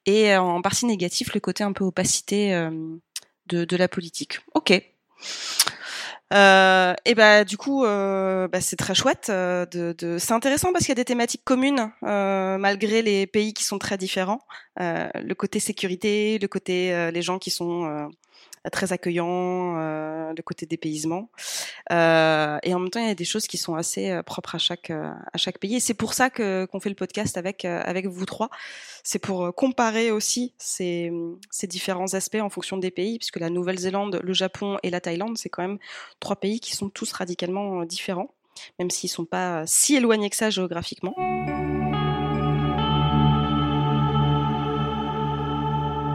Et 0.07 0.35
en 0.35 0.59
partie 0.63 0.87
négatif, 0.87 1.35
le 1.35 1.39
côté 1.39 1.63
un 1.63 1.71
peu 1.71 1.83
opacité 1.83 2.67
de, 3.45 3.63
de 3.63 3.77
la 3.77 3.87
politique. 3.87 4.39
Ok. 4.55 4.73
Euh, 6.33 6.93
et 7.05 7.13
bah 7.13 7.43
du 7.43 7.57
coup, 7.57 7.85
euh, 7.85 8.47
bah, 8.47 8.61
c'est 8.61 8.75
très 8.75 8.95
chouette. 8.95 9.27
Euh, 9.29 9.65
de, 9.67 9.95
de... 9.97 10.17
C'est 10.17 10.33
intéressant 10.33 10.71
parce 10.71 10.85
qu'il 10.85 10.89
y 10.89 10.93
a 10.93 10.95
des 10.95 11.05
thématiques 11.05 11.43
communes 11.43 11.91
euh, 12.03 12.57
malgré 12.57 13.01
les 13.01 13.27
pays 13.27 13.53
qui 13.53 13.63
sont 13.63 13.77
très 13.77 13.97
différents. 13.97 14.41
Euh, 14.79 15.07
le 15.15 15.35
côté 15.35 15.59
sécurité, 15.59 16.39
le 16.39 16.47
côté 16.47 17.11
les 17.11 17.21
gens 17.21 17.39
qui 17.39 17.51
sont 17.51 18.09
très 18.69 18.93
accueillant, 18.93 19.77
euh, 19.77 20.33
le 20.35 20.43
côté 20.43 20.65
dépaysement. 20.65 21.29
Euh, 21.91 22.57
et 22.63 22.73
en 22.73 22.79
même 22.79 22.89
temps, 22.89 22.99
il 22.99 23.07
y 23.07 23.11
a 23.11 23.15
des 23.15 23.25
choses 23.25 23.47
qui 23.47 23.57
sont 23.57 23.75
assez 23.75 24.11
euh, 24.11 24.23
propres 24.23 24.55
à 24.55 24.57
chaque 24.57 24.91
à 24.91 25.37
chaque 25.37 25.59
pays. 25.59 25.75
Et 25.75 25.79
c'est 25.79 25.93
pour 25.93 26.13
ça 26.13 26.29
que 26.29 26.65
qu'on 26.65 26.79
fait 26.79 26.89
le 26.89 26.95
podcast 26.95 27.37
avec 27.37 27.65
avec 27.65 28.07
vous 28.07 28.25
trois. 28.25 28.49
C'est 29.03 29.19
pour 29.19 29.53
comparer 29.55 30.11
aussi 30.11 30.53
ces 30.57 31.11
ces 31.49 31.67
différents 31.67 32.13
aspects 32.13 32.41
en 32.41 32.49
fonction 32.49 32.77
des 32.77 32.91
pays, 32.91 33.17
puisque 33.17 33.39
la 33.39 33.49
Nouvelle-Zélande, 33.49 34.19
le 34.23 34.33
Japon 34.33 34.77
et 34.83 34.89
la 34.89 35.01
Thaïlande, 35.01 35.37
c'est 35.37 35.49
quand 35.49 35.61
même 35.61 35.79
trois 36.19 36.35
pays 36.35 36.59
qui 36.59 36.75
sont 36.75 36.89
tous 36.89 37.11
radicalement 37.11 37.85
différents, 37.85 38.33
même 38.79 38.89
s'ils 38.89 39.09
sont 39.09 39.25
pas 39.25 39.65
si 39.65 39.95
éloignés 39.95 40.29
que 40.29 40.35
ça 40.35 40.49
géographiquement. 40.49 41.15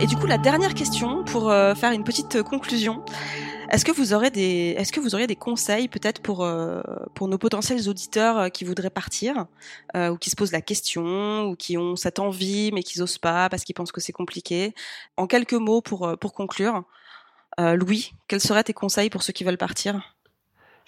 Et 0.02 0.06
du 0.06 0.16
coup, 0.16 0.26
la 0.26 0.38
dernière 0.38 0.72
question 0.72 1.24
pour 1.24 1.50
euh, 1.50 1.74
faire 1.74 1.92
une 1.92 2.04
petite 2.04 2.36
euh, 2.36 2.42
conclusion. 2.42 3.04
Est-ce 3.70 3.84
que 3.84 3.92
vous 3.92 4.14
aurez 4.14 4.30
des, 4.30 4.74
est-ce 4.78 4.92
que 4.92 4.98
vous 4.98 5.14
auriez 5.14 5.26
des 5.26 5.36
conseils 5.36 5.88
peut-être 5.88 6.22
pour 6.22 6.42
euh, 6.42 6.80
pour 7.14 7.28
nos 7.28 7.36
potentiels 7.36 7.86
auditeurs 7.86 8.50
qui 8.50 8.64
voudraient 8.64 8.90
partir 8.90 9.46
ou 9.94 10.16
qui 10.16 10.30
se 10.30 10.36
posent 10.36 10.52
la 10.52 10.62
question 10.62 11.44
ou 11.44 11.54
qui 11.54 11.76
ont 11.76 11.94
cette 11.96 12.18
envie 12.18 12.72
mais 12.72 12.82
qui 12.82 12.98
n'osent 12.98 13.18
pas 13.18 13.48
parce 13.48 13.62
qu'ils 13.62 13.74
pensent 13.74 13.92
que 13.92 14.00
c'est 14.00 14.12
compliqué? 14.12 14.74
En 15.16 15.28
quelques 15.28 15.52
mots 15.52 15.82
pour 15.82 16.18
pour 16.18 16.32
conclure, 16.32 16.82
Louis, 17.58 18.12
quels 18.26 18.40
seraient 18.40 18.64
tes 18.64 18.72
conseils 18.72 19.08
pour 19.08 19.22
ceux 19.22 19.32
qui 19.32 19.44
veulent 19.44 19.56
partir? 19.56 20.16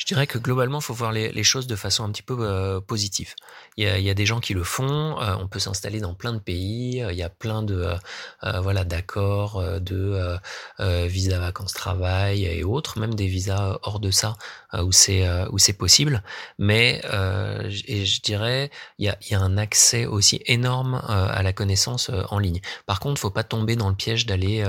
Je 0.03 0.07
dirais 0.09 0.27
que 0.27 0.37
globalement, 0.37 0.81
il 0.81 0.83
faut 0.83 0.95
voir 0.95 1.13
les, 1.13 1.45
choses 1.45 1.69
de 1.69 1.77
façon 1.77 2.03
un 2.03 2.11
petit 2.11 2.25
peu 2.25 2.37
euh, 2.41 2.81
positive. 2.81 3.37
Il 3.77 3.85
y, 3.85 4.11
a, 4.11 4.15
des 4.15 4.27
gens 4.27 4.41
qui 4.41 4.53
le 4.53 4.65
font. 4.65 5.21
Euh, 5.21 5.37
on 5.39 5.47
peut 5.47 5.61
s'installer 5.61 6.01
dans 6.01 6.13
plein 6.13 6.33
de 6.33 6.41
pays. 6.41 7.01
Euh, 7.01 7.13
il 7.13 7.19
y 7.19 7.23
a 7.23 7.29
plein 7.29 7.63
de 7.63 7.89
voilà 8.43 8.85
d'accords, 8.85 9.63
de 9.81 10.39
visas 11.07 11.39
vacances-travail 11.39 12.45
et 12.47 12.65
autres, 12.65 12.99
même 12.99 13.15
des 13.15 13.29
visas 13.29 13.79
hors 13.83 14.01
de 14.01 14.11
ça 14.11 14.37
où 14.73 14.91
c'est 14.91 15.25
où 15.51 15.59
c'est 15.59 15.73
possible. 15.73 16.25
Mais 16.59 17.01
je 17.05 18.21
dirais, 18.23 18.71
il 18.99 19.05
y 19.07 19.35
a, 19.35 19.41
un 19.41 19.57
accès 19.57 20.07
aussi 20.07 20.43
énorme 20.47 21.01
à 21.07 21.43
la 21.45 21.53
connaissance 21.53 22.11
en 22.31 22.41
ligne. 22.41 22.61
Par 22.87 22.99
contre, 22.99 23.21
faut 23.21 23.31
pas 23.31 23.45
tomber 23.45 23.77
dans 23.77 23.89
le 23.89 23.95
piège 23.95 24.27
d'aller 24.27 24.65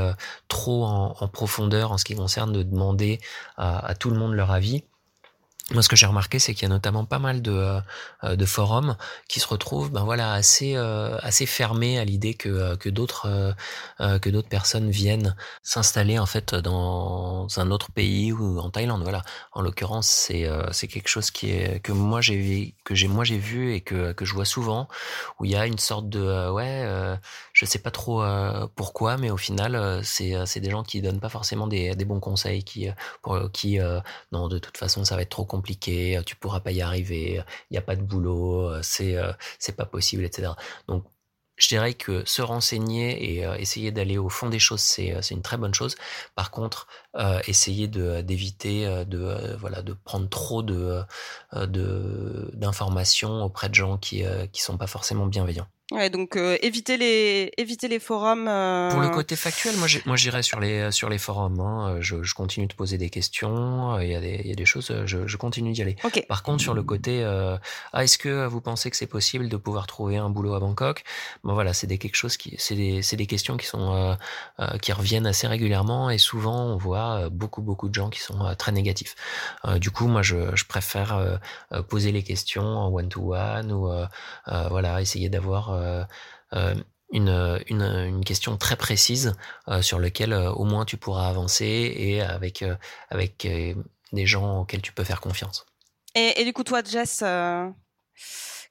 trop 0.47 0.85
en, 0.85 1.27
profondeur 1.27 1.91
en 1.91 1.97
ce 1.97 2.05
qui 2.05 2.15
concerne 2.15 2.53
de 2.53 2.61
demander 2.61 3.19
à 3.57 3.95
tout 3.95 4.11
le 4.11 4.17
monde 4.17 4.33
leur 4.33 4.51
avis 4.51 4.83
moi, 5.71 5.81
ce 5.81 5.87
que 5.87 5.95
j'ai 5.95 6.05
remarqué, 6.05 6.39
c'est 6.39 6.53
qu'il 6.53 6.63
y 6.63 6.65
a 6.65 6.69
notamment 6.69 7.05
pas 7.05 7.19
mal 7.19 7.41
de, 7.41 7.79
euh, 8.23 8.35
de 8.35 8.45
forums 8.45 8.97
qui 9.29 9.39
se 9.39 9.47
retrouvent, 9.47 9.91
ben 9.91 10.03
voilà, 10.03 10.33
assez 10.33 10.75
euh, 10.75 11.17
assez 11.21 11.45
fermés 11.45 11.97
à 11.99 12.03
l'idée 12.03 12.33
que 12.33 12.49
euh, 12.49 12.75
que 12.75 12.89
d'autres 12.89 13.55
que 13.99 14.29
d'autres 14.29 14.49
personnes 14.49 14.89
viennent 14.89 15.35
s'installer 15.61 16.19
en 16.19 16.25
fait 16.25 16.53
dans 16.55 17.47
un 17.55 17.71
autre 17.71 17.91
pays 17.91 18.33
ou 18.33 18.59
en 18.59 18.69
Thaïlande. 18.69 19.03
Voilà. 19.03 19.21
En 19.53 19.61
l'occurrence, 19.61 20.07
c'est 20.07 20.49
c'est 20.71 20.87
quelque 20.87 21.07
chose 21.07 21.31
qui 21.31 21.51
est 21.51 21.79
que 21.79 21.93
moi 21.93 22.19
j'ai 22.19 22.75
que 22.83 22.93
j'ai 22.95 23.07
moi 23.07 23.23
j'ai 23.23 23.37
vu 23.37 23.73
et 23.73 23.81
que 23.81 24.11
que 24.11 24.25
je 24.25 24.33
vois 24.33 24.45
souvent 24.45 24.87
où 25.39 25.45
il 25.45 25.51
y 25.51 25.55
a 25.55 25.65
une 25.65 25.77
sorte 25.79 26.09
de 26.09 26.49
ouais, 26.51 26.85
je 27.53 27.65
sais 27.65 27.79
pas 27.79 27.91
trop 27.91 28.23
pourquoi, 28.75 29.17
mais 29.17 29.29
au 29.29 29.37
final, 29.37 30.01
c'est 30.03 30.33
c'est 30.45 30.59
des 30.59 30.69
gens 30.69 30.83
qui 30.83 31.01
donnent 31.01 31.21
pas 31.21 31.29
forcément 31.29 31.67
des 31.67 31.95
des 31.95 32.05
bons 32.05 32.19
conseils, 32.19 32.63
qui 32.63 32.89
pour 33.21 33.39
qui 33.53 33.79
non 34.31 34.47
de 34.49 34.59
toute 34.59 34.77
façon 34.77 35.05
ça 35.05 35.15
va 35.15 35.21
être 35.21 35.29
trop 35.29 35.45
compliqué, 35.53 35.62
tu 36.25 36.35
pourras 36.35 36.59
pas 36.59 36.71
y 36.71 36.81
arriver, 36.81 37.43
il 37.69 37.73
n'y 37.73 37.77
a 37.77 37.81
pas 37.81 37.95
de 37.95 38.01
boulot, 38.01 38.81
c'est 38.81 39.15
c'est 39.59 39.75
pas 39.75 39.85
possible, 39.85 40.23
etc. 40.25 40.51
Donc 40.87 41.05
je 41.57 41.67
dirais 41.67 41.93
que 41.93 42.23
se 42.25 42.41
renseigner 42.41 43.37
et 43.37 43.43
essayer 43.59 43.91
d'aller 43.91 44.17
au 44.17 44.29
fond 44.29 44.49
des 44.49 44.59
choses, 44.59 44.81
c'est 44.81 45.31
une 45.31 45.43
très 45.43 45.57
bonne 45.57 45.73
chose. 45.73 45.95
Par 46.35 46.49
contre, 46.51 46.87
euh, 47.15 47.39
essayer 47.47 47.87
d'éviter 47.87 48.85
de, 49.05 49.93
prendre 50.03 50.29
trop 50.29 50.63
d'informations 52.53 53.43
auprès 53.43 53.69
de 53.69 53.75
gens 53.75 53.97
qui 53.97 54.23
qui 54.51 54.61
sont 54.61 54.77
pas 54.77 54.87
forcément 54.87 55.27
bienveillants. 55.27 55.67
Ouais, 55.93 56.09
donc 56.09 56.37
euh, 56.37 56.57
éviter 56.63 56.97
les 56.97 57.51
éviter 57.57 57.87
les 57.87 57.99
forums. 57.99 58.47
Euh... 58.47 58.89
Pour 58.89 58.99
le 58.99 59.09
côté 59.09 59.35
factuel, 59.35 59.75
moi 59.77 59.87
moi 60.07 60.15
j'irai 60.15 60.41
sur 60.41 60.59
les 60.59 60.91
sur 60.91 61.07
les 61.07 61.19
forums. 61.19 61.59
Hein. 61.59 61.97
Je, 61.99 62.23
je, 62.23 62.33
continue 62.33 62.65
de 62.65 62.73
poser 62.73 62.97
des 62.97 63.11
questions. 63.11 63.99
Il 63.99 64.09
y 64.09 64.15
a 64.15 64.19
des 64.19 64.41
il 64.43 64.49
y 64.49 64.51
a 64.51 64.55
des 64.55 64.65
choses. 64.65 64.91
Je, 65.05 65.27
je 65.27 65.37
continue 65.37 65.71
d'y 65.71 65.83
aller. 65.83 65.95
Okay. 66.03 66.23
Par 66.23 66.41
contre, 66.41 66.63
sur 66.63 66.73
le 66.73 66.81
côté, 66.81 67.23
euh, 67.23 67.57
ah 67.93 68.03
est-ce 68.03 68.17
que 68.17 68.47
vous 68.47 68.59
pensez 68.59 68.89
que 68.89 68.97
c'est 68.97 69.05
possible 69.05 69.49
de 69.49 69.55
pouvoir 69.55 69.85
trouver 69.85 70.17
un 70.17 70.31
boulot 70.31 70.55
à 70.55 70.59
Bangkok? 70.59 71.03
Bon 71.43 71.53
voilà, 71.53 71.73
c'est 71.73 71.85
des 71.85 71.99
quelque 71.99 72.15
chose 72.15 72.37
qui 72.37 72.55
c'est 72.57 72.75
des 72.75 73.03
c'est 73.03 73.17
des 73.17 73.27
questions 73.27 73.55
qui 73.55 73.67
sont 73.67 73.93
euh, 73.93 74.15
euh, 74.61 74.79
qui 74.79 74.93
reviennent 74.93 75.27
assez 75.27 75.45
régulièrement 75.45 76.09
et 76.09 76.17
souvent 76.17 76.59
on 76.73 76.77
voit 76.77 77.29
beaucoup 77.29 77.61
beaucoup 77.61 77.87
de 77.87 77.93
gens 77.93 78.09
qui 78.09 78.19
sont 78.19 78.55
très 78.57 78.71
négatifs. 78.71 79.13
du 79.77 79.91
coup, 79.91 80.07
moi 80.07 80.23
je 80.23 80.55
je 80.55 80.65
préfère 80.65 81.39
poser 81.87 82.11
les 82.11 82.23
questions 82.23 82.63
en 82.63 82.87
one 82.91 83.09
to 83.09 83.35
one 83.35 83.71
ou 83.71 83.91
voilà 84.71 84.99
essayer 84.99 85.29
d'avoir 85.29 85.69
euh, 85.69 85.82
euh, 85.82 85.82
une, 87.11 87.59
une, 87.67 87.81
une, 87.81 88.25
question 88.25 88.57
très 88.57 88.75
précise 88.75 89.33
euh, 89.67 89.81
sur 89.81 89.99
laquelle 89.99 90.33
au 90.33 90.63
moins 90.63 90.85
tu 90.85 90.97
pourras 90.97 91.27
avancer 91.27 91.93
et 91.95 92.21
avec, 92.21 92.63
avec 93.09 93.47
des 94.11 94.25
gens 94.25 94.61
auxquels 94.61 94.81
tu 94.81 94.93
peux 94.93 95.03
faire 95.03 95.21
confiance. 95.21 95.65
Et, 96.15 96.41
et 96.41 96.45
du 96.45 96.53
coup, 96.53 96.63
toi, 96.63 96.81
Jess, 96.83 97.23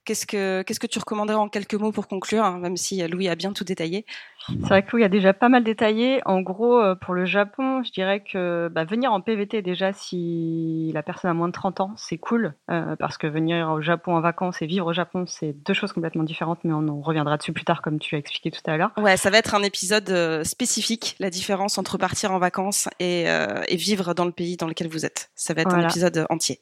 Qu'est-ce 0.05 0.25
que, 0.25 0.61
qu'est-ce 0.63 0.79
que 0.79 0.87
tu 0.87 0.99
recommanderais 0.99 1.35
en 1.35 1.49
quelques 1.49 1.75
mots 1.75 1.91
pour 1.91 2.07
conclure, 2.07 2.43
hein, 2.43 2.59
même 2.59 2.77
si 2.77 3.05
Louis 3.07 3.29
a 3.29 3.35
bien 3.35 3.53
tout 3.53 3.63
détaillé? 3.63 4.05
C'est 4.47 4.67
vrai 4.67 4.83
que 4.83 4.91
Louis 4.91 5.03
a 5.03 5.09
déjà 5.09 5.33
pas 5.33 5.47
mal 5.47 5.63
détaillé. 5.63 6.21
En 6.25 6.41
gros, 6.41 6.79
euh, 6.79 6.95
pour 6.95 7.13
le 7.13 7.25
Japon, 7.25 7.81
je 7.83 7.91
dirais 7.91 8.21
que 8.21 8.69
bah, 8.69 8.83
venir 8.83 9.13
en 9.13 9.21
PVT 9.21 9.61
déjà, 9.61 9.93
si 9.93 10.91
la 10.93 11.01
personne 11.01 11.31
a 11.31 11.33
moins 11.33 11.47
de 11.47 11.53
30 11.53 11.79
ans, 11.79 11.93
c'est 11.95 12.17
cool, 12.17 12.53
euh, 12.69 12.95
parce 12.97 13.17
que 13.17 13.27
venir 13.27 13.69
au 13.69 13.81
Japon 13.81 14.15
en 14.15 14.21
vacances 14.21 14.61
et 14.61 14.65
vivre 14.65 14.87
au 14.87 14.93
Japon, 14.93 15.23
c'est 15.27 15.53
deux 15.65 15.73
choses 15.73 15.93
complètement 15.93 16.23
différentes, 16.23 16.59
mais 16.63 16.73
on 16.73 16.87
en 16.89 17.01
reviendra 17.01 17.37
dessus 17.37 17.53
plus 17.53 17.63
tard, 17.63 17.81
comme 17.81 17.99
tu 17.99 18.15
as 18.15 18.17
expliqué 18.17 18.51
tout 18.51 18.61
à 18.65 18.75
l'heure. 18.75 18.91
Ouais, 18.97 19.15
ça 19.15 19.29
va 19.29 19.37
être 19.37 19.55
un 19.55 19.63
épisode 19.63 20.09
euh, 20.09 20.43
spécifique, 20.43 21.15
la 21.19 21.29
différence 21.29 21.77
entre 21.77 21.97
partir 21.97 22.31
en 22.31 22.39
vacances 22.39 22.89
et, 22.99 23.29
euh, 23.29 23.61
et, 23.69 23.77
vivre 23.77 24.13
dans 24.13 24.25
le 24.25 24.31
pays 24.31 24.57
dans 24.57 24.67
lequel 24.67 24.87
vous 24.87 25.05
êtes. 25.05 25.31
Ça 25.35 25.53
va 25.53 25.61
être 25.61 25.69
voilà. 25.69 25.85
un 25.85 25.89
épisode 25.89 26.25
entier. 26.29 26.59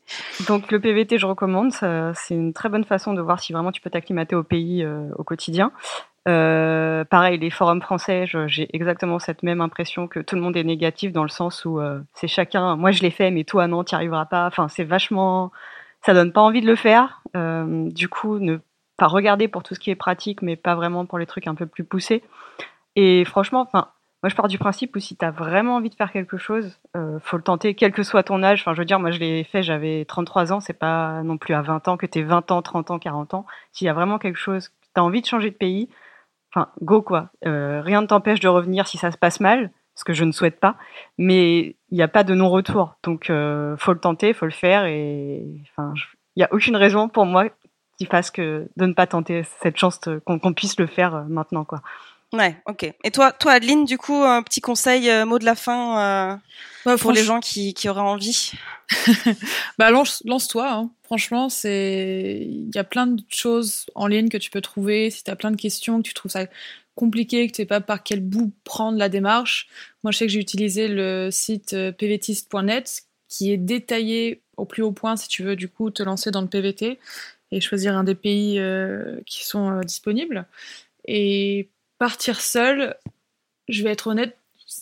Donc 0.48 0.72
le 0.72 0.80
PVT, 0.80 1.18
je 1.18 1.26
recommande. 1.26 1.72
C'est 1.72 2.34
une 2.36 2.54
très 2.54 2.70
bonne 2.70 2.86
façon 2.86 3.14
de 3.14 3.22
voir 3.22 3.31
si 3.40 3.54
vraiment 3.54 3.72
tu 3.72 3.82
peux 3.82 3.90
t'acclimater 3.90 4.36
au 4.36 4.44
pays 4.44 4.84
euh, 4.84 5.10
au 5.16 5.24
quotidien. 5.24 5.72
Euh, 6.28 7.04
pareil, 7.06 7.40
les 7.40 7.50
forums 7.50 7.82
français, 7.82 8.26
j'ai 8.48 8.70
exactement 8.76 9.18
cette 9.18 9.42
même 9.42 9.62
impression 9.62 10.08
que 10.08 10.20
tout 10.20 10.36
le 10.36 10.42
monde 10.42 10.56
est 10.56 10.64
négatif 10.64 11.12
dans 11.12 11.24
le 11.24 11.30
sens 11.30 11.66
où 11.66 11.80
euh, 11.80 12.00
c'est 12.14 12.28
chacun. 12.28 12.76
Moi, 12.76 12.92
je 12.92 13.02
l'ai 13.02 13.10
fait, 13.10 13.32
mais 13.32 13.44
toi, 13.44 13.68
non, 13.68 13.84
tu 13.84 13.96
n'y 13.96 13.98
arriveras 13.98 14.26
pas. 14.26 14.46
Enfin, 14.46 14.68
c'est 14.68 14.84
vachement. 14.84 15.52
Ça 16.04 16.14
donne 16.14 16.32
pas 16.32 16.42
envie 16.42 16.62
de 16.62 16.68
le 16.68 16.76
faire. 16.76 17.22
Du 17.36 18.10
coup, 18.10 18.40
ne 18.40 18.58
pas 18.98 19.08
regarder 19.08 19.48
pour 19.48 19.64
tout 19.64 19.76
ce 19.76 19.80
qui 19.80 19.90
est 19.90 19.96
pratique, 19.96 20.42
mais 20.42 20.56
pas 20.56 20.76
vraiment 20.76 21.06
pour 21.06 21.18
les 21.18 21.26
trucs 21.26 21.48
un 21.48 21.56
peu 21.56 21.66
plus 21.66 21.84
poussés. 21.84 22.24
Et 22.96 23.24
franchement, 23.26 23.62
enfin, 23.62 23.90
moi, 24.24 24.30
je 24.30 24.36
pars 24.36 24.48
du 24.48 24.60
principe 24.60 24.96
où 24.96 25.00
si 25.00 25.16
tu 25.16 25.26
as 25.26 25.32
vraiment 25.32 25.78
envie 25.78 25.90
de 25.90 25.96
faire 25.96 26.12
quelque 26.12 26.38
chose, 26.38 26.80
euh, 26.96 27.18
faut 27.24 27.38
le 27.38 27.44
tenter, 27.44 27.74
quel 27.74 27.92
que 27.92 28.04
soit 28.04 28.22
ton 28.22 28.44
âge. 28.44 28.62
Enfin, 28.62 28.76
je 28.76 28.80
veux 28.80 28.86
dire, 28.86 29.00
moi, 29.00 29.10
je 29.10 29.20
l'ai 29.20 29.44
fait, 29.44 29.64
j'avais 29.64 30.06
33 30.06 30.54
ans, 30.54 30.60
c'est 30.60 30.74
pas 30.78 31.24
non 31.24 31.38
plus 31.38 31.56
à 31.56 31.62
20 31.64 31.88
ans 31.88 31.98
que 31.98 32.06
tu 32.06 32.20
es 32.20 32.24
20 32.24 32.52
ans, 32.52 32.62
30 32.62 32.92
ans, 32.92 33.00
40 33.00 33.34
ans. 33.34 33.46
S'il 33.72 33.88
y 33.88 33.90
a 33.90 33.94
vraiment 33.94 34.20
quelque 34.20 34.38
chose, 34.38 34.72
tu 34.94 35.02
as 35.02 35.04
envie 35.04 35.22
de 35.22 35.26
changer 35.26 35.50
de 35.50 35.56
pays, 35.56 35.90
enfin, 36.54 36.70
go 36.84 37.02
quoi. 37.02 37.30
Euh, 37.48 37.82
rien 37.82 38.02
ne 38.02 38.08
t'empêche 38.08 38.40
de 38.40 38.48
revenir 38.48 38.88
si 38.88 38.98
ça 39.00 39.12
se 39.12 39.18
passe 39.18 39.40
mal, 39.40 39.72
ce 39.96 40.04
que 40.04 40.14
je 40.14 40.24
ne 40.24 40.32
souhaite 40.32 40.60
pas, 40.60 40.76
mais 41.18 41.76
il 41.90 41.96
n'y 41.96 42.04
a 42.04 42.08
pas 42.08 42.24
de 42.24 42.36
non-retour. 42.36 42.96
Donc, 43.04 43.32
euh, 43.32 43.76
faut 43.78 43.94
le 43.94 44.00
tenter, 44.00 44.34
faut 44.34 44.46
le 44.46 44.52
faire, 44.52 44.86
et 44.86 45.44
enfin, 45.72 45.94
il 46.36 46.40
n'y 46.40 46.44
a 46.44 46.54
aucune 46.54 46.76
raison 46.76 47.10
pour 47.10 47.26
moi 47.26 47.46
qui 47.98 48.06
fasse 48.06 48.30
que 48.32 48.70
de 48.78 48.86
ne 48.86 48.94
pas 48.94 49.08
tenter 49.08 49.44
cette 49.62 49.78
chance 49.78 50.00
qu'on 50.26 50.54
puisse 50.54 50.80
le 50.80 50.88
faire 50.88 51.16
euh, 51.16 51.24
maintenant, 51.28 51.66
quoi. 51.66 51.82
Ouais, 52.34 52.56
ok. 52.66 52.92
Et 53.04 53.12
toi, 53.12 53.32
toi, 53.34 53.54
Adeline, 53.54 53.86
du 53.86 53.98
coup, 53.98 54.16
un 54.16 54.42
petit 54.42 54.62
conseil, 54.62 55.10
euh, 55.10 55.26
mot 55.26 55.38
de 55.38 55.46
la 55.46 55.56
fin 55.56 56.40
euh, 56.86 56.98
pour 56.98 57.12
les 57.12 57.24
gens 57.24 57.42
qui, 57.42 57.74
qui 57.74 57.90
auraient 57.90 58.00
envie? 58.00 58.52
bah 59.78 59.92
lance, 59.92 60.22
lance-toi. 60.26 60.72
Hein. 60.72 60.92
Franchement, 61.04 61.50
c'est 61.50 62.40
il 62.42 62.74
y 62.74 62.78
a 62.78 62.84
plein 62.84 63.08
de 63.08 63.22
choses 63.30 63.86
en 63.96 64.08
ligne 64.08 64.30
que 64.30 64.38
tu 64.38 64.50
peux 64.50 64.62
trouver. 64.62 65.10
Si 65.10 65.24
tu 65.24 65.32
as 65.32 65.36
plein 65.36 65.52
de 65.52 65.58
questions, 65.58 65.98
que 66.02 66.08
tu 66.08 66.14
trouves 66.14 66.32
ça 66.32 66.46
compliqué, 66.96 67.48
que 67.48 67.54
tu 67.54 67.58
sais 67.58 67.66
pas 67.66 67.82
par 67.82 68.04
quel 68.04 68.22
bout 68.22 68.52
prendre 68.64 68.98
la 68.98 69.10
démarche. 69.10 69.68
Moi, 70.04 70.12
je 70.12 70.18
sais 70.18 70.26
que 70.26 70.32
j'ai 70.32 70.40
utilisé 70.40 70.88
le 70.88 71.30
site 71.32 71.74
euh, 71.74 71.92
pvtist.net 71.92 73.04
qui 73.28 73.52
est 73.52 73.58
détaillé 73.58 74.42
au 74.58 74.66
plus 74.66 74.84
haut 74.84 74.92
point 74.92 75.16
si 75.16 75.28
tu 75.28 75.44
veux 75.44 75.56
du 75.56 75.70
coup 75.70 75.90
te 75.90 76.04
lancer 76.04 76.32
dans 76.32 76.42
le 76.42 76.48
PVT 76.48 77.00
et 77.52 77.62
choisir 77.62 77.96
un 77.96 78.04
des 78.04 78.16
pays 78.16 78.60
euh, 78.60 79.20
qui 79.26 79.46
sont 79.46 79.72
euh, 79.72 79.82
disponibles. 79.82 80.46
Et 81.08 81.70
partir 82.02 82.41
seul, 82.41 82.95
je 83.68 83.84
vais 83.84 83.91
être 83.91 84.08
honnête, 84.08 84.36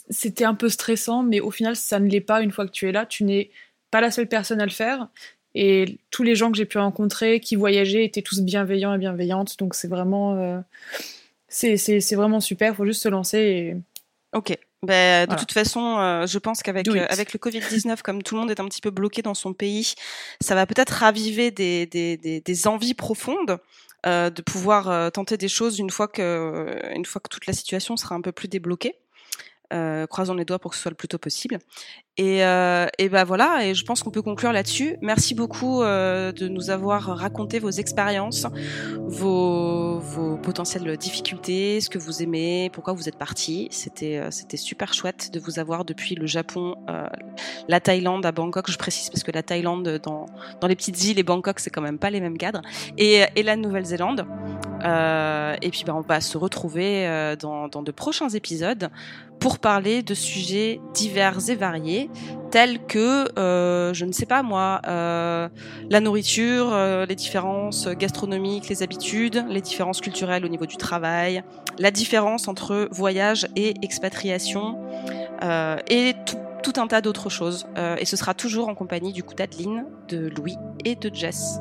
c'était 0.09 0.45
un 0.45 0.55
peu 0.55 0.69
stressant, 0.69 1.21
mais 1.21 1.41
au 1.41 1.51
final, 1.51 1.75
ça 1.75 1.99
ne 1.99 2.07
l'est 2.07 2.21
pas 2.21 2.41
une 2.41 2.49
fois 2.49 2.65
que 2.65 2.71
tu 2.71 2.87
es 2.87 2.93
là. 2.93 3.05
Tu 3.05 3.25
n'es 3.25 3.51
pas 3.91 3.99
la 3.99 4.09
seule 4.09 4.29
personne 4.29 4.61
à 4.61 4.65
le 4.65 4.71
faire. 4.71 5.09
Et 5.53 5.97
tous 6.11 6.23
les 6.23 6.33
gens 6.35 6.49
que 6.49 6.55
j'ai 6.55 6.63
pu 6.63 6.77
rencontrer 6.77 7.41
qui 7.41 7.57
voyageaient 7.57 8.05
étaient 8.05 8.21
tous 8.21 8.39
bienveillants 8.39 8.93
et 8.93 8.97
bienveillantes. 8.97 9.59
Donc 9.59 9.75
c'est 9.75 9.89
vraiment, 9.89 10.37
euh, 10.37 10.61
c'est, 11.49 12.15
vraiment 12.15 12.39
super. 12.39 12.71
Il 12.71 12.75
faut 12.77 12.85
juste 12.85 13.01
se 13.01 13.09
lancer. 13.09 13.37
Et... 13.37 13.75
Ok. 14.33 14.57
Ben, 14.81 15.27
de 15.27 15.35
toute 15.35 15.51
façon, 15.51 15.97
euh, 15.99 16.25
je 16.25 16.39
pense 16.39 16.63
qu'avec 16.63 16.87
euh, 16.87 17.05
avec 17.09 17.33
le 17.33 17.39
Covid-19, 17.39 18.01
comme 18.01 18.23
tout 18.23 18.35
le 18.35 18.41
monde 18.41 18.51
est 18.51 18.59
un 18.59 18.65
petit 18.65 18.81
peu 18.81 18.91
bloqué 18.91 19.21
dans 19.21 19.33
son 19.33 19.53
pays, 19.53 19.93
ça 20.41 20.55
va 20.55 20.65
peut-être 20.65 20.91
raviver 20.91 21.51
des, 21.51 21.85
des, 21.85 22.17
des, 22.17 22.39
des 22.39 22.67
envies 22.67 22.93
profondes. 22.93 23.59
Euh, 24.05 24.29
de 24.29 24.41
pouvoir 24.41 24.89
euh, 24.89 25.09
tenter 25.09 25.35
des 25.35 25.49
choses 25.49 25.77
une 25.77 25.89
fois 25.89 26.07
que 26.07 26.79
une 26.95 27.03
fois 27.03 27.19
que 27.19 27.27
toute 27.27 27.47
la 27.47 27.51
situation 27.51 27.97
sera 27.97 28.15
un 28.15 28.21
peu 28.21 28.31
plus 28.31 28.47
débloquée. 28.47 28.95
Euh, 29.71 30.07
croisons 30.07 30.33
les 30.33 30.45
doigts 30.45 30.59
pour 30.59 30.71
que 30.71 30.77
ce 30.77 30.81
soit 30.81 30.91
le 30.91 30.95
plus 30.95 31.07
tôt 31.07 31.19
possible. 31.19 31.59
Et, 32.17 32.43
euh, 32.43 32.87
et 32.97 33.07
ben 33.07 33.23
voilà, 33.23 33.65
et 33.65 33.73
je 33.73 33.85
pense 33.85 34.03
qu'on 34.03 34.09
peut 34.11 34.21
conclure 34.21 34.51
là-dessus. 34.51 34.97
Merci 35.01 35.35
beaucoup 35.35 35.81
euh, 35.81 36.33
de 36.33 36.49
nous 36.49 36.69
avoir 36.69 37.03
raconté 37.17 37.59
vos 37.59 37.69
expériences, 37.69 38.45
vos, 38.97 39.99
vos 39.99 40.35
potentielles 40.35 40.97
difficultés, 40.97 41.79
ce 41.79 41.89
que 41.89 41.97
vous 41.97 42.21
aimez, 42.21 42.69
pourquoi 42.73 42.91
vous 42.91 43.07
êtes 43.07 43.17
parti. 43.17 43.69
C'était 43.71 44.17
euh, 44.17 44.31
c'était 44.31 44.57
super 44.57 44.93
chouette 44.93 45.31
de 45.31 45.39
vous 45.39 45.59
avoir 45.59 45.85
depuis 45.85 46.15
le 46.15 46.27
Japon, 46.27 46.75
euh, 46.89 47.07
la 47.69 47.79
Thaïlande 47.79 48.25
à 48.25 48.33
Bangkok. 48.33 48.69
Je 48.69 48.77
précise 48.77 49.09
parce 49.09 49.23
que 49.23 49.31
la 49.31 49.43
Thaïlande 49.43 50.01
dans 50.03 50.25
dans 50.59 50.67
les 50.67 50.75
petites 50.75 51.01
îles 51.05 51.19
et 51.19 51.23
Bangkok 51.23 51.59
c'est 51.61 51.69
quand 51.69 51.81
même 51.81 51.99
pas 51.99 52.09
les 52.09 52.19
mêmes 52.19 52.37
cadres. 52.37 52.63
Et, 52.97 53.23
et 53.37 53.43
la 53.43 53.55
Nouvelle-Zélande. 53.55 54.25
Et 54.81 55.69
puis 55.69 55.83
ben 55.85 55.93
on 55.93 56.01
va 56.01 56.19
se 56.19 56.37
retrouver 56.37 57.35
dans, 57.39 57.67
dans 57.69 57.81
de 57.81 57.91
prochains 57.91 58.29
épisodes 58.29 58.89
pour 59.39 59.59
parler 59.59 60.03
de 60.03 60.13
sujets 60.13 60.81
divers 60.93 61.49
et 61.49 61.55
variés, 61.55 62.09
tels 62.51 62.79
que, 62.85 63.27
euh, 63.37 63.93
je 63.93 64.05
ne 64.05 64.11
sais 64.11 64.25
pas 64.25 64.43
moi, 64.43 64.81
euh, 64.87 65.47
la 65.89 65.99
nourriture, 65.99 66.73
euh, 66.73 67.05
les 67.05 67.15
différences 67.15 67.87
gastronomiques, 67.87 68.69
les 68.69 68.83
habitudes, 68.83 69.45
les 69.49 69.61
différences 69.61 70.01
culturelles 70.01 70.45
au 70.45 70.49
niveau 70.49 70.65
du 70.65 70.77
travail, 70.77 71.43
la 71.77 71.91
différence 71.91 72.47
entre 72.47 72.89
voyage 72.91 73.47
et 73.55 73.75
expatriation, 73.81 74.77
euh, 75.43 75.77
et 75.87 76.13
tout, 76.25 76.37
tout, 76.63 76.81
un 76.81 76.87
tas 76.87 77.01
d'autres 77.01 77.29
choses. 77.29 77.67
Euh, 77.77 77.95
et 77.97 78.05
ce 78.05 78.17
sera 78.17 78.33
toujours 78.33 78.67
en 78.67 78.75
compagnie 78.75 79.13
du 79.13 79.23
coup 79.23 79.33
d'Adeline, 79.33 79.85
de 80.09 80.31
Louis 80.35 80.57
et 80.85 80.95
de 80.95 81.13
Jess. 81.13 81.59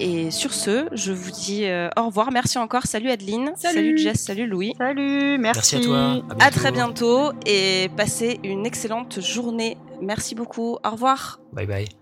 Et 0.00 0.30
sur 0.30 0.52
ce, 0.52 0.88
je 0.92 1.12
vous 1.12 1.30
dis 1.30 1.64
euh, 1.64 1.88
au 1.96 2.06
revoir. 2.06 2.30
Merci 2.32 2.58
encore. 2.58 2.84
Salut 2.84 3.10
Adeline. 3.10 3.52
Salut. 3.56 3.74
salut 3.74 3.98
Jess. 3.98 4.20
Salut 4.24 4.46
Louis. 4.46 4.74
Salut. 4.78 5.38
Merci. 5.38 5.76
Merci 5.76 5.76
à 5.76 5.80
toi. 5.80 6.24
À, 6.40 6.46
à 6.46 6.50
très 6.50 6.72
bientôt 6.72 7.32
et 7.46 7.90
passez 7.96 8.40
une 8.44 8.66
excellente 8.66 9.20
journée. 9.20 9.76
Merci 10.00 10.34
beaucoup. 10.34 10.78
Au 10.84 10.90
revoir. 10.90 11.40
Bye 11.52 11.66
bye. 11.66 11.97